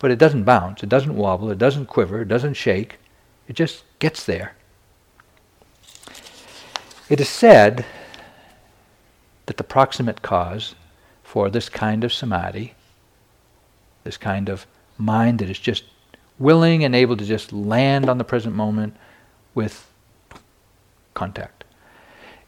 but 0.01 0.11
it 0.11 0.19
doesn't 0.19 0.45
bounce, 0.45 0.83
it 0.83 0.89
doesn't 0.89 1.15
wobble, 1.15 1.51
it 1.51 1.59
doesn't 1.59 1.87
quiver, 1.87 2.23
it 2.23 2.29
doesn't 2.29 2.55
shake. 2.55 2.99
It 3.47 3.53
just 3.53 3.85
gets 3.99 4.25
there. 4.25 4.57
It 7.09 7.21
is 7.21 7.29
said 7.29 7.85
that 9.47 9.59
the 9.59 9.65
proximate 9.65 10.23
cause 10.23 10.75
for 11.23 11.51
this 11.51 11.69
kind 11.69 12.03
of 12.03 12.13
samadhi, 12.13 12.75
this 14.11 14.17
kind 14.17 14.49
of 14.49 14.67
mind 14.99 15.39
that 15.39 15.49
is 15.49 15.61
just 15.61 15.85
willing 16.37 16.83
and 16.83 16.97
able 16.97 17.17
to 17.17 17.25
just 17.25 17.53
land 17.53 18.11
on 18.11 18.19
the 18.19 18.25
present 18.25 18.57
moment 18.57 18.97
with 19.55 19.89
contact. 21.15 21.63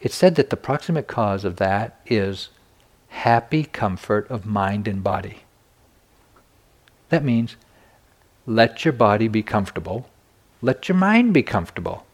It's 0.01 0.17
said 0.17 0.35
that 0.35 0.51
the 0.51 0.57
proximate 0.57 1.07
cause 1.07 1.45
of 1.45 1.59
that 1.59 2.01
is 2.05 2.49
happy 3.11 3.63
comfort 3.63 4.29
of 4.29 4.45
mind 4.45 4.89
and 4.89 5.05
body. 5.05 5.45
That 7.11 7.23
means 7.23 7.55
let 8.45 8.85
your 8.85 8.91
body 8.91 9.29
be 9.29 9.45
comfortable, 9.45 10.09
let 10.63 10.89
your 10.89 10.99
mind 10.99 11.33
be 11.33 11.45
comfortable. 11.45 12.05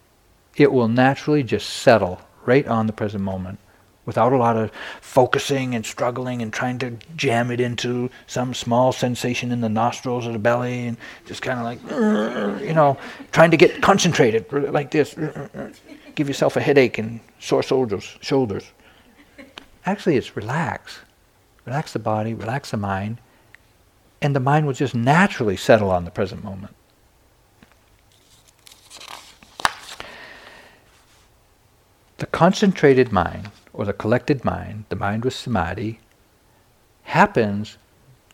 It 0.57 0.73
will 0.73 0.89
naturally 0.89 1.43
just 1.43 1.71
settle 1.71 2.21
right 2.45 2.69
on 2.69 2.87
the 2.87 2.93
present 2.93 3.25
moment 3.25 3.61
without 4.09 4.33
a 4.33 4.39
lot 4.39 4.57
of 4.57 4.73
focusing 5.03 5.75
and 5.75 5.85
struggling 5.85 6.41
and 6.41 6.51
trying 6.51 6.79
to 6.79 6.97
jam 7.15 7.51
it 7.51 7.61
into 7.61 8.09
some 8.27 8.55
small 8.55 8.91
sensation 8.91 9.53
in 9.53 9.61
the 9.61 9.69
nostrils 9.69 10.27
or 10.27 10.33
the 10.33 10.39
belly 10.39 10.87
and 10.87 10.97
just 11.27 11.43
kind 11.43 11.59
of 11.59 11.65
like, 11.67 12.63
you 12.67 12.73
know, 12.73 12.97
trying 13.33 13.51
to 13.51 13.59
get 13.59 13.83
concentrated 13.83 14.51
like 14.73 14.91
this. 14.91 15.15
Give 16.15 16.27
yourself 16.27 16.57
a 16.57 16.61
headache 16.61 16.97
and 16.97 17.21
sore 17.39 17.63
shoulders. 17.63 18.17
shoulders. 18.23 18.65
Actually, 19.85 20.17
it's 20.17 20.35
relax. 20.35 21.01
Relax 21.67 21.93
the 21.93 21.99
body, 21.99 22.33
relax 22.33 22.71
the 22.71 22.79
mind, 22.79 23.19
and 24.23 24.35
the 24.35 24.41
mind 24.41 24.67
will 24.67 24.73
just 24.73 24.95
naturally 24.95 25.59
settle 25.59 25.91
on 25.91 26.07
the 26.07 26.11
present 26.11 26.43
moment. 26.43 26.75
The 32.17 32.27
concentrated 32.27 33.13
mind 33.13 33.51
or 33.79 33.85
the 33.85 33.93
collected 33.93 34.45
mind, 34.45 34.85
the 34.89 34.97
mind 34.97 35.25
with 35.25 35.33
samadhi, 35.33 36.01
happens 37.05 37.79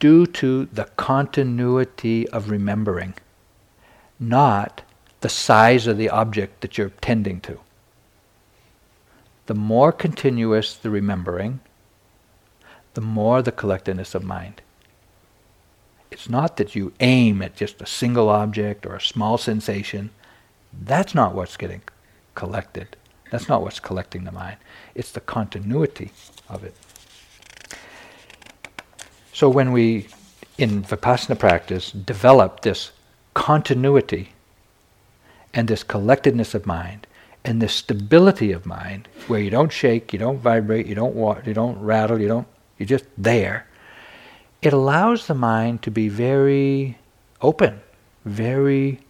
due 0.00 0.24
to 0.24 0.64
the 0.72 0.86
continuity 0.96 2.26
of 2.30 2.50
remembering, 2.50 3.12
not 4.18 4.80
the 5.20 5.28
size 5.28 5.86
of 5.86 5.98
the 5.98 6.08
object 6.08 6.62
that 6.62 6.78
you're 6.78 6.88
tending 7.02 7.42
to. 7.42 7.60
The 9.44 9.54
more 9.54 9.92
continuous 9.92 10.74
the 10.74 10.88
remembering, 10.88 11.60
the 12.94 13.02
more 13.02 13.42
the 13.42 13.52
collectedness 13.52 14.14
of 14.14 14.24
mind. 14.24 14.62
It's 16.10 16.30
not 16.30 16.56
that 16.56 16.74
you 16.74 16.94
aim 17.00 17.42
at 17.42 17.54
just 17.54 17.82
a 17.82 17.86
single 17.86 18.30
object 18.30 18.86
or 18.86 18.94
a 18.94 19.00
small 19.00 19.36
sensation. 19.36 20.08
That's 20.72 21.14
not 21.14 21.34
what's 21.34 21.58
getting 21.58 21.82
collected. 22.34 22.96
That's 23.34 23.48
not 23.48 23.62
what's 23.62 23.80
collecting 23.80 24.22
the 24.22 24.30
mind. 24.30 24.58
It's 24.94 25.10
the 25.10 25.18
continuity 25.18 26.12
of 26.48 26.62
it. 26.62 26.72
So 29.32 29.48
when 29.48 29.72
we, 29.72 30.06
in 30.56 30.84
Vipassana 30.84 31.36
practice, 31.36 31.90
develop 31.90 32.60
this 32.60 32.92
continuity 33.34 34.34
and 35.52 35.66
this 35.66 35.82
collectedness 35.82 36.54
of 36.54 36.64
mind 36.64 37.08
and 37.44 37.60
this 37.60 37.74
stability 37.74 38.52
of 38.52 38.66
mind, 38.66 39.08
where 39.26 39.40
you 39.40 39.50
don't 39.50 39.72
shake, 39.72 40.12
you 40.12 40.18
don't 40.20 40.38
vibrate, 40.38 40.86
you 40.86 40.94
don't 40.94 41.16
walk, 41.16 41.44
you 41.44 41.54
don't 41.54 41.80
rattle, 41.80 42.20
you 42.20 42.28
don't, 42.28 42.46
you're 42.78 42.86
just 42.86 43.06
there. 43.18 43.66
It 44.62 44.72
allows 44.72 45.26
the 45.26 45.34
mind 45.34 45.82
to 45.82 45.90
be 45.90 46.08
very 46.08 46.98
open, 47.42 47.80
very 48.24 49.00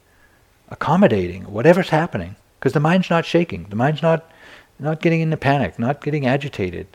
accommodating, 0.71 1.43
whatever's 1.43 1.91
happening 1.91 2.37
because 2.65 2.73
the 2.73 2.81
mind's 2.81 3.11
not 3.11 3.27
shaking. 3.27 3.67
The 3.69 3.77
mind's 3.77 4.01
not 4.01 4.31
not 4.79 5.03
getting 5.03 5.21
into 5.21 5.37
panic, 5.37 5.79
not 5.79 6.03
getting 6.03 6.27
agitated. 6.27 6.87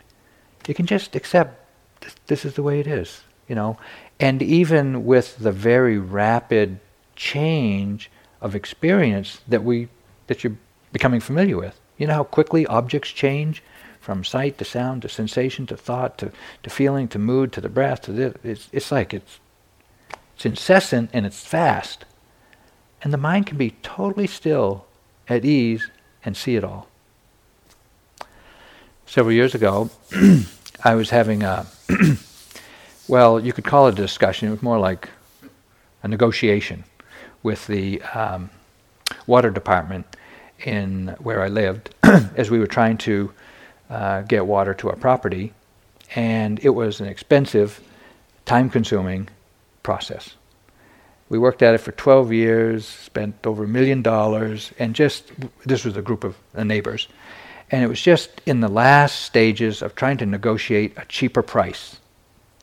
You 0.66 0.74
can 0.74 0.84
just 0.84 1.14
accept 1.14 1.64
this, 2.00 2.16
this 2.26 2.44
is 2.44 2.54
the 2.54 2.62
way 2.64 2.80
it 2.80 2.88
is, 2.88 3.22
you 3.46 3.54
know. 3.54 3.78
And 4.18 4.42
even 4.42 5.06
with 5.06 5.38
the 5.38 5.52
very 5.52 5.96
rapid 5.96 6.80
change 7.14 8.10
of 8.40 8.56
experience 8.56 9.42
that 9.46 9.62
we 9.62 9.86
that 10.26 10.42
you're 10.42 10.56
becoming 10.90 11.20
familiar 11.20 11.56
with, 11.56 11.78
you 11.98 12.08
know 12.08 12.14
how 12.14 12.24
quickly 12.24 12.66
objects 12.66 13.12
change 13.12 13.62
from 14.00 14.24
sight 14.24 14.58
to 14.58 14.64
sound 14.64 15.02
to 15.02 15.08
sensation 15.08 15.66
to 15.66 15.76
thought 15.76 16.18
to, 16.18 16.32
to 16.64 16.68
feeling 16.70 17.06
to 17.06 17.18
mood 17.20 17.52
to 17.52 17.60
the 17.60 17.68
breath 17.68 18.00
to 18.02 18.12
this. 18.12 18.34
It's, 18.42 18.68
it's 18.72 18.90
like 18.90 19.14
it's 19.14 19.38
it's 20.34 20.44
incessant 20.44 21.10
and 21.12 21.24
it's 21.24 21.46
fast. 21.46 22.06
And 23.02 23.12
the 23.12 23.18
mind 23.18 23.46
can 23.46 23.56
be 23.56 23.76
totally 23.82 24.26
still 24.26 24.86
at 25.30 25.44
ease 25.44 25.88
and 26.24 26.36
see 26.36 26.56
it 26.56 26.64
all. 26.64 26.88
Several 29.06 29.32
years 29.32 29.54
ago, 29.54 29.90
I 30.84 30.94
was 30.94 31.10
having 31.10 31.42
a, 31.42 31.66
well, 33.08 33.40
you 33.40 33.52
could 33.52 33.64
call 33.64 33.88
it 33.88 33.92
a 33.92 34.02
discussion. 34.02 34.48
It 34.48 34.50
was 34.50 34.62
more 34.62 34.78
like 34.78 35.08
a 36.02 36.08
negotiation 36.08 36.84
with 37.42 37.66
the 37.66 38.02
um, 38.02 38.50
water 39.26 39.50
department 39.50 40.04
in 40.64 41.16
where 41.20 41.42
I 41.42 41.48
lived 41.48 41.94
as 42.02 42.50
we 42.50 42.58
were 42.58 42.66
trying 42.66 42.98
to 42.98 43.32
uh, 43.88 44.22
get 44.22 44.46
water 44.46 44.74
to 44.74 44.90
our 44.90 44.96
property, 44.96 45.52
and 46.14 46.60
it 46.62 46.70
was 46.70 47.00
an 47.00 47.06
expensive, 47.06 47.80
time-consuming 48.44 49.28
process. 49.82 50.34
We 51.30 51.38
worked 51.38 51.62
at 51.62 51.74
it 51.74 51.78
for 51.78 51.92
12 51.92 52.32
years, 52.32 52.84
spent 52.84 53.46
over 53.46 53.64
a 53.64 53.68
million 53.68 54.02
dollars, 54.02 54.72
and 54.80 54.94
just 54.96 55.30
this 55.64 55.84
was 55.84 55.96
a 55.96 56.02
group 56.02 56.24
of 56.24 56.36
uh, 56.56 56.64
neighbors. 56.64 57.06
And 57.70 57.84
it 57.84 57.86
was 57.86 58.02
just 58.02 58.42
in 58.46 58.60
the 58.60 58.68
last 58.68 59.22
stages 59.22 59.80
of 59.80 59.94
trying 59.94 60.18
to 60.18 60.26
negotiate 60.26 60.92
a 60.98 61.04
cheaper 61.04 61.42
price. 61.42 62.00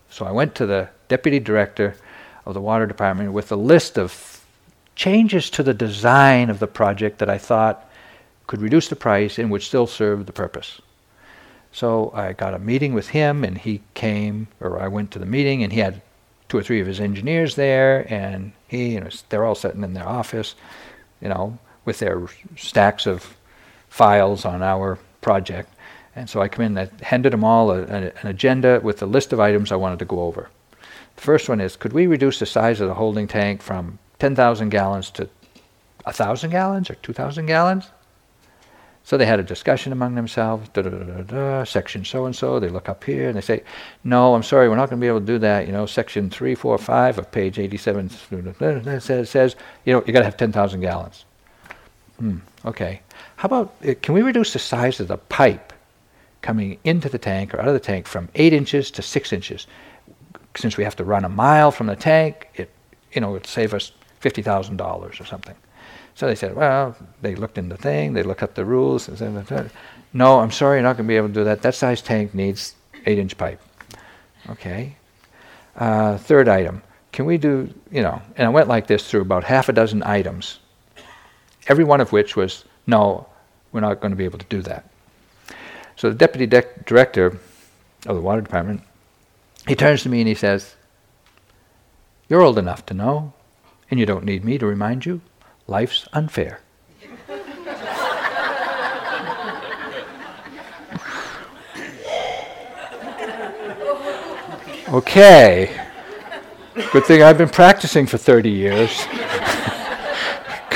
So 0.09 0.25
I 0.25 0.31
went 0.31 0.53
to 0.55 0.65
the 0.65 0.89
deputy 1.07 1.39
director 1.39 1.95
of 2.45 2.53
the 2.53 2.61
water 2.61 2.85
department 2.85 3.31
with 3.31 3.51
a 3.53 3.55
list 3.55 3.97
of 3.97 4.43
changes 4.95 5.49
to 5.51 5.63
the 5.63 5.73
design 5.73 6.49
of 6.49 6.59
the 6.59 6.67
project 6.67 7.19
that 7.19 7.29
I 7.29 7.37
thought 7.37 7.89
could 8.47 8.61
reduce 8.61 8.89
the 8.89 8.95
price 8.97 9.39
and 9.39 9.49
would 9.49 9.63
still 9.63 9.87
serve 9.87 10.25
the 10.25 10.33
purpose. 10.33 10.81
So 11.71 12.11
I 12.13 12.33
got 12.33 12.53
a 12.53 12.59
meeting 12.59 12.93
with 12.93 13.09
him, 13.09 13.45
and 13.45 13.57
he 13.57 13.81
came, 13.93 14.47
or 14.59 14.79
I 14.81 14.87
went 14.87 15.11
to 15.11 15.19
the 15.19 15.25
meeting, 15.25 15.63
and 15.63 15.71
he 15.71 15.79
had 15.79 16.01
two 16.49 16.57
or 16.57 16.63
three 16.63 16.79
of 16.79 16.87
his 16.87 16.99
engineers 16.99 17.55
there, 17.55 18.11
and 18.11 18.51
he 18.67 18.95
and 18.95 19.05
his, 19.05 19.23
they're 19.29 19.45
all 19.45 19.55
sitting 19.55 19.83
in 19.83 19.93
their 19.93 20.07
office, 20.07 20.55
you 21.21 21.29
know, 21.29 21.57
with 21.85 21.99
their 21.99 22.27
stacks 22.55 23.05
of 23.05 23.35
files 23.89 24.45
on 24.45 24.61
our 24.61 24.97
project. 25.21 25.73
And 26.15 26.29
so 26.29 26.41
I 26.41 26.47
come 26.47 26.65
in, 26.65 26.77
and 26.77 26.89
I 27.01 27.05
handed 27.05 27.33
them 27.33 27.43
all 27.43 27.71
a, 27.71 27.83
a, 27.83 28.11
an 28.21 28.27
agenda 28.27 28.79
with 28.83 29.01
a 29.01 29.05
list 29.05 29.33
of 29.33 29.39
items 29.39 29.71
I 29.71 29.75
wanted 29.75 29.99
to 29.99 30.05
go 30.05 30.21
over. 30.21 30.49
The 31.15 31.21
first 31.21 31.49
one 31.49 31.59
is, 31.59 31.75
could 31.75 31.93
we 31.93 32.07
reduce 32.07 32.39
the 32.39 32.45
size 32.45 32.79
of 32.79 32.87
the 32.87 32.93
holding 32.93 33.27
tank 33.27 33.61
from 33.61 33.99
10,000 34.19 34.69
gallons 34.69 35.11
to 35.11 35.29
1,000 36.03 36.49
gallons 36.49 36.89
or 36.89 36.95
2,000 36.95 37.45
gallons? 37.45 37.89
So 39.07 39.15
they 39.15 39.25
had 39.25 39.39
a 39.39 39.43
discussion 39.43 39.93
among 39.93 40.15
themselves, 40.15 40.67
da, 40.73 40.81
da, 40.81 40.89
da, 40.89 41.21
da, 41.21 41.63
section 41.63 42.03
so 42.03 42.25
and 42.25 42.35
so. 42.35 42.59
They 42.59 42.67
look 42.67 42.89
up 42.89 43.05
here 43.05 43.29
and 43.29 43.37
they 43.37 43.41
say, 43.41 43.63
No, 44.03 44.35
I'm 44.35 44.43
sorry, 44.43 44.67
we're 44.67 44.75
not 44.75 44.89
going 44.89 44.99
to 44.99 45.01
be 45.01 45.07
able 45.07 45.21
to 45.21 45.25
do 45.25 45.39
that. 45.39 45.65
You 45.65 45.71
know, 45.71 45.85
section 45.85 46.29
345 46.29 47.17
of 47.17 47.31
page 47.31 47.57
87 47.57 48.09
says, 48.99 49.29
says 49.29 49.55
you 49.85 49.93
know, 49.93 50.03
you 50.05 50.11
got 50.11 50.19
to 50.19 50.25
have 50.25 50.35
10,000 50.35 50.81
gallons. 50.81 51.23
Hmm, 52.19 52.39
okay. 52.65 52.99
How 53.37 53.45
about, 53.45 53.73
uh, 53.87 53.93
can 54.01 54.13
we 54.13 54.23
reduce 54.23 54.51
the 54.51 54.59
size 54.59 54.99
of 54.99 55.07
the 55.07 55.15
pipe 55.15 55.71
coming 56.41 56.77
into 56.83 57.07
the 57.07 57.17
tank 57.17 57.53
or 57.53 57.61
out 57.61 57.69
of 57.69 57.73
the 57.73 57.79
tank 57.79 58.07
from 58.07 58.27
8 58.35 58.51
inches 58.51 58.91
to 58.91 59.01
6 59.01 59.31
inches? 59.31 59.67
Since 60.57 60.75
we 60.75 60.83
have 60.83 60.97
to 60.97 61.05
run 61.05 61.23
a 61.23 61.29
mile 61.29 61.71
from 61.71 61.87
the 61.87 61.95
tank, 61.95 62.49
it, 62.55 62.69
you 63.13 63.21
know, 63.21 63.29
it 63.29 63.33
would 63.33 63.47
save 63.47 63.73
us 63.73 63.93
$50,000 64.21 64.81
or 65.21 65.23
something. 65.23 65.55
So 66.17 66.25
they 66.25 66.33
said, 66.33 66.55
well, 66.55 66.95
they 67.21 67.35
looked 67.35 67.59
in 67.59 67.69
the 67.69 67.77
thing, 67.77 68.13
they 68.13 68.23
looked 68.23 68.41
up 68.41 68.55
the 68.55 68.65
rules, 68.65 69.07
and 69.07 69.15
said, 69.47 69.69
no, 70.13 70.39
I'm 70.39 70.49
sorry, 70.49 70.77
you're 70.77 70.83
not 70.83 70.97
going 70.97 71.05
to 71.05 71.07
be 71.07 71.15
able 71.15 71.27
to 71.27 71.33
do 71.35 71.43
that. 71.43 71.61
That 71.61 71.75
size 71.75 72.01
tank 72.01 72.33
needs 72.33 72.73
eight 73.05 73.19
inch 73.19 73.37
pipe. 73.37 73.61
Okay. 74.49 74.95
Uh, 75.75 76.17
third 76.17 76.47
item, 76.47 76.81
can 77.11 77.27
we 77.27 77.37
do, 77.37 77.71
you 77.91 78.01
know, 78.01 78.19
and 78.35 78.47
I 78.47 78.49
went 78.49 78.67
like 78.67 78.87
this 78.87 79.07
through 79.07 79.21
about 79.21 79.43
half 79.43 79.69
a 79.69 79.73
dozen 79.73 80.01
items, 80.01 80.57
every 81.67 81.83
one 81.83 82.01
of 82.01 82.11
which 82.11 82.35
was, 82.35 82.65
no, 82.87 83.27
we're 83.71 83.81
not 83.81 83.99
going 84.01 84.09
to 84.09 84.17
be 84.17 84.25
able 84.25 84.39
to 84.39 84.45
do 84.49 84.63
that. 84.63 84.89
So 85.97 86.09
the 86.09 86.15
deputy 86.15 86.47
de- 86.47 86.81
director 86.87 87.37
of 88.07 88.15
the 88.15 88.21
water 88.21 88.41
department, 88.41 88.81
he 89.67 89.75
turns 89.75 90.01
to 90.01 90.09
me 90.09 90.21
and 90.21 90.27
he 90.27 90.33
says, 90.33 90.73
You're 92.27 92.41
old 92.41 92.57
enough 92.57 92.87
to 92.87 92.95
know, 92.95 93.33
and 93.91 93.99
you 93.99 94.07
don't 94.07 94.25
need 94.25 94.43
me 94.43 94.57
to 94.57 94.65
remind 94.65 95.05
you. 95.05 95.21
Life's 95.67 96.07
unfair. 96.13 96.61
okay. 104.89 105.83
Good 106.93 107.05
thing 107.05 107.21
I've 107.21 107.37
been 107.37 107.49
practicing 107.49 108.05
for 108.05 108.17
30 108.17 108.49
years. 108.49 109.05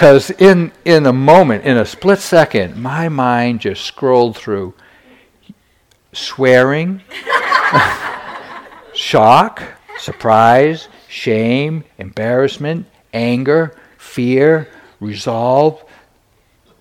Because 0.02 0.32
in, 0.32 0.72
in 0.84 1.06
a 1.06 1.14
moment, 1.14 1.64
in 1.64 1.78
a 1.78 1.86
split 1.86 2.18
second, 2.18 2.76
my 2.76 3.08
mind 3.08 3.60
just 3.60 3.86
scrolled 3.86 4.36
through 4.36 4.74
swearing, 6.12 7.04
shock, 8.96 9.62
surprise, 10.00 10.88
shame, 11.08 11.84
embarrassment, 12.00 12.88
anger, 13.14 13.76
fear, 14.00 14.68
resolve, 15.02 15.84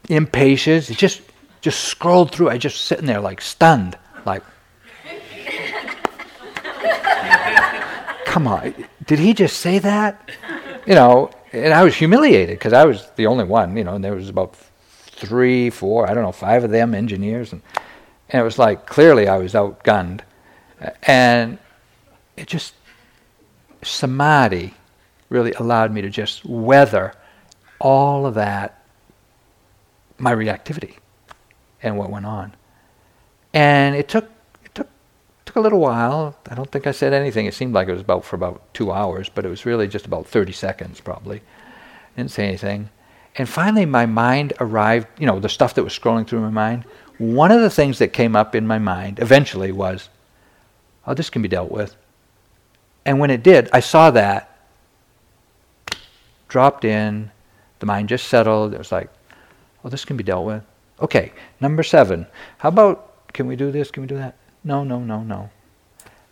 impatience. 0.09 0.89
It 0.91 0.99
just 0.99 1.23
just 1.61 1.81
scrolled 1.81 2.31
through. 2.31 2.51
I 2.51 2.59
just 2.59 2.83
sitting 2.83 3.07
there 3.07 3.21
like 3.21 3.41
stunned, 3.41 3.99
like, 4.25 4.45
come 8.25 8.47
on, 8.47 8.73
did 9.07 9.19
he 9.19 9.35
just 9.35 9.59
say 9.59 9.81
that? 9.81 10.31
You 10.87 10.95
know, 10.95 11.31
and 11.53 11.75
I 11.75 11.83
was 11.83 11.97
humiliated 11.97 12.59
because 12.59 12.73
I 12.73 12.85
was 12.85 13.11
the 13.17 13.27
only 13.27 13.45
one. 13.45 13.77
You 13.77 13.83
know, 13.83 13.95
and 13.95 14.05
there 14.05 14.15
was 14.15 14.29
about 14.29 14.55
three, 14.91 15.69
four, 15.71 16.09
I 16.09 16.15
don't 16.15 16.23
know, 16.23 16.33
five 16.33 16.63
of 16.63 16.71
them 16.71 16.95
engineers, 16.95 17.53
and 17.53 17.63
and 18.29 18.41
it 18.41 18.45
was 18.45 18.59
like 18.59 18.87
clearly 18.87 19.27
I 19.27 19.39
was 19.39 19.55
outgunned, 19.55 20.21
and 21.03 21.59
it 22.37 22.47
just 22.47 22.75
samadhi 23.83 24.75
really 25.31 25.53
allowed 25.55 25.93
me 25.93 26.03
to 26.03 26.11
just 26.11 26.45
weather 26.45 27.15
all 27.81 28.27
of 28.27 28.35
that, 28.35 28.85
my 30.19 30.35
reactivity, 30.35 30.97
and 31.83 31.97
what 31.97 32.11
went 32.11 32.27
on. 32.27 32.55
And 33.55 33.97
it 33.97 34.09
took 34.09 34.31
it 34.65 34.75
took 34.75 34.89
took 35.47 35.57
a 35.57 35.61
little 35.61 35.81
while. 35.81 36.37
I 36.49 36.55
don't 36.55 36.71
think 36.71 36.87
I 36.87 36.93
said 36.93 37.13
anything. 37.13 37.47
It 37.47 37.55
seemed 37.55 37.75
like 37.75 37.89
it 37.89 37.93
was 37.93 38.03
about 38.03 38.25
for 38.25 38.37
about 38.37 38.63
two 38.75 38.93
hours, 38.93 39.29
but 39.29 39.45
it 39.45 39.49
was 39.49 39.67
really 39.67 39.89
just 39.89 40.07
about 40.07 40.27
thirty 40.27 40.53
seconds 40.53 41.01
probably. 41.01 41.41
Didn't 42.17 42.31
say 42.31 42.47
anything. 42.47 42.91
And 43.37 43.49
finally 43.49 43.87
my 43.87 44.07
mind 44.07 44.53
arrived, 44.61 45.07
you 45.19 45.27
know, 45.27 45.41
the 45.41 45.49
stuff 45.49 45.75
that 45.75 45.85
was 45.85 45.99
scrolling 45.99 46.27
through 46.27 46.41
my 46.41 46.51
mind. 46.51 46.85
One 47.19 47.53
of 47.53 47.61
the 47.61 47.71
things 47.71 47.99
that 47.99 48.13
came 48.13 48.35
up 48.35 48.55
in 48.55 48.67
my 48.67 48.79
mind 48.79 49.19
eventually 49.21 49.73
was, 49.73 50.09
oh, 51.07 51.15
this 51.15 51.31
can 51.31 51.43
be 51.43 51.49
dealt 51.49 51.71
with. 51.71 51.95
And 53.05 53.19
when 53.19 53.31
it 53.31 53.43
did, 53.43 53.69
I 53.73 53.81
saw 53.81 54.11
that, 54.11 54.59
dropped 56.49 56.85
in, 56.85 57.31
the 57.81 57.87
mind 57.87 58.09
just 58.09 58.29
settled. 58.29 58.73
It 58.73 58.79
was 58.79 58.93
like, 58.93 59.11
oh, 59.85 59.89
this 59.89 60.05
can 60.05 60.17
be 60.17 60.25
dealt 60.25 60.47
with. 60.47 60.63
Okay, 61.01 61.33
number 61.61 61.83
seven. 61.83 62.27
How 62.59 62.69
about, 62.69 63.33
can 63.33 63.47
we 63.47 63.57
do 63.57 63.71
this? 63.71 63.91
Can 63.91 64.03
we 64.03 64.07
do 64.07 64.17
that? 64.17 64.37
No, 64.63 64.85
no, 64.85 65.01
no, 65.01 65.23
no. 65.23 65.51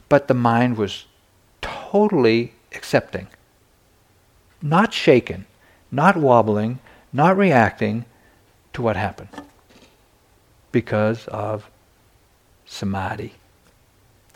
But 0.08 0.28
the 0.28 0.34
mind 0.34 0.76
was 0.76 1.06
totally 1.60 2.54
accepting, 2.74 3.28
not 4.62 4.92
shaken, 4.92 5.46
not 5.90 6.16
wobbling, 6.16 6.78
not 7.12 7.36
reacting 7.36 8.04
to 8.74 8.82
what 8.82 8.96
happened 8.96 9.30
because 10.70 11.26
of 11.28 11.70
samadhi 12.66 13.32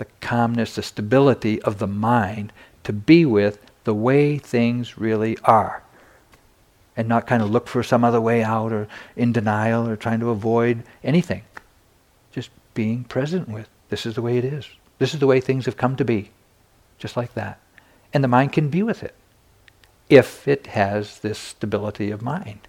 the 0.02 0.06
calmness, 0.20 0.74
the 0.74 0.82
stability 0.82 1.62
of 1.62 1.78
the 1.78 1.86
mind 1.86 2.52
to 2.82 2.92
be 2.92 3.24
with 3.24 3.58
the 3.84 3.94
way 3.94 4.36
things 4.36 4.98
really 4.98 5.38
are. 5.44 5.82
And 6.96 7.08
not 7.08 7.26
kind 7.26 7.42
of 7.42 7.50
look 7.50 7.68
for 7.68 7.82
some 7.82 8.04
other 8.04 8.20
way 8.20 8.42
out 8.42 8.72
or 8.72 8.86
in 9.16 9.32
denial 9.32 9.88
or 9.88 9.96
trying 9.96 10.20
to 10.20 10.30
avoid 10.30 10.82
anything. 11.02 11.42
Just 12.32 12.50
being 12.74 13.04
present 13.04 13.48
with 13.48 13.68
this 13.88 14.04
is 14.04 14.14
the 14.14 14.22
way 14.22 14.38
it 14.38 14.44
is. 14.44 14.68
This 14.98 15.14
is 15.14 15.20
the 15.20 15.26
way 15.26 15.40
things 15.40 15.66
have 15.66 15.76
come 15.76 15.96
to 15.96 16.04
be. 16.04 16.30
Just 16.98 17.16
like 17.16 17.34
that. 17.34 17.58
And 18.12 18.22
the 18.22 18.28
mind 18.28 18.52
can 18.52 18.68
be 18.68 18.82
with 18.82 19.02
it 19.02 19.14
if 20.08 20.46
it 20.46 20.66
has 20.68 21.20
this 21.20 21.38
stability 21.38 22.10
of 22.10 22.20
mind. 22.20 22.68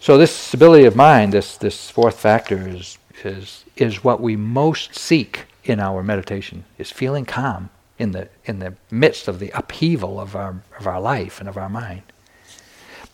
So 0.00 0.16
this 0.16 0.34
stability 0.34 0.84
of 0.84 0.96
mind, 0.96 1.32
this, 1.32 1.56
this 1.56 1.90
fourth 1.90 2.18
factor, 2.18 2.68
is, 2.68 2.96
is, 3.24 3.64
is 3.76 4.04
what 4.04 4.20
we 4.20 4.36
most 4.36 4.94
seek 4.94 5.46
in 5.64 5.80
our 5.80 6.02
meditation, 6.02 6.64
is 6.78 6.90
feeling 6.90 7.24
calm 7.24 7.70
in 7.98 8.12
the, 8.12 8.28
in 8.44 8.58
the 8.60 8.74
midst 8.90 9.28
of 9.28 9.38
the 9.38 9.50
upheaval 9.50 10.20
of 10.20 10.36
our, 10.36 10.62
of 10.78 10.86
our 10.86 11.00
life 11.00 11.40
and 11.40 11.48
of 11.48 11.56
our 11.56 11.68
mind. 11.68 12.02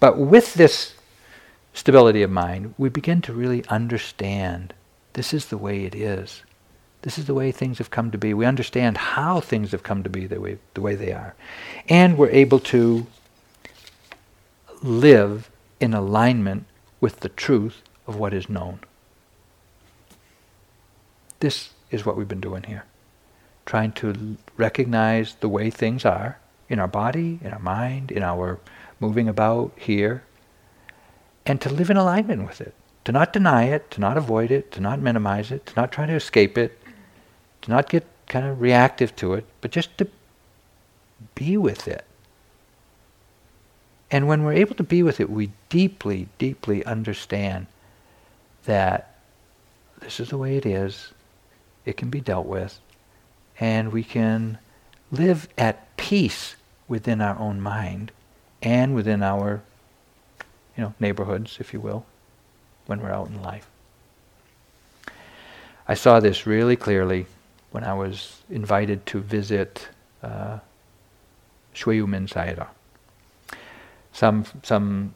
But 0.02 0.18
with 0.18 0.54
this 0.54 0.94
stability 1.72 2.24
of 2.24 2.30
mind, 2.32 2.74
we 2.76 2.88
begin 2.88 3.22
to 3.22 3.32
really 3.32 3.64
understand 3.68 4.74
this 5.12 5.32
is 5.32 5.46
the 5.46 5.56
way 5.56 5.84
it 5.84 5.94
is. 5.94 6.42
This 7.02 7.18
is 7.18 7.26
the 7.26 7.34
way 7.34 7.52
things 7.52 7.78
have 7.78 7.92
come 7.92 8.10
to 8.10 8.18
be. 8.18 8.34
We 8.34 8.44
understand 8.44 8.96
how 8.96 9.38
things 9.38 9.70
have 9.70 9.84
come 9.84 10.02
to 10.02 10.10
be 10.10 10.26
the 10.26 10.40
way, 10.40 10.58
the 10.74 10.80
way 10.80 10.96
they 10.96 11.12
are. 11.12 11.36
And 11.88 12.18
we're 12.18 12.30
able 12.30 12.58
to 12.58 13.06
live 14.82 15.48
in 15.78 15.94
alignment 15.94 16.64
with 17.00 17.20
the 17.20 17.28
truth 17.28 17.82
of 18.08 18.16
what 18.16 18.34
is 18.34 18.48
known. 18.48 18.80
This 21.38 21.70
is 21.92 22.04
what 22.04 22.16
we've 22.16 22.26
been 22.26 22.40
doing 22.40 22.64
here. 22.64 22.86
Trying 23.66 23.92
to 23.92 24.36
recognize 24.56 25.36
the 25.38 25.48
way 25.48 25.70
things 25.70 26.04
are 26.04 26.40
in 26.68 26.80
our 26.80 26.88
body, 26.88 27.38
in 27.44 27.52
our 27.52 27.60
mind, 27.60 28.10
in 28.10 28.24
our 28.24 28.58
moving 29.02 29.28
about 29.28 29.72
here, 29.76 30.22
and 31.44 31.60
to 31.60 31.68
live 31.68 31.90
in 31.90 31.96
alignment 31.96 32.46
with 32.46 32.60
it. 32.60 32.74
To 33.04 33.12
not 33.12 33.32
deny 33.32 33.64
it, 33.64 33.90
to 33.90 34.00
not 34.00 34.16
avoid 34.16 34.52
it, 34.52 34.70
to 34.72 34.80
not 34.80 35.00
minimize 35.00 35.50
it, 35.50 35.66
to 35.66 35.74
not 35.74 35.90
try 35.90 36.06
to 36.06 36.14
escape 36.14 36.56
it, 36.56 36.80
to 37.62 37.70
not 37.70 37.90
get 37.90 38.06
kind 38.28 38.46
of 38.46 38.60
reactive 38.60 39.14
to 39.16 39.34
it, 39.34 39.44
but 39.60 39.72
just 39.72 39.98
to 39.98 40.06
be 41.34 41.56
with 41.56 41.88
it. 41.88 42.04
And 44.10 44.28
when 44.28 44.44
we're 44.44 44.52
able 44.52 44.76
to 44.76 44.84
be 44.84 45.02
with 45.02 45.18
it, 45.18 45.28
we 45.28 45.50
deeply, 45.68 46.28
deeply 46.38 46.84
understand 46.84 47.66
that 48.64 49.16
this 50.00 50.20
is 50.20 50.28
the 50.28 50.38
way 50.38 50.56
it 50.56 50.64
is, 50.64 51.12
it 51.84 51.96
can 51.96 52.08
be 52.08 52.20
dealt 52.20 52.46
with, 52.46 52.78
and 53.58 53.92
we 53.92 54.04
can 54.04 54.58
live 55.10 55.48
at 55.58 55.96
peace 55.96 56.54
within 56.86 57.20
our 57.20 57.38
own 57.38 57.60
mind 57.60 58.12
and 58.62 58.94
within 58.94 59.22
our 59.22 59.62
you 60.76 60.84
know, 60.84 60.94
neighborhoods, 61.00 61.58
if 61.60 61.72
you 61.72 61.80
will, 61.80 62.06
when 62.86 63.00
we're 63.00 63.10
out 63.10 63.28
in 63.28 63.42
life. 63.42 63.68
I 65.86 65.94
saw 65.94 66.20
this 66.20 66.46
really 66.46 66.76
clearly 66.76 67.26
when 67.72 67.84
I 67.84 67.94
was 67.94 68.42
invited 68.50 69.04
to 69.06 69.20
visit 69.20 69.88
uh, 70.22 70.58
Min 71.74 72.26
Sayadaw. 72.26 72.68
Some, 74.12 74.44
some 74.62 75.14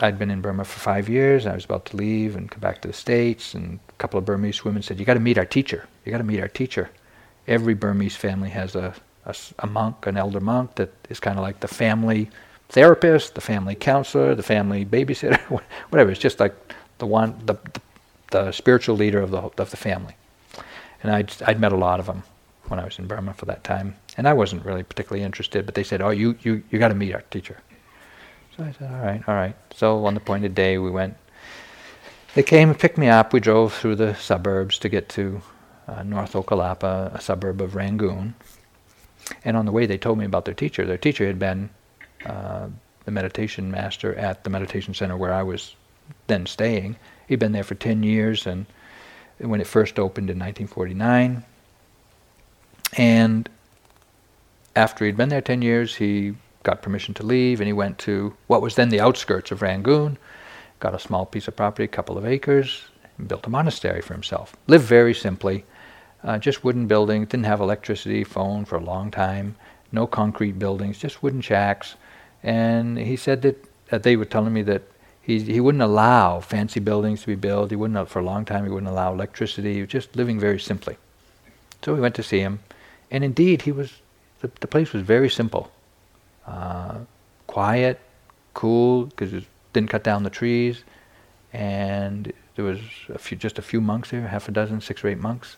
I'd 0.00 0.18
been 0.18 0.30
in 0.30 0.40
Burma 0.40 0.64
for 0.64 0.78
five 0.78 1.08
years. 1.08 1.46
I 1.46 1.54
was 1.54 1.64
about 1.64 1.86
to 1.86 1.96
leave 1.96 2.36
and 2.36 2.50
come 2.50 2.60
back 2.60 2.82
to 2.82 2.88
the 2.88 2.94
States, 2.94 3.54
and 3.54 3.78
a 3.88 3.92
couple 3.94 4.18
of 4.18 4.24
Burmese 4.24 4.64
women 4.64 4.82
said, 4.82 4.98
"You 4.98 5.04
got 5.04 5.14
to 5.14 5.20
meet 5.20 5.38
our 5.38 5.44
teacher. 5.44 5.86
You 6.04 6.10
got 6.10 6.18
to 6.18 6.24
meet 6.24 6.40
our 6.40 6.48
teacher." 6.48 6.90
Every 7.46 7.74
Burmese 7.74 8.16
family 8.16 8.50
has 8.50 8.74
a, 8.74 8.94
a, 9.24 9.36
a 9.60 9.66
monk, 9.66 10.06
an 10.06 10.16
elder 10.16 10.40
monk 10.40 10.74
that 10.76 10.90
is 11.10 11.20
kind 11.20 11.38
of 11.38 11.42
like 11.42 11.60
the 11.60 11.68
family 11.68 12.28
therapist, 12.74 13.36
the 13.36 13.40
family 13.40 13.76
counselor, 13.76 14.34
the 14.34 14.42
family 14.42 14.84
babysitter, 14.84 15.40
whatever. 15.90 16.10
It's 16.10 16.20
just 16.20 16.40
like 16.40 16.54
the 16.98 17.06
one, 17.06 17.40
the, 17.46 17.54
the, 17.54 17.80
the 18.30 18.52
spiritual 18.52 18.96
leader 18.96 19.20
of 19.20 19.30
the 19.30 19.38
of 19.38 19.70
the 19.70 19.76
family. 19.76 20.16
And 21.02 21.12
I'd 21.12 21.32
I'd 21.46 21.60
met 21.60 21.72
a 21.72 21.76
lot 21.76 22.00
of 22.00 22.06
them 22.06 22.24
when 22.68 22.80
I 22.80 22.84
was 22.84 22.98
in 22.98 23.06
Burma 23.06 23.32
for 23.34 23.46
that 23.46 23.62
time, 23.62 23.94
and 24.16 24.26
I 24.26 24.32
wasn't 24.32 24.64
really 24.64 24.82
particularly 24.82 25.24
interested. 25.24 25.64
But 25.66 25.74
they 25.74 25.84
said, 25.84 26.02
"Oh, 26.02 26.10
you 26.10 26.36
you 26.42 26.62
you 26.70 26.78
got 26.78 26.88
to 26.88 26.94
meet 26.94 27.14
our 27.14 27.22
teacher." 27.30 27.58
So 28.56 28.64
I 28.64 28.72
said, 28.72 28.90
all 28.92 29.04
right, 29.04 29.22
all 29.26 29.34
right. 29.34 29.56
So 29.74 30.06
on 30.06 30.14
the 30.14 30.20
appointed 30.20 30.54
day, 30.54 30.78
we 30.78 30.90
went. 30.90 31.16
They 32.34 32.42
came 32.42 32.70
and 32.70 32.78
picked 32.78 32.98
me 32.98 33.08
up. 33.08 33.32
We 33.32 33.40
drove 33.40 33.74
through 33.74 33.96
the 33.96 34.14
suburbs 34.14 34.78
to 34.80 34.88
get 34.88 35.08
to 35.10 35.42
uh, 35.88 36.02
North 36.02 36.32
Okkalapa, 36.34 37.14
a 37.14 37.20
suburb 37.20 37.60
of 37.60 37.74
Rangoon. 37.74 38.34
And 39.44 39.56
on 39.56 39.66
the 39.66 39.72
way, 39.72 39.86
they 39.86 39.98
told 39.98 40.18
me 40.18 40.24
about 40.24 40.44
their 40.44 40.54
teacher. 40.54 40.86
Their 40.86 40.98
teacher 40.98 41.26
had 41.26 41.38
been 41.38 41.70
uh, 42.26 42.68
the 43.04 43.10
meditation 43.10 43.70
master 43.70 44.14
at 44.14 44.44
the 44.44 44.50
meditation 44.50 44.94
center 44.94 45.16
where 45.16 45.32
I 45.32 45.42
was 45.42 45.74
then 46.26 46.46
staying. 46.46 46.96
He'd 47.28 47.38
been 47.38 47.52
there 47.52 47.64
for 47.64 47.74
10 47.74 48.02
years, 48.02 48.46
and 48.46 48.66
when 49.38 49.60
it 49.60 49.66
first 49.66 49.98
opened 49.98 50.30
in 50.30 50.38
1949. 50.38 51.44
And 52.96 53.48
after 54.76 55.04
he'd 55.04 55.16
been 55.16 55.28
there 55.28 55.40
10 55.40 55.62
years, 55.62 55.96
he 55.96 56.34
got 56.62 56.82
permission 56.82 57.14
to 57.14 57.22
leave, 57.22 57.60
and 57.60 57.66
he 57.66 57.72
went 57.72 57.98
to 57.98 58.34
what 58.46 58.62
was 58.62 58.74
then 58.74 58.88
the 58.88 59.00
outskirts 59.00 59.50
of 59.50 59.62
Rangoon, 59.62 60.18
got 60.80 60.94
a 60.94 60.98
small 60.98 61.26
piece 61.26 61.48
of 61.48 61.56
property, 61.56 61.84
a 61.84 61.88
couple 61.88 62.18
of 62.18 62.26
acres, 62.26 62.82
built 63.26 63.46
a 63.46 63.50
monastery 63.50 64.00
for 64.00 64.14
himself. 64.14 64.56
Lived 64.66 64.84
very 64.84 65.14
simply, 65.14 65.64
uh, 66.22 66.38
just 66.38 66.64
wooden 66.64 66.86
buildings, 66.86 67.28
didn't 67.28 67.46
have 67.46 67.60
electricity, 67.60 68.24
phone 68.24 68.64
for 68.64 68.76
a 68.76 68.84
long 68.84 69.10
time, 69.10 69.56
no 69.92 70.06
concrete 70.06 70.58
buildings, 70.58 70.98
just 70.98 71.22
wooden 71.22 71.40
shacks. 71.40 71.96
And 72.44 72.98
he 72.98 73.16
said 73.16 73.42
that, 73.42 73.64
that 73.88 74.04
they 74.04 74.16
were 74.16 74.26
telling 74.26 74.52
me 74.52 74.62
that 74.62 74.82
he, 75.20 75.40
he 75.40 75.58
wouldn't 75.58 75.82
allow 75.82 76.40
fancy 76.40 76.78
buildings 76.78 77.22
to 77.22 77.26
be 77.26 77.34
built. 77.34 77.70
He 77.70 77.76
wouldn't, 77.76 78.08
for 78.08 78.20
a 78.20 78.24
long 78.24 78.44
time, 78.44 78.64
he 78.64 78.70
wouldn't 78.70 78.92
allow 78.92 79.12
electricity. 79.12 79.74
He 79.74 79.80
was 79.80 79.90
just 79.90 80.14
living 80.14 80.38
very 80.38 80.60
simply. 80.60 80.96
So 81.82 81.94
we 81.94 82.00
went 82.00 82.14
to 82.16 82.22
see 82.22 82.40
him. 82.40 82.60
And 83.10 83.24
indeed, 83.24 83.62
he 83.62 83.72
was, 83.72 83.94
the, 84.40 84.50
the 84.60 84.68
place 84.68 84.92
was 84.92 85.02
very 85.02 85.30
simple 85.30 85.72
uh, 86.46 86.98
quiet, 87.46 87.98
cool, 88.52 89.06
because 89.06 89.32
it 89.32 89.44
didn't 89.72 89.90
cut 89.90 90.04
down 90.04 90.22
the 90.22 90.30
trees, 90.30 90.84
and 91.52 92.32
there 92.54 92.64
was 92.64 92.80
a 93.08 93.18
few, 93.18 93.36
just 93.36 93.58
a 93.58 93.62
few 93.62 93.80
monks 93.80 94.10
there, 94.10 94.28
half 94.28 94.48
a 94.48 94.52
dozen, 94.52 94.80
six 94.80 95.02
or 95.02 95.08
eight 95.08 95.18
monks, 95.18 95.56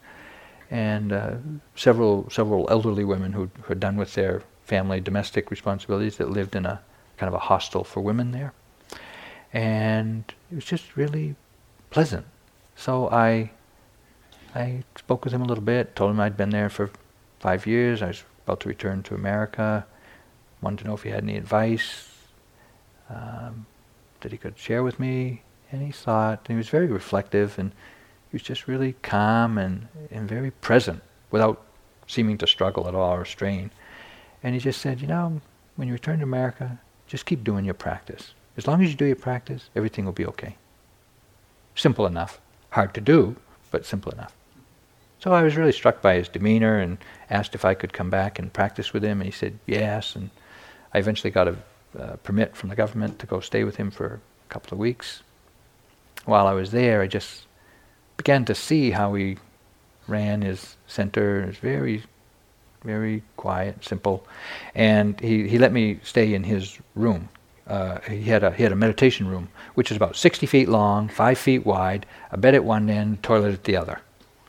and 0.71 1.13
uh, 1.13 1.35
several 1.75 2.29
several 2.31 2.69
elderly 2.71 3.05
women 3.05 3.33
who 3.33 3.51
who 3.63 3.69
had 3.69 3.81
done 3.81 3.97
with 3.97 4.15
their 4.15 4.43
family 4.67 5.01
domestic 5.01 5.51
responsibilities 5.51 6.17
that 6.19 6.31
lived 6.31 6.55
in 6.55 6.67
a 6.67 6.81
kind 7.17 7.29
of 7.29 7.35
a 7.35 7.45
hostel 7.49 7.85
for 7.85 8.01
women 8.01 8.33
there, 8.33 8.53
and 9.53 10.25
it 10.51 10.55
was 10.55 10.65
just 10.65 10.97
really 10.97 11.37
pleasant. 11.91 12.27
So 12.75 13.09
I 13.09 13.51
I 14.55 14.83
spoke 14.97 15.25
with 15.25 15.33
him 15.33 15.43
a 15.43 15.45
little 15.45 15.65
bit, 15.65 15.95
told 15.97 16.11
him 16.11 16.21
I'd 16.21 16.37
been 16.37 16.51
there 16.51 16.69
for 16.69 16.91
five 17.41 17.67
years. 17.67 18.03
I 18.03 18.09
was 18.09 18.25
about 18.45 18.61
to 18.61 18.69
return 18.69 19.03
to 19.05 19.15
America. 19.15 19.87
Wanted 20.63 20.81
to 20.81 20.85
know 20.87 20.95
if 20.95 21.03
he 21.03 21.11
had 21.11 21.23
any 21.23 21.37
advice 21.37 22.09
um, 23.11 23.67
that 24.21 24.33
he 24.33 24.39
could 24.39 24.59
share 24.59 24.83
with 24.83 24.99
me. 24.99 25.43
And 25.71 25.83
he 25.83 25.93
thought, 25.93 26.41
and 26.47 26.55
he 26.55 26.57
was 26.57 26.69
very 26.69 26.87
reflective, 26.87 27.59
and 27.59 27.73
he 28.31 28.37
was 28.37 28.43
just 28.43 28.67
really 28.67 28.95
calm 29.03 29.59
and, 29.59 29.89
and 30.11 30.29
very 30.29 30.51
present 30.51 31.03
without 31.31 31.63
seeming 32.07 32.39
to 32.39 32.47
struggle 32.47 32.89
at 32.89 32.95
all 32.95 33.15
or 33.15 33.25
strain. 33.25 33.71
And 34.47 34.55
he 34.55 34.61
just 34.61 34.81
said, 34.81 35.01
you 35.01 35.09
know, 35.09 35.41
when 35.75 35.89
you 35.89 35.95
return 35.95 36.21
to 36.21 36.23
America, 36.23 36.79
just 37.09 37.27
keep 37.27 37.43
doing 37.43 37.65
your 37.65 37.75
practice. 37.75 38.33
As 38.57 38.69
long 38.69 38.81
as 38.81 38.91
you 38.91 38.95
do 38.95 39.05
your 39.05 39.17
practice, 39.17 39.71
everything 39.75 40.05
will 40.05 40.13
be 40.13 40.25
okay. 40.27 40.55
Simple 41.75 42.07
enough. 42.07 42.41
Hard 42.71 42.95
to 42.95 43.01
do, 43.01 43.35
but 43.73 43.85
simple 43.85 44.13
enough. 44.13 44.33
So 45.19 45.33
I 45.33 45.43
was 45.43 45.57
really 45.57 45.73
struck 45.73 46.01
by 46.01 46.15
his 46.15 46.29
demeanor 46.29 46.79
and 46.79 46.99
asked 47.29 47.57
if 47.57 47.65
I 47.65 47.75
could 47.75 47.93
come 47.93 48.09
back 48.09 48.39
and 48.39 48.53
practice 48.53 48.93
with 48.93 49.03
him. 49.03 49.21
And 49.21 49.27
he 49.27 49.33
said 49.33 49.59
yes. 49.67 50.15
And 50.15 50.31
I 50.95 50.99
eventually 50.99 51.33
got 51.33 51.49
a 51.49 51.57
uh, 51.99 52.15
permit 52.23 52.55
from 52.55 52.69
the 52.69 52.77
government 52.77 53.19
to 53.19 53.27
go 53.27 53.41
stay 53.41 53.65
with 53.65 53.75
him 53.75 53.91
for 53.91 54.21
a 54.49 54.49
couple 54.49 54.75
of 54.75 54.79
weeks. 54.79 55.25
While 56.25 56.47
I 56.47 56.53
was 56.53 56.71
there, 56.71 57.03
I 57.03 57.09
just 57.09 57.47
began 58.17 58.45
to 58.45 58.55
see 58.55 58.93
how 58.93 59.15
he 59.15 59.39
ran 60.07 60.43
his 60.43 60.77
center. 60.87 61.41
It 61.41 61.57
very, 61.57 62.05
very 62.87 63.23
quiet, 63.37 63.85
simple, 63.85 64.27
and 64.75 65.19
he, 65.21 65.49
he 65.49 65.59
let 65.59 65.73
me 65.73 65.99
stay 66.03 66.33
in 66.35 66.45
his 66.45 66.79
room. 66.95 67.29
Uh, 67.67 67.99
he 68.03 68.23
had 68.23 68.45
a 68.45 68.53
he 68.53 68.63
had 68.63 68.73
a 68.73 68.77
meditation 68.77 69.27
room, 69.27 69.49
which 69.75 69.91
is 69.91 69.97
about 69.97 70.15
60 70.17 70.47
feet 70.47 70.69
long, 70.69 71.09
five 71.09 71.37
feet 71.37 71.67
wide, 71.67 72.07
a 72.31 72.37
bed 72.37 72.55
at 72.55 72.65
one 72.65 72.89
end, 72.89 73.23
toilet 73.23 73.53
at 73.53 73.65
the 73.65 73.77
other. 73.77 74.01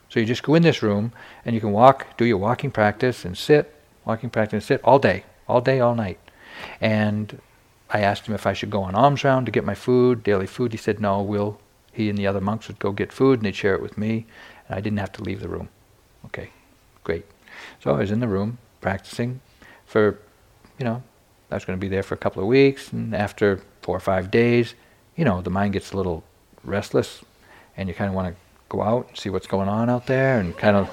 So 0.09 0.19
you 0.19 0.25
just 0.25 0.43
go 0.43 0.55
in 0.55 0.63
this 0.63 0.83
room 0.83 1.11
and 1.43 1.53
you 1.55 1.59
can 1.59 1.71
walk, 1.71 2.15
do 2.15 2.25
your 2.25 2.37
walking 2.37 2.71
practice, 2.71 3.25
and 3.25 3.37
sit, 3.37 3.73
walking 4.05 4.29
practice, 4.29 4.53
and 4.53 4.63
sit 4.63 4.81
all 4.83 4.99
day, 4.99 5.23
all 5.47 5.61
day, 5.61 5.79
all 5.79 5.95
night. 5.95 6.19
And 6.79 7.41
I 7.89 8.01
asked 8.01 8.27
him 8.27 8.35
if 8.35 8.45
I 8.45 8.53
should 8.53 8.69
go 8.69 8.83
on 8.83 8.95
alms 8.95 9.23
round 9.23 9.47
to 9.47 9.51
get 9.51 9.65
my 9.65 9.75
food, 9.75 10.23
daily 10.23 10.47
food. 10.47 10.71
He 10.71 10.77
said 10.77 10.99
no. 11.01 11.21
We'll 11.21 11.59
he 11.97 12.09
and 12.09 12.17
the 12.17 12.27
other 12.27 12.39
monks 12.39 12.67
would 12.67 12.77
go 12.77 12.91
get 12.91 13.11
food 13.11 13.39
and 13.39 13.45
they'd 13.47 13.55
share 13.55 13.73
it 13.73 13.81
with 13.81 13.97
me, 13.97 14.27
and 14.67 14.77
I 14.77 14.81
didn't 14.81 14.99
have 14.99 15.11
to 15.13 15.23
leave 15.23 15.39
the 15.39 15.49
room. 15.49 15.69
Okay, 16.25 16.51
great. 17.03 17.25
So 17.87 17.95
I 17.95 17.99
was 17.99 18.11
in 18.11 18.19
the 18.19 18.27
room 18.27 18.57
practicing 18.81 19.39
for, 19.85 20.19
you 20.77 20.83
know, 20.83 21.01
I 21.49 21.55
was 21.55 21.63
going 21.63 21.79
to 21.79 21.81
be 21.81 21.87
there 21.87 22.03
for 22.03 22.15
a 22.15 22.17
couple 22.17 22.41
of 22.41 22.47
weeks, 22.49 22.91
and 22.91 23.15
after 23.15 23.61
four 23.81 23.95
or 23.95 24.01
five 24.01 24.29
days, 24.29 24.73
you 25.15 25.23
know, 25.23 25.39
the 25.39 25.49
mind 25.49 25.71
gets 25.71 25.93
a 25.93 25.95
little 25.95 26.21
restless, 26.65 27.23
and 27.77 27.87
you 27.87 27.95
kind 27.95 28.09
of 28.09 28.13
want 28.13 28.27
to 28.27 28.35
go 28.67 28.81
out 28.81 29.07
and 29.07 29.17
see 29.17 29.29
what's 29.29 29.47
going 29.47 29.69
on 29.69 29.89
out 29.89 30.05
there, 30.05 30.37
and 30.37 30.57
kind 30.57 30.75
of, 30.75 30.89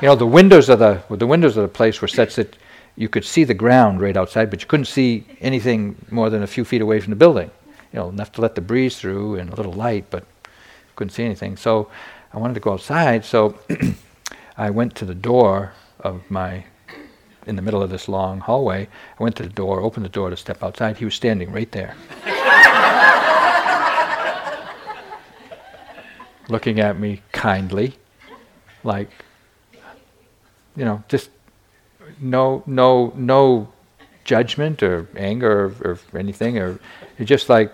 you 0.00 0.06
know, 0.06 0.14
the 0.14 0.28
windows 0.28 0.68
of 0.68 0.78
the 0.78 1.02
the 1.10 1.26
windows 1.26 1.56
of 1.56 1.62
the 1.62 1.68
place 1.68 2.00
were 2.00 2.06
such 2.06 2.36
that 2.36 2.56
you 2.94 3.08
could 3.08 3.24
see 3.24 3.42
the 3.42 3.52
ground 3.52 4.00
right 4.00 4.16
outside, 4.16 4.48
but 4.48 4.60
you 4.60 4.68
couldn't 4.68 4.86
see 4.86 5.26
anything 5.40 5.96
more 6.08 6.30
than 6.30 6.44
a 6.44 6.46
few 6.46 6.64
feet 6.64 6.80
away 6.80 7.00
from 7.00 7.10
the 7.10 7.16
building. 7.16 7.50
You 7.92 7.98
know, 7.98 8.10
enough 8.10 8.30
to 8.34 8.42
let 8.42 8.54
the 8.54 8.60
breeze 8.60 8.96
through 8.96 9.40
and 9.40 9.50
a 9.50 9.56
little 9.56 9.72
light, 9.72 10.04
but 10.08 10.24
couldn't 10.94 11.10
see 11.10 11.24
anything. 11.24 11.56
So 11.56 11.90
I 12.32 12.38
wanted 12.38 12.54
to 12.54 12.60
go 12.60 12.74
outside, 12.74 13.24
so 13.24 13.58
I 14.56 14.70
went 14.70 14.94
to 14.94 15.04
the 15.04 15.16
door 15.16 15.72
of 16.00 16.30
my 16.30 16.64
in 17.46 17.56
the 17.56 17.62
middle 17.62 17.82
of 17.82 17.90
this 17.90 18.08
long 18.08 18.40
hallway. 18.40 18.88
I 19.18 19.22
went 19.22 19.36
to 19.36 19.42
the 19.42 19.48
door, 19.48 19.80
opened 19.80 20.04
the 20.04 20.10
door 20.10 20.30
to 20.30 20.36
step 20.36 20.62
outside. 20.62 20.98
He 20.98 21.04
was 21.04 21.14
standing 21.14 21.50
right 21.50 21.70
there. 21.72 21.96
looking 26.48 26.80
at 26.80 26.98
me 26.98 27.22
kindly, 27.32 27.94
like, 28.82 29.10
you 30.76 30.84
know, 30.84 31.02
just 31.08 31.30
no, 32.20 32.62
no, 32.66 33.12
no 33.16 33.68
judgment 34.24 34.82
or 34.82 35.08
anger 35.16 35.74
or, 35.82 35.98
or 36.12 36.18
anything, 36.18 36.58
or 36.58 36.78
just 37.22 37.48
like, 37.48 37.72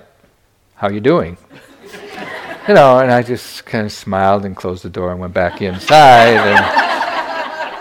how 0.74 0.88
you 0.88 1.00
doing? 1.00 1.36
you 2.68 2.74
know, 2.74 2.98
and 2.98 3.10
I 3.10 3.22
just 3.22 3.64
kind 3.64 3.86
of 3.86 3.92
smiled 3.92 4.44
and 4.44 4.56
closed 4.56 4.82
the 4.82 4.90
door 4.90 5.10
and 5.10 5.20
went 5.20 5.34
back 5.34 5.62
inside 5.62 6.36
and 6.36 6.93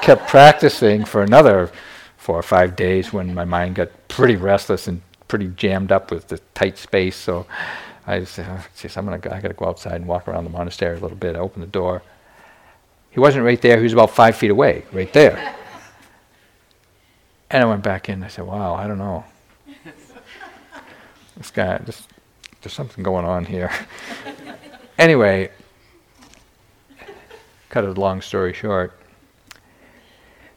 kept 0.03 0.27
practicing 0.27 1.05
for 1.05 1.23
another 1.23 1.71
four 2.17 2.37
or 2.37 2.43
five 2.43 2.75
days 2.75 3.13
when 3.13 3.33
my 3.33 3.45
mind 3.45 3.75
got 3.75 3.89
pretty 4.09 4.35
restless 4.35 4.89
and 4.89 5.01
pretty 5.29 5.47
jammed 5.47 5.93
up 5.93 6.11
with 6.11 6.27
the 6.27 6.39
tight 6.53 6.77
space. 6.77 7.15
So 7.15 7.47
I 8.05 8.25
said, 8.25 8.45
oh, 8.49 8.65
geez, 8.77 8.97
I'm 8.97 9.05
gonna 9.05 9.17
go, 9.17 9.31
I 9.31 9.39
gotta 9.39 9.53
go 9.53 9.65
outside 9.65 9.95
and 9.95 10.05
walk 10.05 10.27
around 10.27 10.43
the 10.43 10.49
monastery 10.49 10.97
a 10.97 10.99
little 10.99 11.15
bit. 11.15 11.37
I 11.37 11.39
opened 11.39 11.63
the 11.63 11.67
door. 11.67 12.03
He 13.11 13.21
wasn't 13.21 13.45
right 13.45 13.61
there. 13.61 13.77
He 13.77 13.83
was 13.83 13.93
about 13.93 14.11
five 14.11 14.35
feet 14.35 14.51
away, 14.51 14.83
right 14.91 15.11
there. 15.13 15.55
And 17.49 17.63
I 17.63 17.65
went 17.65 17.83
back 17.83 18.09
in. 18.09 18.23
I 18.23 18.27
said, 18.27 18.45
"Wow, 18.45 18.73
I 18.73 18.87
don't 18.87 18.97
know. 18.97 19.23
This 21.37 21.49
guy, 21.49 21.77
this, 21.79 22.07
there's 22.61 22.73
something 22.73 23.03
going 23.03 23.25
on 23.25 23.45
here." 23.45 23.71
anyway, 24.97 25.49
cut 27.69 27.85
a 27.85 27.91
long 27.91 28.21
story 28.21 28.53
short. 28.53 28.99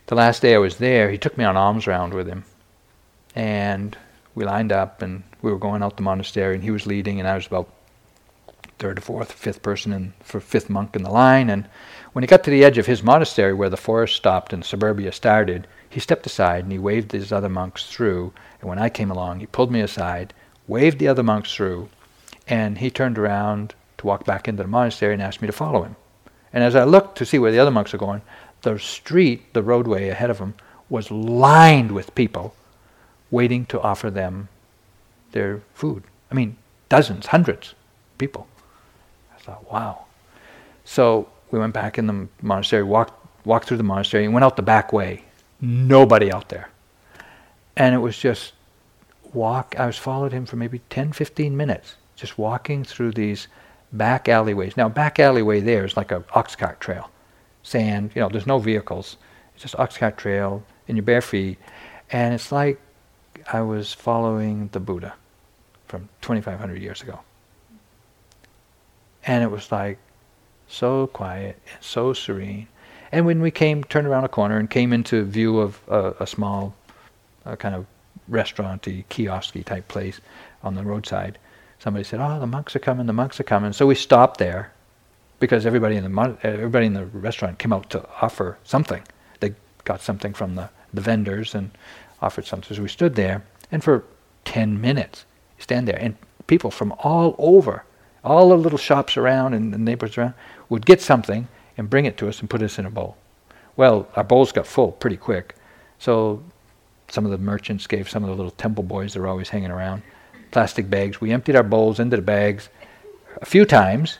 The 0.06 0.14
last 0.14 0.40
day 0.40 0.54
I 0.54 0.58
was 0.58 0.76
there, 0.76 1.10
he 1.10 1.18
took 1.18 1.36
me 1.36 1.44
on 1.44 1.56
alms 1.56 1.88
round 1.88 2.14
with 2.14 2.28
him, 2.28 2.44
and 3.34 3.96
we 4.36 4.44
lined 4.44 4.70
up 4.70 5.02
and 5.02 5.24
we 5.42 5.50
were 5.50 5.58
going 5.58 5.82
out 5.82 5.96
the 5.96 6.02
monastery 6.02 6.54
and 6.54 6.62
he 6.62 6.70
was 6.70 6.86
leading 6.86 7.18
and 7.18 7.28
I 7.28 7.34
was 7.34 7.46
about 7.46 7.72
third 8.78 8.98
or 8.98 9.00
fourth, 9.00 9.32
fifth 9.32 9.62
person 9.62 9.92
and 9.92 10.12
for 10.22 10.38
fifth 10.38 10.68
monk 10.68 10.94
in 10.94 11.02
the 11.02 11.10
line. 11.10 11.50
And 11.50 11.66
when 12.12 12.22
he 12.22 12.28
got 12.28 12.44
to 12.44 12.50
the 12.50 12.62
edge 12.62 12.78
of 12.78 12.86
his 12.86 13.02
monastery 13.02 13.54
where 13.54 13.70
the 13.70 13.76
forest 13.76 14.14
stopped 14.14 14.52
and 14.52 14.64
suburbia 14.64 15.10
started, 15.10 15.66
he 15.88 15.98
stepped 15.98 16.26
aside 16.26 16.64
and 16.64 16.72
he 16.72 16.78
waved 16.78 17.12
his 17.12 17.32
other 17.32 17.48
monks 17.48 17.86
through. 17.86 18.32
And 18.60 18.68
when 18.68 18.78
I 18.78 18.90
came 18.90 19.10
along, 19.10 19.40
he 19.40 19.46
pulled 19.46 19.72
me 19.72 19.80
aside, 19.80 20.34
waved 20.68 20.98
the 20.98 21.08
other 21.08 21.22
monks 21.22 21.54
through, 21.54 21.88
and 22.46 22.78
he 22.78 22.90
turned 22.90 23.18
around 23.18 23.74
to 23.98 24.06
walk 24.06 24.24
back 24.24 24.46
into 24.46 24.62
the 24.62 24.68
monastery 24.68 25.14
and 25.14 25.22
asked 25.22 25.40
me 25.40 25.46
to 25.46 25.52
follow 25.52 25.82
him. 25.82 25.96
And 26.52 26.62
as 26.62 26.76
I 26.76 26.84
looked 26.84 27.18
to 27.18 27.26
see 27.26 27.38
where 27.38 27.52
the 27.52 27.58
other 27.58 27.70
monks 27.70 27.92
were 27.92 27.98
going, 27.98 28.22
the 28.66 28.78
street, 28.80 29.54
the 29.54 29.62
roadway 29.62 30.08
ahead 30.08 30.28
of 30.28 30.40
him, 30.40 30.54
was 30.90 31.08
lined 31.12 31.92
with 31.92 32.12
people 32.16 32.52
waiting 33.30 33.64
to 33.66 33.80
offer 33.80 34.10
them 34.10 34.48
their 35.30 35.62
food. 35.72 36.02
I 36.32 36.34
mean, 36.34 36.56
dozens, 36.88 37.26
hundreds 37.26 37.68
of 37.70 38.18
people. 38.18 38.48
I 39.32 39.38
thought, 39.38 39.72
wow. 39.72 40.06
So 40.84 41.28
we 41.52 41.60
went 41.60 41.74
back 41.74 41.96
in 41.96 42.08
the 42.08 42.26
monastery, 42.42 42.82
walked, 42.82 43.14
walked 43.46 43.68
through 43.68 43.76
the 43.76 43.84
monastery, 43.84 44.24
and 44.24 44.34
went 44.34 44.42
out 44.42 44.56
the 44.56 44.62
back 44.62 44.92
way. 44.92 45.24
Nobody 45.60 46.32
out 46.32 46.48
there. 46.48 46.68
And 47.76 47.94
it 47.94 47.98
was 47.98 48.18
just 48.18 48.52
walk. 49.32 49.76
I 49.78 49.86
was 49.86 49.96
followed 49.96 50.32
him 50.32 50.44
for 50.44 50.56
maybe 50.56 50.80
10, 50.90 51.12
15 51.12 51.56
minutes, 51.56 51.94
just 52.16 52.36
walking 52.36 52.82
through 52.82 53.12
these 53.12 53.46
back 53.92 54.28
alleyways. 54.28 54.76
Now, 54.76 54.88
back 54.88 55.20
alleyway 55.20 55.60
there 55.60 55.84
is 55.84 55.96
like 55.96 56.10
a 56.10 56.24
ox 56.34 56.56
cart 56.56 56.80
trail, 56.80 57.10
sand. 57.66 58.12
You 58.14 58.22
know, 58.22 58.28
there's 58.28 58.46
no 58.46 58.58
vehicles. 58.58 59.16
It's 59.54 59.62
just 59.62 59.78
ox 59.78 59.98
cart 59.98 60.16
trail 60.16 60.62
in 60.86 60.96
your 60.96 61.02
bare 61.02 61.20
feet, 61.20 61.58
and 62.10 62.32
it's 62.32 62.52
like 62.52 62.80
I 63.52 63.60
was 63.60 63.92
following 63.92 64.68
the 64.72 64.80
Buddha 64.80 65.14
from 65.88 66.08
2,500 66.22 66.80
years 66.80 67.02
ago. 67.02 67.20
And 69.24 69.42
it 69.42 69.50
was 69.50 69.72
like 69.72 69.98
so 70.68 71.08
quiet 71.08 71.60
and 71.72 71.82
so 71.82 72.12
serene. 72.12 72.68
And 73.12 73.26
when 73.26 73.40
we 73.40 73.50
came, 73.50 73.82
turned 73.84 74.06
around 74.06 74.24
a 74.24 74.28
corner 74.28 74.58
and 74.58 74.68
came 74.68 74.92
into 74.92 75.24
view 75.24 75.58
of 75.58 75.80
a, 75.88 76.14
a 76.20 76.26
small 76.26 76.74
kind 77.58 77.74
of 77.74 77.86
restauranty, 78.28 79.04
kiosky 79.08 79.64
type 79.64 79.86
place 79.88 80.20
on 80.62 80.74
the 80.74 80.82
roadside, 80.82 81.38
somebody 81.78 82.04
said, 82.04 82.20
"Oh, 82.20 82.40
the 82.40 82.46
monks 82.46 82.74
are 82.74 82.80
coming! 82.80 83.06
The 83.06 83.12
monks 83.12 83.38
are 83.38 83.44
coming!" 83.44 83.72
So 83.72 83.86
we 83.86 83.94
stopped 83.94 84.38
there 84.38 84.72
because 85.38 85.66
everybody 85.66 85.96
in 85.96 86.04
the 86.04 86.38
everybody 86.42 86.86
in 86.86 86.94
the 86.94 87.06
restaurant 87.06 87.58
came 87.58 87.72
out 87.72 87.90
to 87.90 88.06
offer 88.22 88.58
something. 88.64 89.02
They 89.40 89.54
got 89.84 90.00
something 90.00 90.32
from 90.34 90.54
the, 90.54 90.70
the 90.92 91.00
vendors 91.00 91.54
and 91.54 91.70
offered 92.20 92.46
something. 92.46 92.74
So 92.74 92.82
we 92.82 92.88
stood 92.88 93.14
there, 93.14 93.44
and 93.70 93.84
for 93.84 94.04
10 94.44 94.80
minutes, 94.80 95.24
stand 95.58 95.86
there, 95.86 95.98
and 96.00 96.16
people 96.46 96.70
from 96.70 96.92
all 97.00 97.34
over, 97.38 97.84
all 98.24 98.48
the 98.48 98.56
little 98.56 98.78
shops 98.78 99.16
around 99.16 99.54
and 99.54 99.72
the 99.72 99.78
neighbors 99.78 100.16
around, 100.16 100.34
would 100.68 100.86
get 100.86 101.00
something 101.00 101.48
and 101.76 101.90
bring 101.90 102.06
it 102.06 102.16
to 102.18 102.28
us 102.28 102.40
and 102.40 102.48
put 102.48 102.62
us 102.62 102.78
in 102.78 102.86
a 102.86 102.90
bowl. 102.90 103.16
Well, 103.76 104.08
our 104.16 104.24
bowls 104.24 104.52
got 104.52 104.66
full 104.66 104.92
pretty 104.92 105.18
quick, 105.18 105.54
so 105.98 106.42
some 107.08 107.24
of 107.24 107.30
the 107.30 107.38
merchants 107.38 107.86
gave 107.86 108.08
some 108.08 108.24
of 108.24 108.30
the 108.30 108.36
little 108.36 108.50
temple 108.52 108.84
boys 108.84 109.12
that 109.12 109.20
were 109.20 109.28
always 109.28 109.50
hanging 109.50 109.70
around 109.70 110.02
plastic 110.50 110.88
bags. 110.88 111.20
We 111.20 111.32
emptied 111.32 111.56
our 111.56 111.62
bowls 111.62 112.00
into 112.00 112.16
the 112.16 112.22
bags 112.22 112.68
a 113.42 113.46
few 113.46 113.64
times, 113.64 114.18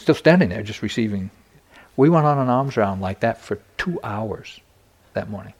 still 0.00 0.14
standing 0.14 0.48
there, 0.48 0.62
just 0.62 0.82
receiving. 0.82 1.30
We 1.96 2.08
went 2.08 2.26
on 2.26 2.38
an 2.38 2.48
alms 2.48 2.76
round 2.76 3.00
like 3.00 3.20
that 3.20 3.40
for 3.40 3.58
two 3.76 4.00
hours 4.02 4.60
that 5.14 5.28
morning. 5.28 5.54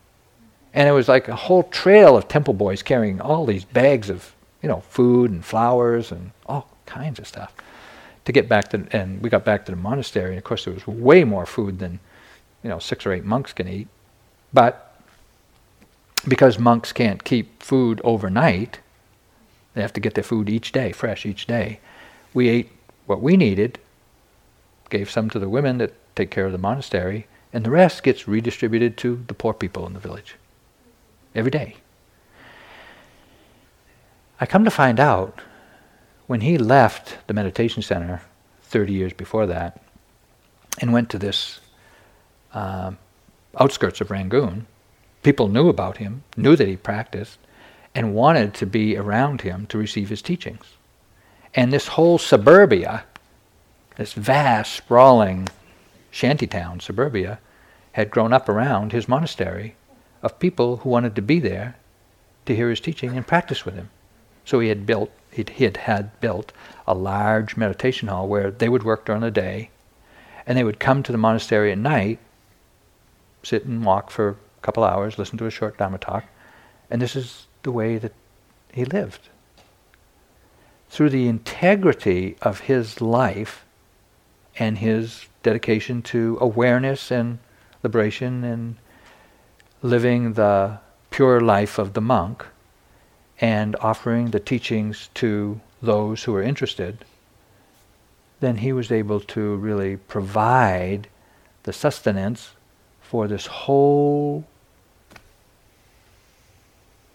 And 0.72 0.88
it 0.88 0.92
was 0.92 1.08
like 1.08 1.28
a 1.28 1.36
whole 1.36 1.64
trail 1.64 2.16
of 2.16 2.28
temple 2.28 2.54
boys 2.54 2.82
carrying 2.82 3.20
all 3.20 3.44
these 3.44 3.64
bags 3.64 4.08
of, 4.08 4.34
you 4.62 4.68
know, 4.68 4.80
food 4.80 5.30
and 5.30 5.44
flowers 5.44 6.12
and 6.12 6.30
all 6.46 6.68
kinds 6.86 7.18
of 7.18 7.26
stuff 7.26 7.52
to 8.24 8.32
get 8.32 8.48
back 8.48 8.68
to, 8.68 8.86
and 8.92 9.20
we 9.22 9.28
got 9.30 9.44
back 9.44 9.66
to 9.66 9.72
the 9.72 9.76
monastery. 9.76 10.30
And 10.30 10.38
of 10.38 10.44
course, 10.44 10.64
there 10.64 10.74
was 10.74 10.86
way 10.86 11.24
more 11.24 11.46
food 11.46 11.78
than, 11.78 11.98
you 12.62 12.70
know, 12.70 12.78
six 12.78 13.04
or 13.04 13.12
eight 13.12 13.24
monks 13.24 13.52
can 13.52 13.66
eat. 13.66 13.88
But 14.52 15.00
because 16.28 16.58
monks 16.58 16.92
can't 16.92 17.24
keep 17.24 17.62
food 17.62 18.00
overnight, 18.04 18.80
they 19.74 19.82
have 19.82 19.92
to 19.94 20.00
get 20.00 20.14
their 20.14 20.24
food 20.24 20.48
each 20.48 20.72
day, 20.72 20.92
fresh 20.92 21.24
each 21.24 21.46
day. 21.46 21.80
We 22.34 22.48
ate 22.48 22.70
what 23.06 23.22
we 23.22 23.36
needed, 23.36 23.78
gave 24.90 25.10
some 25.10 25.30
to 25.30 25.38
the 25.38 25.48
women 25.48 25.78
that 25.78 25.94
take 26.14 26.30
care 26.30 26.46
of 26.46 26.52
the 26.52 26.58
monastery, 26.58 27.26
and 27.52 27.64
the 27.64 27.70
rest 27.70 28.02
gets 28.02 28.28
redistributed 28.28 28.96
to 28.98 29.24
the 29.26 29.34
poor 29.34 29.54
people 29.54 29.86
in 29.86 29.94
the 29.94 30.00
village 30.00 30.36
every 31.34 31.50
day. 31.50 31.76
I 34.40 34.46
come 34.46 34.64
to 34.64 34.70
find 34.70 34.98
out 34.98 35.40
when 36.26 36.40
he 36.40 36.58
left 36.58 37.18
the 37.26 37.34
meditation 37.34 37.82
center 37.82 38.22
30 38.62 38.92
years 38.92 39.12
before 39.12 39.46
that 39.46 39.82
and 40.80 40.92
went 40.92 41.10
to 41.10 41.18
this 41.18 41.60
uh, 42.54 42.92
outskirts 43.58 44.00
of 44.00 44.10
Rangoon, 44.10 44.66
people 45.22 45.48
knew 45.48 45.68
about 45.68 45.98
him, 45.98 46.22
knew 46.36 46.56
that 46.56 46.68
he 46.68 46.76
practiced, 46.76 47.38
and 47.94 48.14
wanted 48.14 48.54
to 48.54 48.66
be 48.66 48.96
around 48.96 49.40
him 49.40 49.66
to 49.66 49.78
receive 49.78 50.08
his 50.08 50.22
teachings. 50.22 50.64
And 51.54 51.72
this 51.72 51.88
whole 51.88 52.18
suburbia, 52.18 53.04
this 53.96 54.12
vast, 54.12 54.72
sprawling 54.72 55.48
shantytown, 56.10 56.80
suburbia, 56.80 57.38
had 57.92 58.10
grown 58.10 58.32
up 58.32 58.48
around 58.48 58.92
his 58.92 59.08
monastery 59.08 59.76
of 60.22 60.38
people 60.38 60.78
who 60.78 60.88
wanted 60.88 61.14
to 61.16 61.22
be 61.22 61.40
there 61.40 61.76
to 62.46 62.54
hear 62.54 62.70
his 62.70 62.80
teaching 62.80 63.16
and 63.16 63.26
practice 63.26 63.64
with 63.64 63.74
him. 63.74 63.90
So 64.44 64.60
he 64.60 64.68
had 64.68 64.86
built, 64.86 65.10
he 65.30 65.44
had 65.64 65.76
had 65.76 66.18
built 66.20 66.52
a 66.86 66.94
large 66.94 67.56
meditation 67.56 68.08
hall 68.08 68.28
where 68.28 68.50
they 68.50 68.68
would 68.68 68.82
work 68.82 69.04
during 69.04 69.22
the 69.22 69.30
day, 69.30 69.70
and 70.46 70.56
they 70.56 70.64
would 70.64 70.80
come 70.80 71.02
to 71.02 71.12
the 71.12 71.18
monastery 71.18 71.72
at 71.72 71.78
night, 71.78 72.18
sit 73.42 73.64
and 73.64 73.84
walk 73.84 74.10
for 74.10 74.30
a 74.30 74.36
couple 74.62 74.84
hours, 74.84 75.18
listen 75.18 75.38
to 75.38 75.46
a 75.46 75.50
short 75.50 75.78
Dharma 75.78 75.98
talk, 75.98 76.24
and 76.90 77.00
this 77.00 77.14
is 77.14 77.46
the 77.62 77.72
way 77.72 77.98
that 77.98 78.12
he 78.72 78.84
lived. 78.84 79.28
Through 80.88 81.10
the 81.10 81.28
integrity 81.28 82.36
of 82.42 82.60
his 82.60 83.00
life 83.00 83.64
and 84.60 84.78
his 84.78 85.26
dedication 85.42 86.02
to 86.02 86.36
awareness 86.40 87.10
and 87.10 87.38
liberation 87.82 88.44
and 88.44 88.76
living 89.82 90.34
the 90.34 90.78
pure 91.10 91.40
life 91.40 91.78
of 91.78 91.94
the 91.94 92.00
monk 92.00 92.46
and 93.40 93.74
offering 93.80 94.30
the 94.30 94.38
teachings 94.38 95.08
to 95.14 95.58
those 95.80 96.24
who 96.24 96.34
are 96.36 96.42
interested, 96.42 97.04
then 98.40 98.58
he 98.58 98.72
was 98.72 98.92
able 98.92 99.18
to 99.18 99.56
really 99.56 99.96
provide 99.96 101.08
the 101.62 101.72
sustenance 101.72 102.50
for 103.00 103.26
this 103.26 103.46
whole 103.46 104.44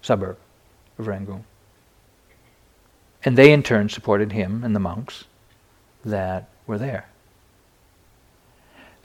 suburb 0.02 0.38
of 0.98 1.08
Rangoon. 1.08 1.46
And 3.24 3.38
they 3.38 3.52
in 3.52 3.62
turn 3.62 3.90
supported 3.90 4.32
him 4.32 4.64
and 4.64 4.76
the 4.76 4.80
monks 4.80 5.26
that 6.04 6.50
were 6.66 6.80
there. 6.80 7.06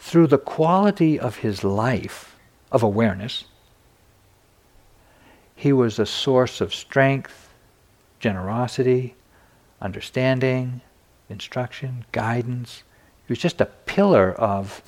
Through 0.00 0.28
the 0.28 0.38
quality 0.38 1.20
of 1.20 1.36
his 1.36 1.62
life 1.62 2.34
of 2.72 2.82
awareness, 2.82 3.44
he 5.54 5.72
was 5.74 5.98
a 5.98 6.06
source 6.06 6.62
of 6.62 6.74
strength, 6.74 7.50
generosity, 8.18 9.14
understanding, 9.80 10.80
instruction, 11.28 12.06
guidance. 12.12 12.82
He 13.26 13.32
was 13.32 13.38
just 13.38 13.60
a 13.60 13.66
pillar 13.66 14.32
of 14.32 14.82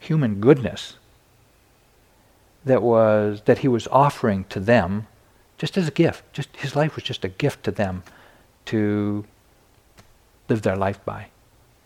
human 0.00 0.40
goodness 0.40 0.96
that 2.64 2.82
was 2.82 3.42
that 3.44 3.58
he 3.58 3.68
was 3.68 3.86
offering 3.88 4.44
to 4.44 4.58
them 4.58 5.06
just 5.58 5.76
as 5.76 5.86
a 5.86 5.92
gift. 5.92 6.24
Just 6.32 6.56
his 6.56 6.74
life 6.74 6.96
was 6.96 7.04
just 7.04 7.24
a 7.26 7.28
gift 7.28 7.62
to 7.64 7.70
them 7.70 8.02
to 8.64 9.26
live 10.48 10.62
their 10.62 10.76
life 10.76 11.04
by 11.04 11.26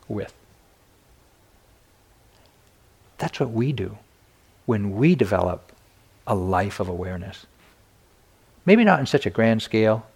with. 0.06 0.37
That's 3.18 3.38
what 3.40 3.50
we 3.50 3.72
do 3.72 3.98
when 4.66 4.96
we 4.96 5.14
develop 5.14 5.72
a 6.26 6.34
life 6.34 6.80
of 6.80 6.88
awareness. 6.88 7.46
Maybe 8.64 8.84
not 8.84 9.00
in 9.00 9.06
such 9.06 9.26
a 9.26 9.30
grand 9.30 9.62
scale, 9.62 10.06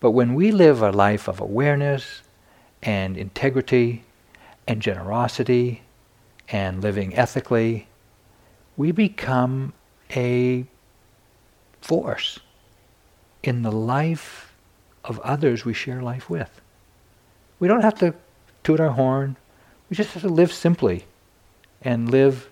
but 0.00 0.10
when 0.10 0.34
we 0.34 0.52
live 0.52 0.82
a 0.82 0.90
life 0.90 1.28
of 1.28 1.40
awareness 1.40 2.22
and 2.82 3.16
integrity 3.16 4.04
and 4.66 4.82
generosity 4.82 5.82
and 6.48 6.82
living 6.82 7.16
ethically, 7.16 7.88
we 8.76 8.92
become 8.92 9.72
a 10.14 10.66
force 11.80 12.38
in 13.42 13.62
the 13.62 13.72
life 13.72 14.54
of 15.04 15.18
others 15.20 15.64
we 15.64 15.74
share 15.74 16.02
life 16.02 16.30
with. 16.30 16.60
We 17.58 17.68
don't 17.68 17.82
have 17.82 17.98
to 18.00 18.14
toot 18.62 18.80
our 18.80 18.90
horn. 18.90 19.36
We 19.88 19.96
just 19.96 20.12
have 20.12 20.22
to 20.22 20.28
live 20.28 20.52
simply 20.52 21.06
and 21.80 22.10
live 22.10 22.50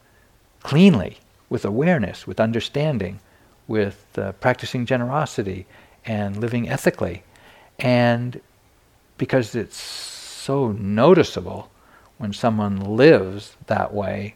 cleanly 0.63 1.19
with 1.49 1.65
awareness, 1.65 2.27
with 2.27 2.41
understanding, 2.41 3.21
with 3.67 4.07
uh, 4.17 4.33
practicing 4.33 4.87
generosity 4.87 5.67
and 6.05 6.37
living 6.37 6.69
ethically. 6.69 7.23
And 7.79 8.41
because 9.19 9.55
it's 9.55 9.77
so 9.77 10.73
noticeable 10.73 11.71
when 12.19 12.33
someone 12.33 12.97
lives 12.97 13.57
that 13.67 13.93
way, 13.93 14.35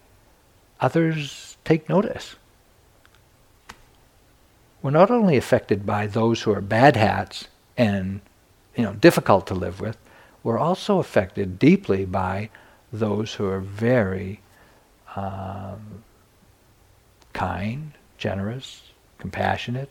others 0.80 1.56
take 1.64 1.88
notice. 1.88 2.36
We're 4.82 4.90
not 4.90 5.10
only 5.10 5.36
affected 5.36 5.86
by 5.86 6.06
those 6.06 6.42
who 6.42 6.52
are 6.52 6.60
bad 6.60 6.96
hats 6.96 7.48
and 7.76 8.20
you 8.76 8.82
know 8.82 8.92
difficult 8.92 9.46
to 9.46 9.54
live 9.54 9.80
with, 9.80 9.96
we're 10.42 10.58
also 10.58 10.98
affected 10.98 11.58
deeply 11.58 12.04
by 12.04 12.50
those 12.92 13.34
who 13.34 13.46
are 13.46 13.60
very 13.60 14.40
um, 15.16 16.04
kind, 17.34 17.92
generous, 18.16 18.82
compassionate, 19.18 19.90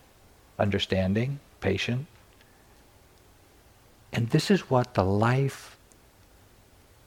understanding, 0.58 1.40
patient. 1.62 2.08
And 4.12 4.30
this 4.30 4.50
is 4.50 4.70
what 4.70 4.96
the 4.96 5.04
life 5.04 5.78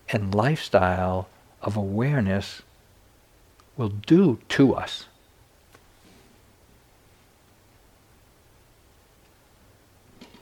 and 0.08 0.34
lifestyle 0.34 1.28
of 1.62 1.76
awareness 1.76 2.62
will 3.76 3.88
do 3.88 4.38
to 4.50 4.74
us. 4.74 5.06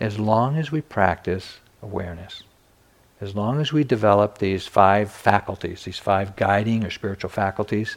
As 0.00 0.18
long 0.18 0.58
as 0.58 0.70
we 0.70 0.80
practice 0.80 1.58
awareness, 1.82 2.42
as 3.20 3.34
long 3.34 3.60
as 3.60 3.72
we 3.72 3.84
develop 3.84 4.38
these 4.38 4.66
five 4.66 5.10
faculties, 5.10 5.84
these 5.84 5.98
five 5.98 6.36
guiding 6.36 6.84
or 6.84 6.90
spiritual 6.90 7.30
faculties, 7.30 7.96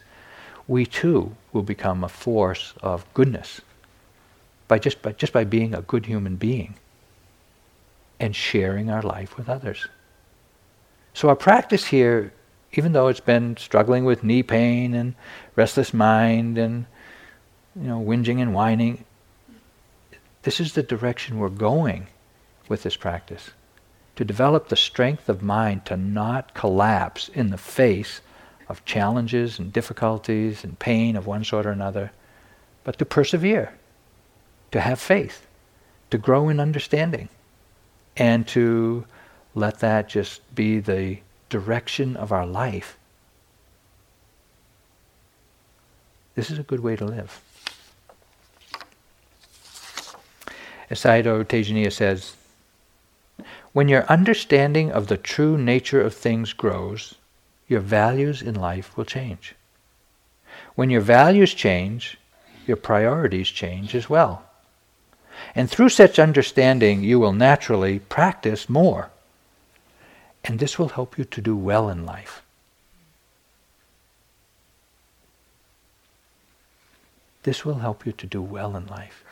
we 0.68 0.84
too 0.84 1.34
will 1.52 1.62
become 1.62 2.04
a 2.04 2.08
force 2.08 2.74
of 2.82 3.12
goodness 3.14 3.62
by 4.68 4.78
just 4.78 5.00
by 5.02 5.12
just 5.12 5.32
by 5.32 5.42
being 5.42 5.74
a 5.74 5.82
good 5.82 6.06
human 6.06 6.36
being 6.36 6.74
and 8.20 8.36
sharing 8.36 8.90
our 8.90 9.02
life 9.02 9.36
with 9.36 9.48
others. 9.48 9.88
So 11.14 11.28
our 11.28 11.36
practice 11.36 11.86
here, 11.86 12.32
even 12.74 12.92
though 12.92 13.08
it's 13.08 13.20
been 13.20 13.56
struggling 13.56 14.04
with 14.04 14.22
knee 14.22 14.42
pain 14.42 14.94
and 14.94 15.14
restless 15.56 15.94
mind 15.94 16.58
and 16.58 16.84
you 17.74 17.88
know 17.88 18.00
whinging 18.00 18.40
and 18.40 18.54
whining, 18.54 19.04
this 20.42 20.60
is 20.60 20.74
the 20.74 20.82
direction 20.82 21.38
we're 21.38 21.48
going 21.48 22.08
with 22.68 22.82
this 22.82 22.96
practice. 22.96 23.50
To 24.16 24.24
develop 24.24 24.68
the 24.68 24.76
strength 24.76 25.28
of 25.28 25.42
mind 25.42 25.86
to 25.86 25.96
not 25.96 26.52
collapse 26.52 27.28
in 27.28 27.50
the 27.50 27.56
face 27.56 28.20
of 28.68 28.84
challenges 28.84 29.58
and 29.58 29.72
difficulties 29.72 30.64
and 30.64 30.78
pain 30.78 31.16
of 31.16 31.26
one 31.26 31.44
sort 31.44 31.66
or 31.66 31.70
another, 31.70 32.12
but 32.84 32.98
to 32.98 33.04
persevere, 33.04 33.74
to 34.70 34.80
have 34.80 35.00
faith, 35.00 35.46
to 36.10 36.18
grow 36.18 36.48
in 36.48 36.60
understanding, 36.60 37.28
and 38.16 38.46
to 38.48 39.04
let 39.54 39.80
that 39.80 40.08
just 40.08 40.54
be 40.54 40.78
the 40.78 41.18
direction 41.48 42.16
of 42.16 42.32
our 42.32 42.46
life. 42.46 42.98
This 46.34 46.50
is 46.50 46.58
a 46.58 46.62
good 46.62 46.80
way 46.80 46.94
to 46.96 47.04
live. 47.04 47.40
As 50.90 51.00
Sayadaw 51.00 51.44
Tejaniya 51.44 51.92
says, 51.92 52.34
when 53.72 53.88
your 53.88 54.04
understanding 54.06 54.90
of 54.90 55.08
the 55.08 55.16
true 55.16 55.58
nature 55.58 56.00
of 56.00 56.14
things 56.14 56.52
grows, 56.52 57.14
your 57.68 57.80
values 57.80 58.42
in 58.42 58.54
life 58.54 58.96
will 58.96 59.04
change. 59.04 59.54
When 60.74 60.90
your 60.90 61.02
values 61.02 61.54
change, 61.54 62.18
your 62.66 62.76
priorities 62.76 63.48
change 63.48 63.94
as 63.94 64.08
well. 64.08 64.44
And 65.54 65.70
through 65.70 65.90
such 65.90 66.18
understanding, 66.18 67.02
you 67.04 67.20
will 67.20 67.32
naturally 67.32 67.98
practice 67.98 68.68
more. 68.68 69.10
And 70.44 70.58
this 70.58 70.78
will 70.78 70.88
help 70.88 71.18
you 71.18 71.24
to 71.24 71.40
do 71.40 71.56
well 71.56 71.88
in 71.88 72.06
life. 72.06 72.42
This 77.42 77.64
will 77.64 77.76
help 77.76 78.04
you 78.04 78.12
to 78.12 78.26
do 78.26 78.42
well 78.42 78.76
in 78.76 78.86
life. 78.86 79.24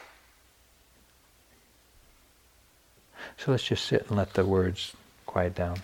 So 3.36 3.50
let's 3.50 3.64
just 3.64 3.84
sit 3.84 4.06
and 4.08 4.16
let 4.16 4.34
the 4.34 4.44
words 4.44 4.94
quiet 5.26 5.54
down. 5.54 5.80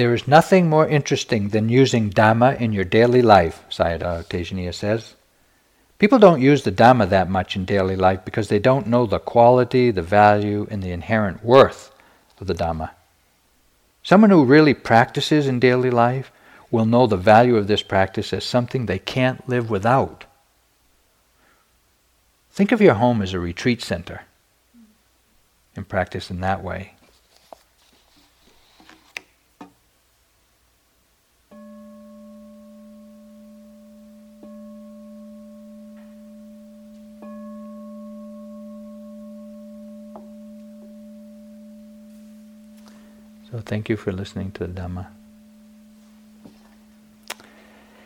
There 0.00 0.14
is 0.14 0.26
nothing 0.26 0.70
more 0.70 0.88
interesting 0.88 1.50
than 1.50 1.68
using 1.68 2.08
Dhamma 2.08 2.58
in 2.58 2.72
your 2.72 2.86
daily 2.86 3.20
life, 3.20 3.62
Sayadaw 3.68 4.24
Tejaniya 4.24 4.72
says. 4.72 5.14
People 5.98 6.18
don't 6.18 6.40
use 6.40 6.62
the 6.62 6.72
Dhamma 6.72 7.06
that 7.10 7.28
much 7.28 7.54
in 7.54 7.66
daily 7.66 7.96
life 7.96 8.24
because 8.24 8.48
they 8.48 8.58
don't 8.58 8.86
know 8.86 9.04
the 9.04 9.18
quality, 9.18 9.90
the 9.90 10.00
value, 10.00 10.66
and 10.70 10.82
the 10.82 10.90
inherent 10.90 11.44
worth 11.44 11.92
of 12.40 12.46
the 12.46 12.54
Dhamma. 12.54 12.92
Someone 14.02 14.30
who 14.30 14.42
really 14.42 14.72
practices 14.72 15.46
in 15.46 15.60
daily 15.60 15.90
life 15.90 16.32
will 16.70 16.86
know 16.86 17.06
the 17.06 17.18
value 17.18 17.58
of 17.58 17.66
this 17.66 17.82
practice 17.82 18.32
as 18.32 18.42
something 18.42 18.86
they 18.86 18.98
can't 18.98 19.46
live 19.50 19.68
without. 19.68 20.24
Think 22.50 22.72
of 22.72 22.80
your 22.80 22.94
home 22.94 23.20
as 23.20 23.34
a 23.34 23.38
retreat 23.38 23.82
center 23.82 24.22
and 25.76 25.86
practice 25.86 26.30
in 26.30 26.40
that 26.40 26.64
way. 26.64 26.94
So 43.60 43.64
thank 43.64 43.90
you 43.90 43.96
for 43.98 44.10
listening 44.10 44.52
to 44.52 44.66
the 44.66 44.72
Dhamma. 44.72 45.19